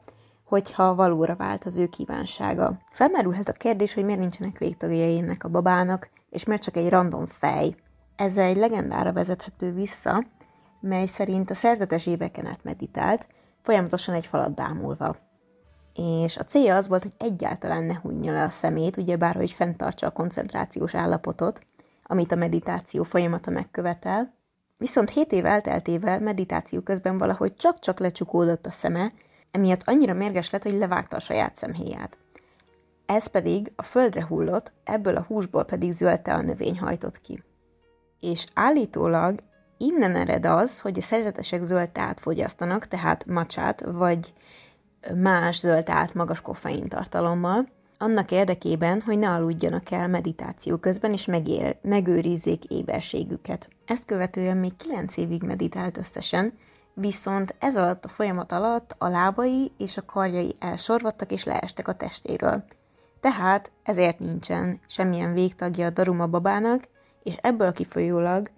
hogyha 0.50 0.94
valóra 0.94 1.34
vált 1.36 1.64
az 1.64 1.78
ő 1.78 1.86
kívánsága. 1.86 2.78
Felmerülhet 2.90 3.48
a 3.48 3.52
kérdés, 3.52 3.94
hogy 3.94 4.04
miért 4.04 4.20
nincsenek 4.20 4.58
végtagjai 4.58 5.18
ennek 5.18 5.44
a 5.44 5.48
babának, 5.48 6.10
és 6.30 6.44
miért 6.44 6.62
csak 6.62 6.76
egy 6.76 6.88
random 6.88 7.26
fej. 7.26 7.74
Ez 8.16 8.36
egy 8.36 8.56
legendára 8.56 9.12
vezethető 9.12 9.72
vissza, 9.72 10.24
mely 10.80 11.06
szerint 11.06 11.50
a 11.50 11.54
szerzetes 11.54 12.06
éveken 12.06 12.46
át 12.46 12.64
meditált, 12.64 13.28
folyamatosan 13.62 14.14
egy 14.14 14.26
falat 14.26 14.54
bámulva. 14.54 15.16
És 15.94 16.36
a 16.36 16.42
célja 16.42 16.76
az 16.76 16.88
volt, 16.88 17.02
hogy 17.02 17.14
egyáltalán 17.18 17.82
ne 17.82 17.94
hunja 18.02 18.32
le 18.32 18.42
a 18.42 18.50
szemét, 18.50 18.96
ugyebár, 18.96 19.34
hogy 19.34 19.50
fenntartsa 19.50 20.06
a 20.06 20.10
koncentrációs 20.10 20.94
állapotot, 20.94 21.60
amit 22.02 22.32
a 22.32 22.36
meditáció 22.36 23.02
folyamata 23.02 23.50
megkövetel, 23.50 24.34
viszont 24.78 25.10
7 25.10 25.32
év 25.32 25.44
elteltével 25.44 26.20
meditáció 26.20 26.80
közben 26.80 27.18
valahogy 27.18 27.54
csak-csak 27.56 27.98
lecsukódott 27.98 28.66
a 28.66 28.70
szeme, 28.70 29.12
emiatt 29.50 29.82
annyira 29.84 30.14
mérges 30.14 30.50
lett, 30.50 30.62
hogy 30.62 30.78
levágta 30.78 31.16
a 31.16 31.20
saját 31.20 31.56
szemhéját. 31.56 32.18
Ez 33.06 33.26
pedig 33.26 33.72
a 33.76 33.82
földre 33.82 34.26
hullott, 34.26 34.72
ebből 34.84 35.16
a 35.16 35.24
húsból 35.28 35.64
pedig 35.64 35.92
zöldte 35.92 36.34
a 36.34 36.40
növény 36.40 36.78
hajtott 36.78 37.20
ki. 37.20 37.42
És 38.20 38.46
állítólag 38.54 39.42
Innen 39.82 40.16
ered 40.16 40.46
az, 40.46 40.80
hogy 40.80 40.98
a 40.98 41.02
szerzetesek 41.02 41.62
zöld 41.62 41.90
teát 41.90 42.20
fogyasztanak, 42.20 42.88
tehát 42.88 43.26
macsát, 43.26 43.84
vagy 43.86 44.32
más 45.14 45.58
zöld 45.58 45.84
teát 45.84 46.14
magas 46.14 46.40
koffein 46.40 46.88
tartalommal, 46.88 47.68
annak 47.98 48.30
érdekében, 48.30 49.00
hogy 49.00 49.18
ne 49.18 49.28
aludjanak 49.28 49.90
el 49.90 50.08
meditáció 50.08 50.76
közben, 50.76 51.12
és 51.12 51.24
megér, 51.24 51.76
megőrizzék 51.82 52.64
éberségüket. 52.64 53.68
Ezt 53.86 54.04
követően 54.04 54.56
még 54.56 54.76
9 54.76 55.16
évig 55.16 55.42
meditált 55.42 55.98
összesen, 55.98 56.52
viszont 57.00 57.54
ez 57.58 57.76
alatt 57.76 58.04
a 58.04 58.08
folyamat 58.08 58.52
alatt 58.52 58.94
a 58.98 59.08
lábai 59.08 59.72
és 59.78 59.96
a 59.96 60.04
karjai 60.04 60.54
elsorvadtak 60.58 61.32
és 61.32 61.44
leestek 61.44 61.88
a 61.88 61.94
testéről. 61.94 62.64
Tehát 63.20 63.72
ezért 63.82 64.18
nincsen 64.18 64.80
semmilyen 64.86 65.32
végtagja 65.32 65.86
a 65.86 65.90
Daruma 65.90 66.26
babának, 66.26 66.88
és 67.22 67.34
ebből 67.40 67.72
kifolyólag 67.72 68.50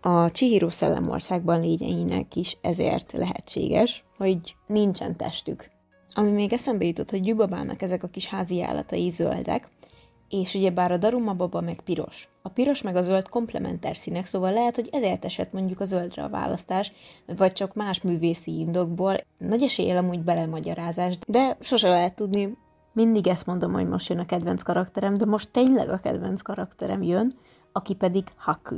a 0.00 0.30
Chihiro 0.30 0.70
szellemországban 0.70 1.60
lényeinek 1.60 2.36
is 2.36 2.56
ezért 2.60 3.12
lehetséges, 3.12 4.04
hogy 4.16 4.56
nincsen 4.66 5.16
testük. 5.16 5.70
Ami 6.14 6.30
még 6.30 6.52
eszembe 6.52 6.84
jutott, 6.84 7.10
hogy 7.10 7.20
Gyubabának 7.20 7.82
ezek 7.82 8.02
a 8.02 8.08
kis 8.08 8.26
házi 8.26 8.62
állatai 8.62 9.10
zöldek, 9.10 9.68
és 10.28 10.54
ugye 10.54 10.70
bár 10.70 10.92
a 10.92 10.96
Daruma 10.96 11.34
baba 11.34 11.60
meg 11.60 11.80
piros. 11.80 12.28
A 12.42 12.48
piros 12.48 12.82
meg 12.82 12.96
a 12.96 13.02
zöld 13.02 13.28
komplementer 13.28 13.96
színek, 13.96 14.26
szóval 14.26 14.52
lehet, 14.52 14.74
hogy 14.74 14.88
ezért 14.92 15.24
esett 15.24 15.52
mondjuk 15.52 15.80
a 15.80 15.84
zöldre 15.84 16.22
a 16.22 16.28
választás, 16.28 16.92
vagy 17.26 17.52
csak 17.52 17.74
más 17.74 18.00
művészi 18.00 18.58
indokból. 18.58 19.16
Nagy 19.38 19.62
eséllyel 19.62 19.96
amúgy 19.96 20.20
belemagyarázás, 20.20 21.18
de 21.26 21.56
sose 21.60 21.88
lehet 21.88 22.14
tudni. 22.14 22.56
Mindig 22.92 23.26
ezt 23.26 23.46
mondom, 23.46 23.72
hogy 23.72 23.88
most 23.88 24.08
jön 24.08 24.18
a 24.18 24.24
kedvenc 24.24 24.62
karakterem, 24.62 25.16
de 25.16 25.24
most 25.24 25.50
tényleg 25.50 25.88
a 25.88 25.98
kedvenc 25.98 26.42
karakterem 26.42 27.02
jön, 27.02 27.38
aki 27.72 27.94
pedig 27.94 28.24
Haku. 28.36 28.76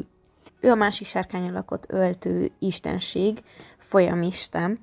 Ő 0.61 0.71
a 0.71 0.75
másik 0.75 1.07
sárkány 1.07 1.49
alakot 1.49 1.87
öltő 1.89 2.51
istenség, 2.59 3.43
folyamisten, 3.79 4.79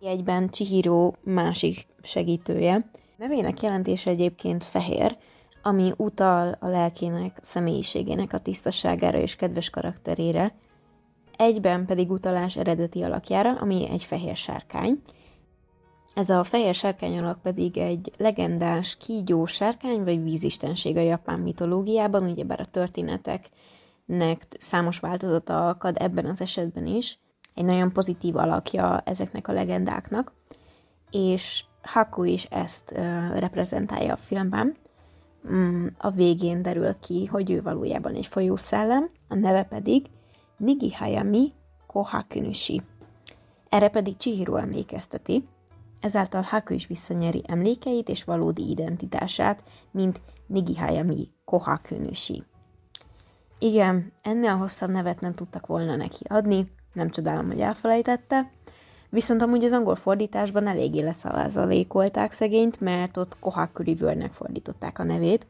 egyben 0.00 0.50
Chihiro 0.50 1.12
másik 1.22 1.86
segítője. 2.02 2.90
Nevének 3.16 3.62
jelentése 3.62 4.10
egyébként 4.10 4.64
fehér, 4.64 5.16
ami 5.62 5.92
utal 5.96 6.56
a 6.60 6.68
lelkének, 6.68 7.38
személyiségének 7.42 8.32
a 8.32 8.38
tisztaságára 8.38 9.18
és 9.18 9.36
kedves 9.36 9.70
karakterére, 9.70 10.54
egyben 11.36 11.86
pedig 11.86 12.10
utalás 12.10 12.56
eredeti 12.56 13.02
alakjára, 13.02 13.52
ami 13.52 13.88
egy 13.90 14.04
fehér 14.04 14.36
sárkány. 14.36 15.02
Ez 16.14 16.30
a 16.30 16.44
fehér 16.44 16.74
sárkány 16.74 17.18
alak 17.18 17.42
pedig 17.42 17.78
egy 17.78 18.10
legendás 18.16 18.96
kígyó 18.96 19.46
sárkány 19.46 20.04
vagy 20.04 20.22
vízistenség 20.22 20.96
a 20.96 21.00
japán 21.00 21.38
mitológiában, 21.38 22.22
ugyebár 22.22 22.60
a 22.60 22.64
történetek 22.64 23.50
nek 24.04 24.46
számos 24.58 24.98
változata 24.98 25.68
akad 25.68 25.96
ebben 25.98 26.26
az 26.26 26.40
esetben 26.40 26.86
is. 26.86 27.18
Egy 27.54 27.64
nagyon 27.64 27.92
pozitív 27.92 28.36
alakja 28.36 29.00
ezeknek 29.04 29.48
a 29.48 29.52
legendáknak, 29.52 30.32
és 31.10 31.64
Haku 31.82 32.24
is 32.24 32.44
ezt 32.44 32.92
uh, 32.96 33.38
reprezentálja 33.38 34.12
a 34.12 34.16
filmben. 34.16 34.76
Mm, 35.52 35.86
a 35.98 36.10
végén 36.10 36.62
derül 36.62 36.98
ki, 37.00 37.26
hogy 37.26 37.50
ő 37.50 37.62
valójában 37.62 38.14
egy 38.14 38.26
folyószellem, 38.26 39.10
a 39.28 39.34
neve 39.34 39.62
pedig 39.62 40.06
Nigi 40.56 40.92
Hayami 40.92 41.52
Kohakunushi. 41.86 42.82
Erre 43.68 43.88
pedig 43.88 44.16
Chihiro 44.16 44.56
emlékezteti, 44.56 45.48
ezáltal 46.00 46.42
Haku 46.42 46.74
is 46.74 46.86
visszanyeri 46.86 47.42
emlékeit 47.46 48.08
és 48.08 48.24
valódi 48.24 48.70
identitását, 48.70 49.64
mint 49.90 50.20
Nigi 50.46 50.76
Hayami 50.76 51.28
Kohakunushi. 51.44 52.44
Igen, 53.58 54.12
ennél 54.22 54.56
hosszabb 54.56 54.90
nevet 54.90 55.20
nem 55.20 55.32
tudtak 55.32 55.66
volna 55.66 55.96
neki 55.96 56.24
adni, 56.28 56.72
nem 56.92 57.10
csodálom, 57.10 57.46
hogy 57.46 57.60
elfelejtette, 57.60 58.50
viszont 59.10 59.42
amúgy 59.42 59.64
az 59.64 59.72
angol 59.72 59.94
fordításban 59.94 60.66
eléggé 60.66 61.00
leszalázalékolták 61.00 62.32
szegényt, 62.32 62.80
mert 62.80 63.16
ott 63.16 63.38
Kohaku 63.38 63.82
Rivernek 63.82 64.32
fordították 64.32 64.98
a 64.98 65.02
nevét, 65.02 65.46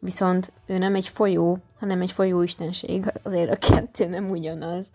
viszont 0.00 0.52
ő 0.66 0.78
nem 0.78 0.94
egy 0.94 1.08
folyó, 1.08 1.58
hanem 1.78 2.00
egy 2.00 2.12
folyóistenség, 2.12 3.12
azért 3.22 3.50
a 3.50 3.68
kettő 3.68 4.06
nem 4.06 4.30
ugyanaz. 4.30 4.90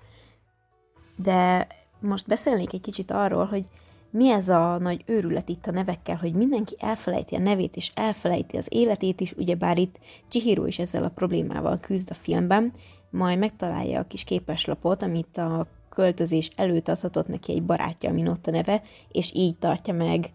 De 1.15 1.67
most 1.99 2.27
beszélnék 2.27 2.73
egy 2.73 2.81
kicsit 2.81 3.11
arról, 3.11 3.45
hogy 3.45 3.65
mi 4.11 4.29
ez 4.29 4.49
a 4.49 4.77
nagy 4.77 5.03
őrület 5.05 5.49
itt 5.49 5.67
a 5.67 5.71
nevekkel, 5.71 6.15
hogy 6.15 6.33
mindenki 6.33 6.75
elfelejti 6.79 7.35
a 7.35 7.39
nevét, 7.39 7.75
és 7.75 7.91
elfelejti 7.95 8.57
az 8.57 8.67
életét 8.69 9.21
is, 9.21 9.33
ugyebár 9.37 9.77
itt 9.77 9.99
Chihiro 10.27 10.65
is 10.65 10.79
ezzel 10.79 11.03
a 11.03 11.09
problémával 11.09 11.79
küzd 11.79 12.09
a 12.11 12.13
filmben, 12.13 12.73
majd 13.09 13.39
megtalálja 13.39 13.99
a 13.99 14.07
kis 14.07 14.23
képeslapot, 14.23 15.03
amit 15.03 15.37
a 15.37 15.67
költözés 15.89 16.49
előtt 16.55 16.87
adhatott 16.87 17.27
neki 17.27 17.51
egy 17.51 17.63
barátja, 17.63 18.09
amin 18.09 18.27
ott 18.27 18.47
a 18.47 18.51
neve, 18.51 18.81
és 19.11 19.31
így 19.33 19.57
tartja 19.57 19.93
meg 19.93 20.33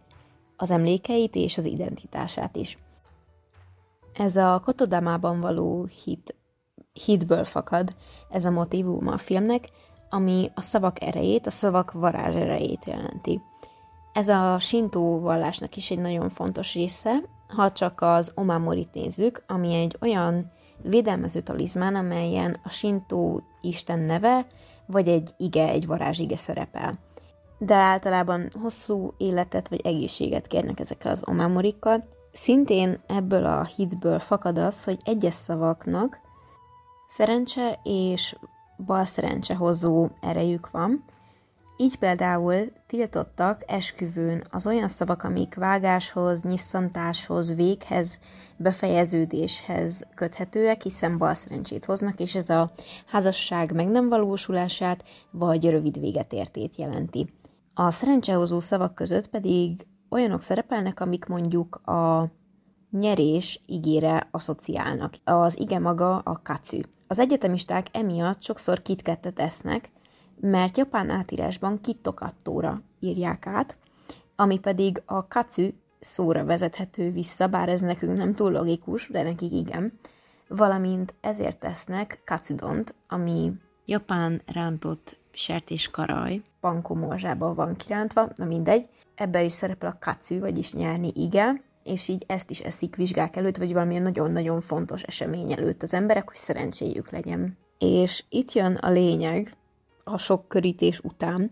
az 0.57 0.71
emlékeit 0.71 1.35
és 1.35 1.59
az 1.59 1.65
identitását 1.65 2.57
is. 2.57 2.79
Ez 4.15 4.37
a 4.37 4.61
Kotodamában 4.65 5.41
való 5.41 5.89
hit, 6.05 6.35
hitből 7.05 7.45
fakad, 7.45 7.97
ez 8.31 8.45
a 8.45 8.51
motivum 8.51 9.09
a 9.09 9.17
filmnek, 9.17 9.69
ami 10.11 10.51
a 10.55 10.61
szavak 10.61 11.03
erejét, 11.03 11.47
a 11.47 11.51
szavak 11.51 11.93
varázs 11.93 12.35
erejét 12.35 12.85
jelenti. 12.85 13.41
Ez 14.13 14.29
a 14.29 14.59
sintó 14.59 15.21
vallásnak 15.21 15.77
is 15.77 15.91
egy 15.91 15.99
nagyon 15.99 16.29
fontos 16.29 16.75
része, 16.75 17.23
ha 17.49 17.73
csak 17.73 18.01
az 18.01 18.33
omamorit 18.35 18.95
nézzük, 18.95 19.45
ami 19.47 19.75
egy 19.75 19.97
olyan 20.01 20.53
védelmező 20.83 21.41
talizmán, 21.41 21.95
amelyen 21.95 22.61
a 22.65 22.69
sintó 22.69 23.43
isten 23.61 23.99
neve, 23.99 24.47
vagy 24.87 25.09
egy 25.09 25.31
ige, 25.37 25.69
egy 25.69 25.87
varázsige 25.87 26.37
szerepel. 26.37 26.95
De 27.59 27.75
általában 27.75 28.51
hosszú 28.63 29.15
életet 29.17 29.69
vagy 29.69 29.81
egészséget 29.85 30.47
kérnek 30.47 30.81
ezekkel 30.81 31.13
az 31.13 31.23
omamorikkal. 31.27 32.09
Szintén 32.33 33.01
ebből 33.07 33.45
a 33.45 33.65
hitből 33.65 34.19
fakad 34.19 34.59
az, 34.59 34.85
hogy 34.85 34.99
egyes 35.05 35.35
szavaknak 35.35 36.21
szerencse 37.07 37.81
és 37.83 38.37
bal 38.87 39.05
szerencse 39.05 39.55
hozó 39.55 40.09
erejük 40.21 40.71
van, 40.71 41.05
így 41.77 41.97
például 41.99 42.73
tiltottak 42.87 43.63
esküvőn 43.67 44.45
az 44.51 44.67
olyan 44.67 44.89
szavak, 44.89 45.23
amik 45.23 45.55
vágáshoz, 45.55 46.43
nyisszantáshoz, 46.43 47.55
véghez, 47.55 48.19
befejeződéshez 48.57 50.07
köthetőek, 50.15 50.83
hiszen 50.83 51.19
bal 51.19 51.35
szerencsét 51.35 51.85
hoznak, 51.85 52.21
és 52.21 52.35
ez 52.35 52.51
a 52.51 52.73
házasság 53.07 53.73
meg 53.75 53.89
nem 53.89 54.09
valósulását, 54.09 55.05
vagy 55.31 55.71
rövid 55.71 56.01
véget 56.01 56.33
értét 56.33 56.77
jelenti. 56.77 57.33
A 57.75 57.91
szerencsehozó 57.91 58.61
szavak 58.61 58.95
között 58.95 59.29
pedig 59.29 59.87
olyanok 60.11 60.43
szerepelnek, 60.43 61.01
amik 61.01 61.27
mondjuk 61.27 61.77
a 61.77 62.31
nyerés 62.91 63.63
igére 63.67 64.29
asszociálnak. 64.31 65.15
Az 65.25 65.59
ige 65.61 65.79
maga 65.79 66.19
a 66.19 66.41
kacu. 66.43 66.81
Az 67.07 67.19
egyetemisták 67.19 67.87
emiatt 67.93 68.43
sokszor 68.43 68.83
kitkettet 68.83 69.39
esznek, 69.39 69.91
mert 70.41 70.77
japán 70.77 71.11
átírásban 71.11 71.81
kitokattóra 71.81 72.83
írják 73.01 73.47
át, 73.47 73.77
ami 74.37 74.59
pedig 74.59 75.03
a 75.05 75.29
katsu 75.29 75.69
szóra 76.01 76.45
vezethető 76.45 77.11
vissza, 77.11 77.47
bár 77.47 77.69
ez 77.69 77.81
nekünk 77.81 78.17
nem 78.17 78.35
túl 78.35 78.51
logikus, 78.53 79.09
de 79.09 79.23
nekik 79.23 79.53
igen, 79.53 79.99
valamint 80.49 81.15
ezért 81.21 81.59
tesznek 81.59 82.21
katsudont, 82.25 82.95
ami 83.09 83.53
japán 83.85 84.43
rántott 84.47 85.19
sertéskaraj, 85.33 86.43
pankomorzsában 86.61 87.55
van 87.55 87.77
kirántva, 87.77 88.29
na 88.35 88.45
mindegy, 88.45 88.89
ebbe 89.15 89.43
is 89.43 89.53
szerepel 89.53 89.91
a 89.91 89.99
katsu, 90.01 90.39
vagyis 90.39 90.73
nyerni 90.73 91.13
ige, 91.15 91.63
és 91.83 92.09
így 92.09 92.25
ezt 92.27 92.51
is 92.51 92.61
eszik 92.61 92.97
vizsgák 92.97 93.37
előtt, 93.37 93.57
vagy 93.57 93.73
valamilyen 93.73 94.03
nagyon-nagyon 94.03 94.61
fontos 94.61 95.03
esemény 95.03 95.53
előtt 95.53 95.83
az 95.83 95.95
emberek, 95.95 96.29
hogy 96.29 96.37
szerencséjük 96.37 97.11
legyen. 97.11 97.57
És 97.79 98.25
itt 98.29 98.53
jön 98.53 98.75
a 98.75 98.91
lényeg, 98.91 99.57
a 100.05 100.19
sok 100.19 100.49
körítés 100.49 101.01
után, 101.01 101.51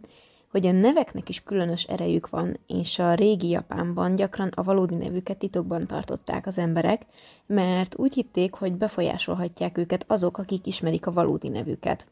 hogy 0.52 0.66
a 0.66 0.72
neveknek 0.72 1.28
is 1.28 1.42
különös 1.42 1.84
erejük 1.84 2.28
van, 2.28 2.56
és 2.66 2.98
a 2.98 3.14
régi 3.14 3.48
Japánban 3.48 4.14
gyakran 4.14 4.50
a 4.54 4.62
valódi 4.62 4.94
nevüket 4.94 5.38
titokban 5.38 5.86
tartották 5.86 6.46
az 6.46 6.58
emberek, 6.58 7.06
mert 7.46 7.98
úgy 7.98 8.14
hitték, 8.14 8.54
hogy 8.54 8.72
befolyásolhatják 8.72 9.78
őket 9.78 10.04
azok, 10.06 10.38
akik 10.38 10.66
ismerik 10.66 11.06
a 11.06 11.12
valódi 11.12 11.48
nevüket. 11.48 12.06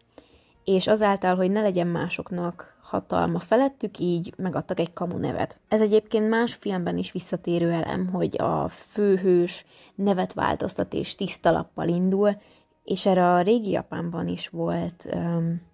És 0.64 0.86
azáltal, 0.86 1.36
hogy 1.36 1.50
ne 1.50 1.60
legyen 1.60 1.86
másoknak 1.86 2.78
hatalma 2.82 3.38
felettük, 3.38 3.98
így 3.98 4.34
megadtak 4.36 4.80
egy 4.80 4.92
kamu 4.92 5.18
nevet. 5.18 5.58
Ez 5.68 5.80
egyébként 5.80 6.28
más 6.28 6.54
filmben 6.54 6.98
is 6.98 7.12
visszatérő 7.12 7.70
elem, 7.70 8.08
hogy 8.08 8.36
a 8.38 8.68
főhős 8.68 9.64
nevet 9.94 10.32
változtat 10.32 10.94
és 10.94 11.14
tiszta 11.14 11.50
lappal 11.50 11.88
indul, 11.88 12.36
és 12.84 13.06
erre 13.06 13.32
a 13.32 13.40
régi 13.40 13.70
Japánban 13.70 14.28
is 14.28 14.48
volt 14.48 15.08
um, 15.14 15.68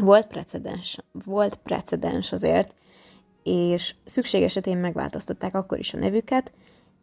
volt 0.00 0.26
precedens, 0.26 0.98
volt 1.24 1.56
precedens 1.56 2.32
azért, 2.32 2.74
és 3.42 3.94
szükség 4.04 4.42
esetén 4.42 4.78
megváltoztatták 4.78 5.54
akkor 5.54 5.78
is 5.78 5.94
a 5.94 5.98
nevüket, 5.98 6.52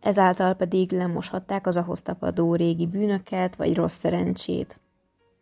ezáltal 0.01 0.53
pedig 0.53 0.91
lemoshatták 0.91 1.67
az 1.67 1.77
ahhoz 1.77 2.01
tapadó 2.01 2.55
régi 2.55 2.87
bűnöket 2.87 3.55
vagy 3.55 3.75
rossz 3.75 3.97
szerencsét. 3.97 4.79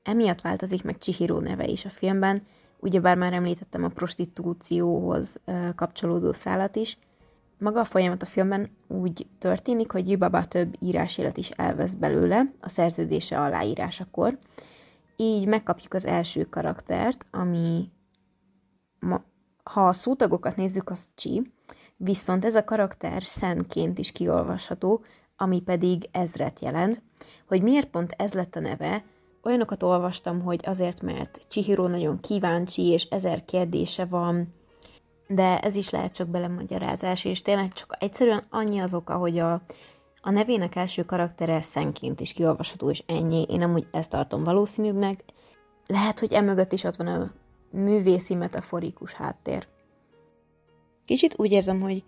Emiatt 0.03 0.41
változik 0.41 0.83
meg 0.83 0.97
Chihiro 0.97 1.39
neve 1.39 1.65
is 1.65 1.85
a 1.85 1.89
filmben, 1.89 2.41
ugyebár 2.79 3.17
már 3.17 3.33
említettem 3.33 3.83
a 3.83 3.87
prostitúcióhoz 3.87 5.39
kapcsolódó 5.75 6.33
szállat 6.33 6.75
is. 6.75 6.97
Maga 7.59 7.79
a 7.79 7.85
folyamat 7.85 8.21
a 8.21 8.25
filmben 8.25 8.69
úgy 8.87 9.27
történik, 9.39 9.91
hogy 9.91 10.09
Yubaba 10.09 10.45
több 10.45 10.75
írásélet 10.79 11.37
is 11.37 11.49
elvesz 11.49 11.93
belőle 11.93 12.51
a 12.61 12.69
szerződése 12.69 13.39
aláírásakor, 13.39 14.37
így 15.23 15.47
megkapjuk 15.47 15.93
az 15.93 16.05
első 16.05 16.43
karaktert, 16.43 17.25
ami 17.31 17.89
ma, 18.99 19.23
ha 19.63 19.87
a 19.87 19.93
szótagokat 19.93 20.55
nézzük, 20.55 20.89
az 20.89 21.07
Csi, 21.15 21.51
viszont 21.97 22.45
ez 22.45 22.55
a 22.55 22.63
karakter 22.63 23.23
szenként 23.23 23.99
is 23.99 24.11
kiolvasható, 24.11 25.03
ami 25.37 25.61
pedig 25.61 26.09
ezret 26.11 26.59
jelent. 26.59 27.01
Hogy 27.47 27.61
miért 27.61 27.89
pont 27.89 28.13
ez 28.17 28.33
lett 28.33 28.55
a 28.55 28.59
neve, 28.59 29.03
olyanokat 29.43 29.83
olvastam, 29.83 30.41
hogy 30.41 30.59
azért, 30.65 31.01
mert 31.01 31.39
Chihiro 31.47 31.87
nagyon 31.87 32.19
kíváncsi, 32.19 32.87
és 32.87 33.03
ezer 33.03 33.45
kérdése 33.45 34.05
van, 34.05 34.53
de 35.27 35.59
ez 35.59 35.75
is 35.75 35.89
lehet 35.89 36.13
csak 36.13 36.27
belemagyarázás, 36.27 37.25
és 37.25 37.41
tényleg 37.41 37.73
csak 37.73 37.95
egyszerűen 37.99 38.45
annyi 38.49 38.79
az 38.79 38.93
oka, 38.93 39.15
hogy 39.15 39.39
a 39.39 39.61
a 40.25 40.31
nevének 40.31 40.75
első 40.75 41.03
karaktere 41.03 41.61
szenként 41.61 42.19
is 42.19 42.33
kiolvasható, 42.33 42.89
és 42.89 43.03
ennyi. 43.05 43.45
Én 43.49 43.61
amúgy 43.61 43.87
ezt 43.91 44.09
tartom 44.09 44.43
valószínűbbnek. 44.43 45.23
Lehet, 45.87 46.19
hogy 46.19 46.33
emögött 46.33 46.71
is 46.71 46.83
ott 46.83 46.95
van 46.95 47.07
a 47.07 47.31
művészi 47.71 48.35
metaforikus 48.35 49.13
háttér. 49.13 49.67
Kicsit 51.05 51.39
úgy 51.39 51.51
érzem, 51.51 51.81
hogy 51.81 52.03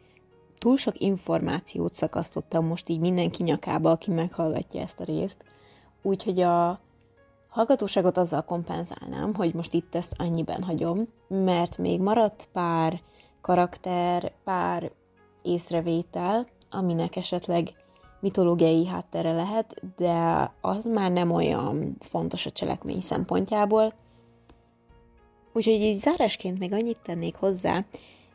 túl 0.57 0.77
sok 0.77 0.99
információt 0.99 1.93
szakasztottam 1.93 2.65
most 2.65 2.89
így 2.89 2.99
mindenki 2.99 3.43
nyakába, 3.43 3.91
aki 3.91 4.11
meghallgatja 4.11 4.81
ezt 4.81 4.99
a 4.99 5.03
részt. 5.03 5.43
Úgyhogy 6.01 6.39
a 6.39 6.79
hallgatóságot 7.49 8.17
azzal 8.17 8.41
kompenzálnám, 8.41 9.33
hogy 9.33 9.53
most 9.53 9.73
itt 9.73 9.95
ezt 9.95 10.13
annyiben 10.17 10.63
hagyom, 10.63 11.07
mert 11.27 11.77
még 11.77 12.01
maradt 12.01 12.47
pár 12.53 13.01
karakter, 13.41 14.31
pár 14.43 14.91
észrevétel, 15.41 16.47
aminek 16.69 17.15
esetleg 17.15 17.73
mitológiai 18.25 18.85
háttere 18.85 19.31
lehet, 19.31 19.81
de 19.97 20.51
az 20.61 20.85
már 20.85 21.11
nem 21.11 21.31
olyan 21.31 21.95
fontos 21.99 22.45
a 22.45 22.51
cselekmény 22.51 23.01
szempontjából. 23.01 23.93
Úgyhogy 25.53 25.73
így 25.73 25.95
zárásként 25.95 26.59
még 26.59 26.73
annyit 26.73 26.97
tennék 27.03 27.35
hozzá, 27.35 27.85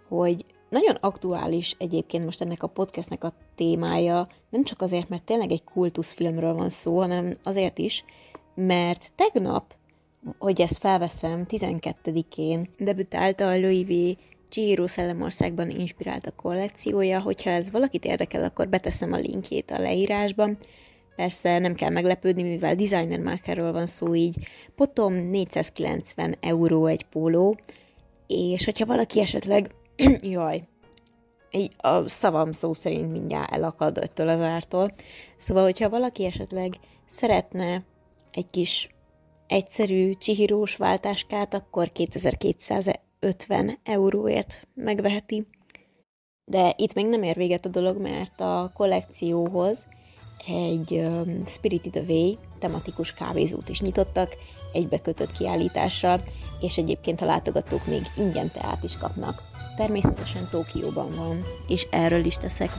hogy 0.08 0.44
nagyon 0.68 0.94
aktuális 1.00 1.76
egyébként 1.78 2.24
most 2.24 2.40
ennek 2.40 2.62
a 2.62 2.66
podcastnek 2.66 3.24
a 3.24 3.32
témája, 3.54 4.26
nem 4.50 4.64
csak 4.64 4.82
azért, 4.82 5.08
mert 5.08 5.24
tényleg 5.24 5.50
egy 5.50 5.64
kultuszfilmről 5.64 6.54
van 6.54 6.70
szó, 6.70 6.98
hanem 6.98 7.34
azért 7.42 7.78
is, 7.78 8.04
mert 8.54 9.12
tegnap, 9.14 9.74
hogy 10.38 10.60
ezt 10.60 10.78
felveszem, 10.78 11.44
12-én 11.48 12.68
debütált 12.78 13.40
a 13.40 13.58
Louis 13.58 13.86
V 13.86 14.18
Chihiro 14.50 14.88
Szellemországban 14.88 15.70
inspirált 15.70 16.26
a 16.26 16.32
kollekciója, 16.36 17.20
hogyha 17.20 17.50
ez 17.50 17.70
valakit 17.70 18.04
érdekel, 18.04 18.44
akkor 18.44 18.68
beteszem 18.68 19.12
a 19.12 19.16
linkjét 19.16 19.70
a 19.70 19.80
leírásban. 19.80 20.58
Persze 21.16 21.58
nem 21.58 21.74
kell 21.74 21.90
meglepődni, 21.90 22.42
mivel 22.42 22.74
designer 22.74 23.18
márkáról 23.18 23.72
van 23.72 23.86
szó, 23.86 24.14
így 24.14 24.36
potom 24.74 25.14
490 25.14 26.36
euró 26.40 26.86
egy 26.86 27.04
póló, 27.04 27.58
és 28.26 28.64
hogyha 28.64 28.86
valaki 28.86 29.20
esetleg, 29.20 29.74
jaj, 30.22 30.62
így 31.50 31.72
a 31.76 32.08
szavam 32.08 32.52
szó 32.52 32.72
szerint 32.72 33.12
mindjárt 33.12 33.52
elakad 33.52 33.98
ettől 33.98 34.28
az 34.28 34.40
ártól. 34.40 34.92
Szóval, 35.36 35.62
hogyha 35.62 35.88
valaki 35.88 36.24
esetleg 36.24 36.74
szeretne 37.06 37.84
egy 38.32 38.50
kis 38.50 38.88
egyszerű 39.46 40.12
csihírós 40.12 40.76
váltáskát, 40.76 41.54
akkor 41.54 41.92
2200 41.92 42.86
50 43.20 43.78
euróért 43.82 44.66
megveheti. 44.74 45.46
De 46.44 46.74
itt 46.76 46.94
még 46.94 47.06
nem 47.06 47.22
ér 47.22 47.36
véget 47.36 47.66
a 47.66 47.68
dolog, 47.68 48.00
mert 48.00 48.40
a 48.40 48.70
kollekcióhoz 48.74 49.86
egy 50.46 51.08
Spirited 51.46 51.96
Away 51.96 52.34
tematikus 52.58 53.12
kávézót 53.12 53.68
is 53.68 53.80
nyitottak, 53.80 54.36
egybekötött 54.72 55.32
kiállítással, 55.32 56.22
és 56.60 56.78
egyébként 56.78 57.20
a 57.20 57.24
látogatók 57.24 57.86
még 57.86 58.02
ingyen 58.16 58.50
teát 58.50 58.84
is 58.84 58.96
kapnak 58.96 59.49
természetesen 59.76 60.48
Tokióban 60.50 61.14
van, 61.14 61.44
és 61.68 61.86
erről 61.90 62.24
is 62.24 62.34
teszek 62.34 62.70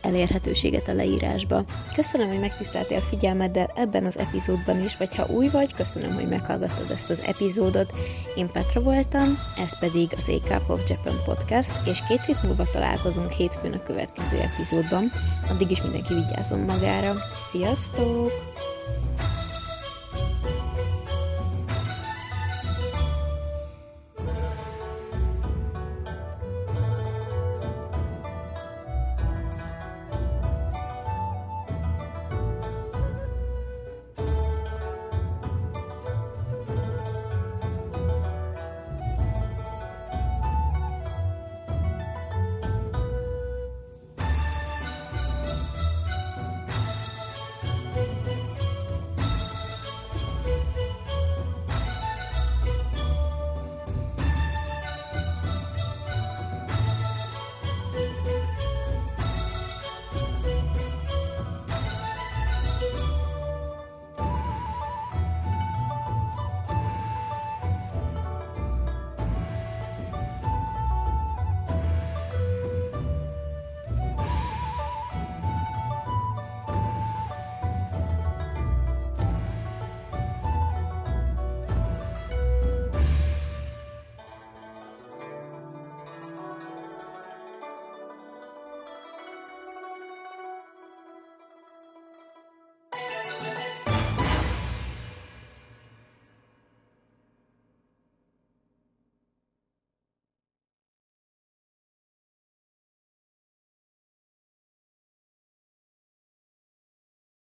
elérhetőséget 0.00 0.88
a 0.88 0.94
leírásba. 0.94 1.64
Köszönöm, 1.94 2.28
hogy 2.28 2.40
megtiszteltél 2.40 3.00
figyelmeddel 3.00 3.72
ebben 3.74 4.04
az 4.04 4.18
epizódban 4.18 4.84
is, 4.84 4.96
vagy 4.96 5.14
ha 5.14 5.26
új 5.26 5.48
vagy, 5.48 5.74
köszönöm, 5.74 6.14
hogy 6.14 6.28
meghallgattad 6.28 6.90
ezt 6.90 7.10
az 7.10 7.20
epizódot. 7.20 7.92
Én 8.36 8.50
Petra 8.50 8.80
voltam, 8.80 9.38
ez 9.56 9.78
pedig 9.78 10.14
az 10.16 10.28
A 10.28 10.46
Cup 10.46 10.70
of 10.70 10.88
Japan 10.88 11.22
podcast, 11.24 11.72
és 11.84 12.02
két 12.08 12.24
hét 12.24 12.42
múlva 12.42 12.64
találkozunk 12.72 13.30
hétfőn 13.30 13.72
a 13.72 13.82
következő 13.82 14.38
epizódban. 14.38 15.12
Addig 15.48 15.70
is 15.70 15.82
mindenki 15.82 16.14
vigyázzon 16.14 16.60
magára. 16.60 17.14
Sziasztok! 17.50 18.71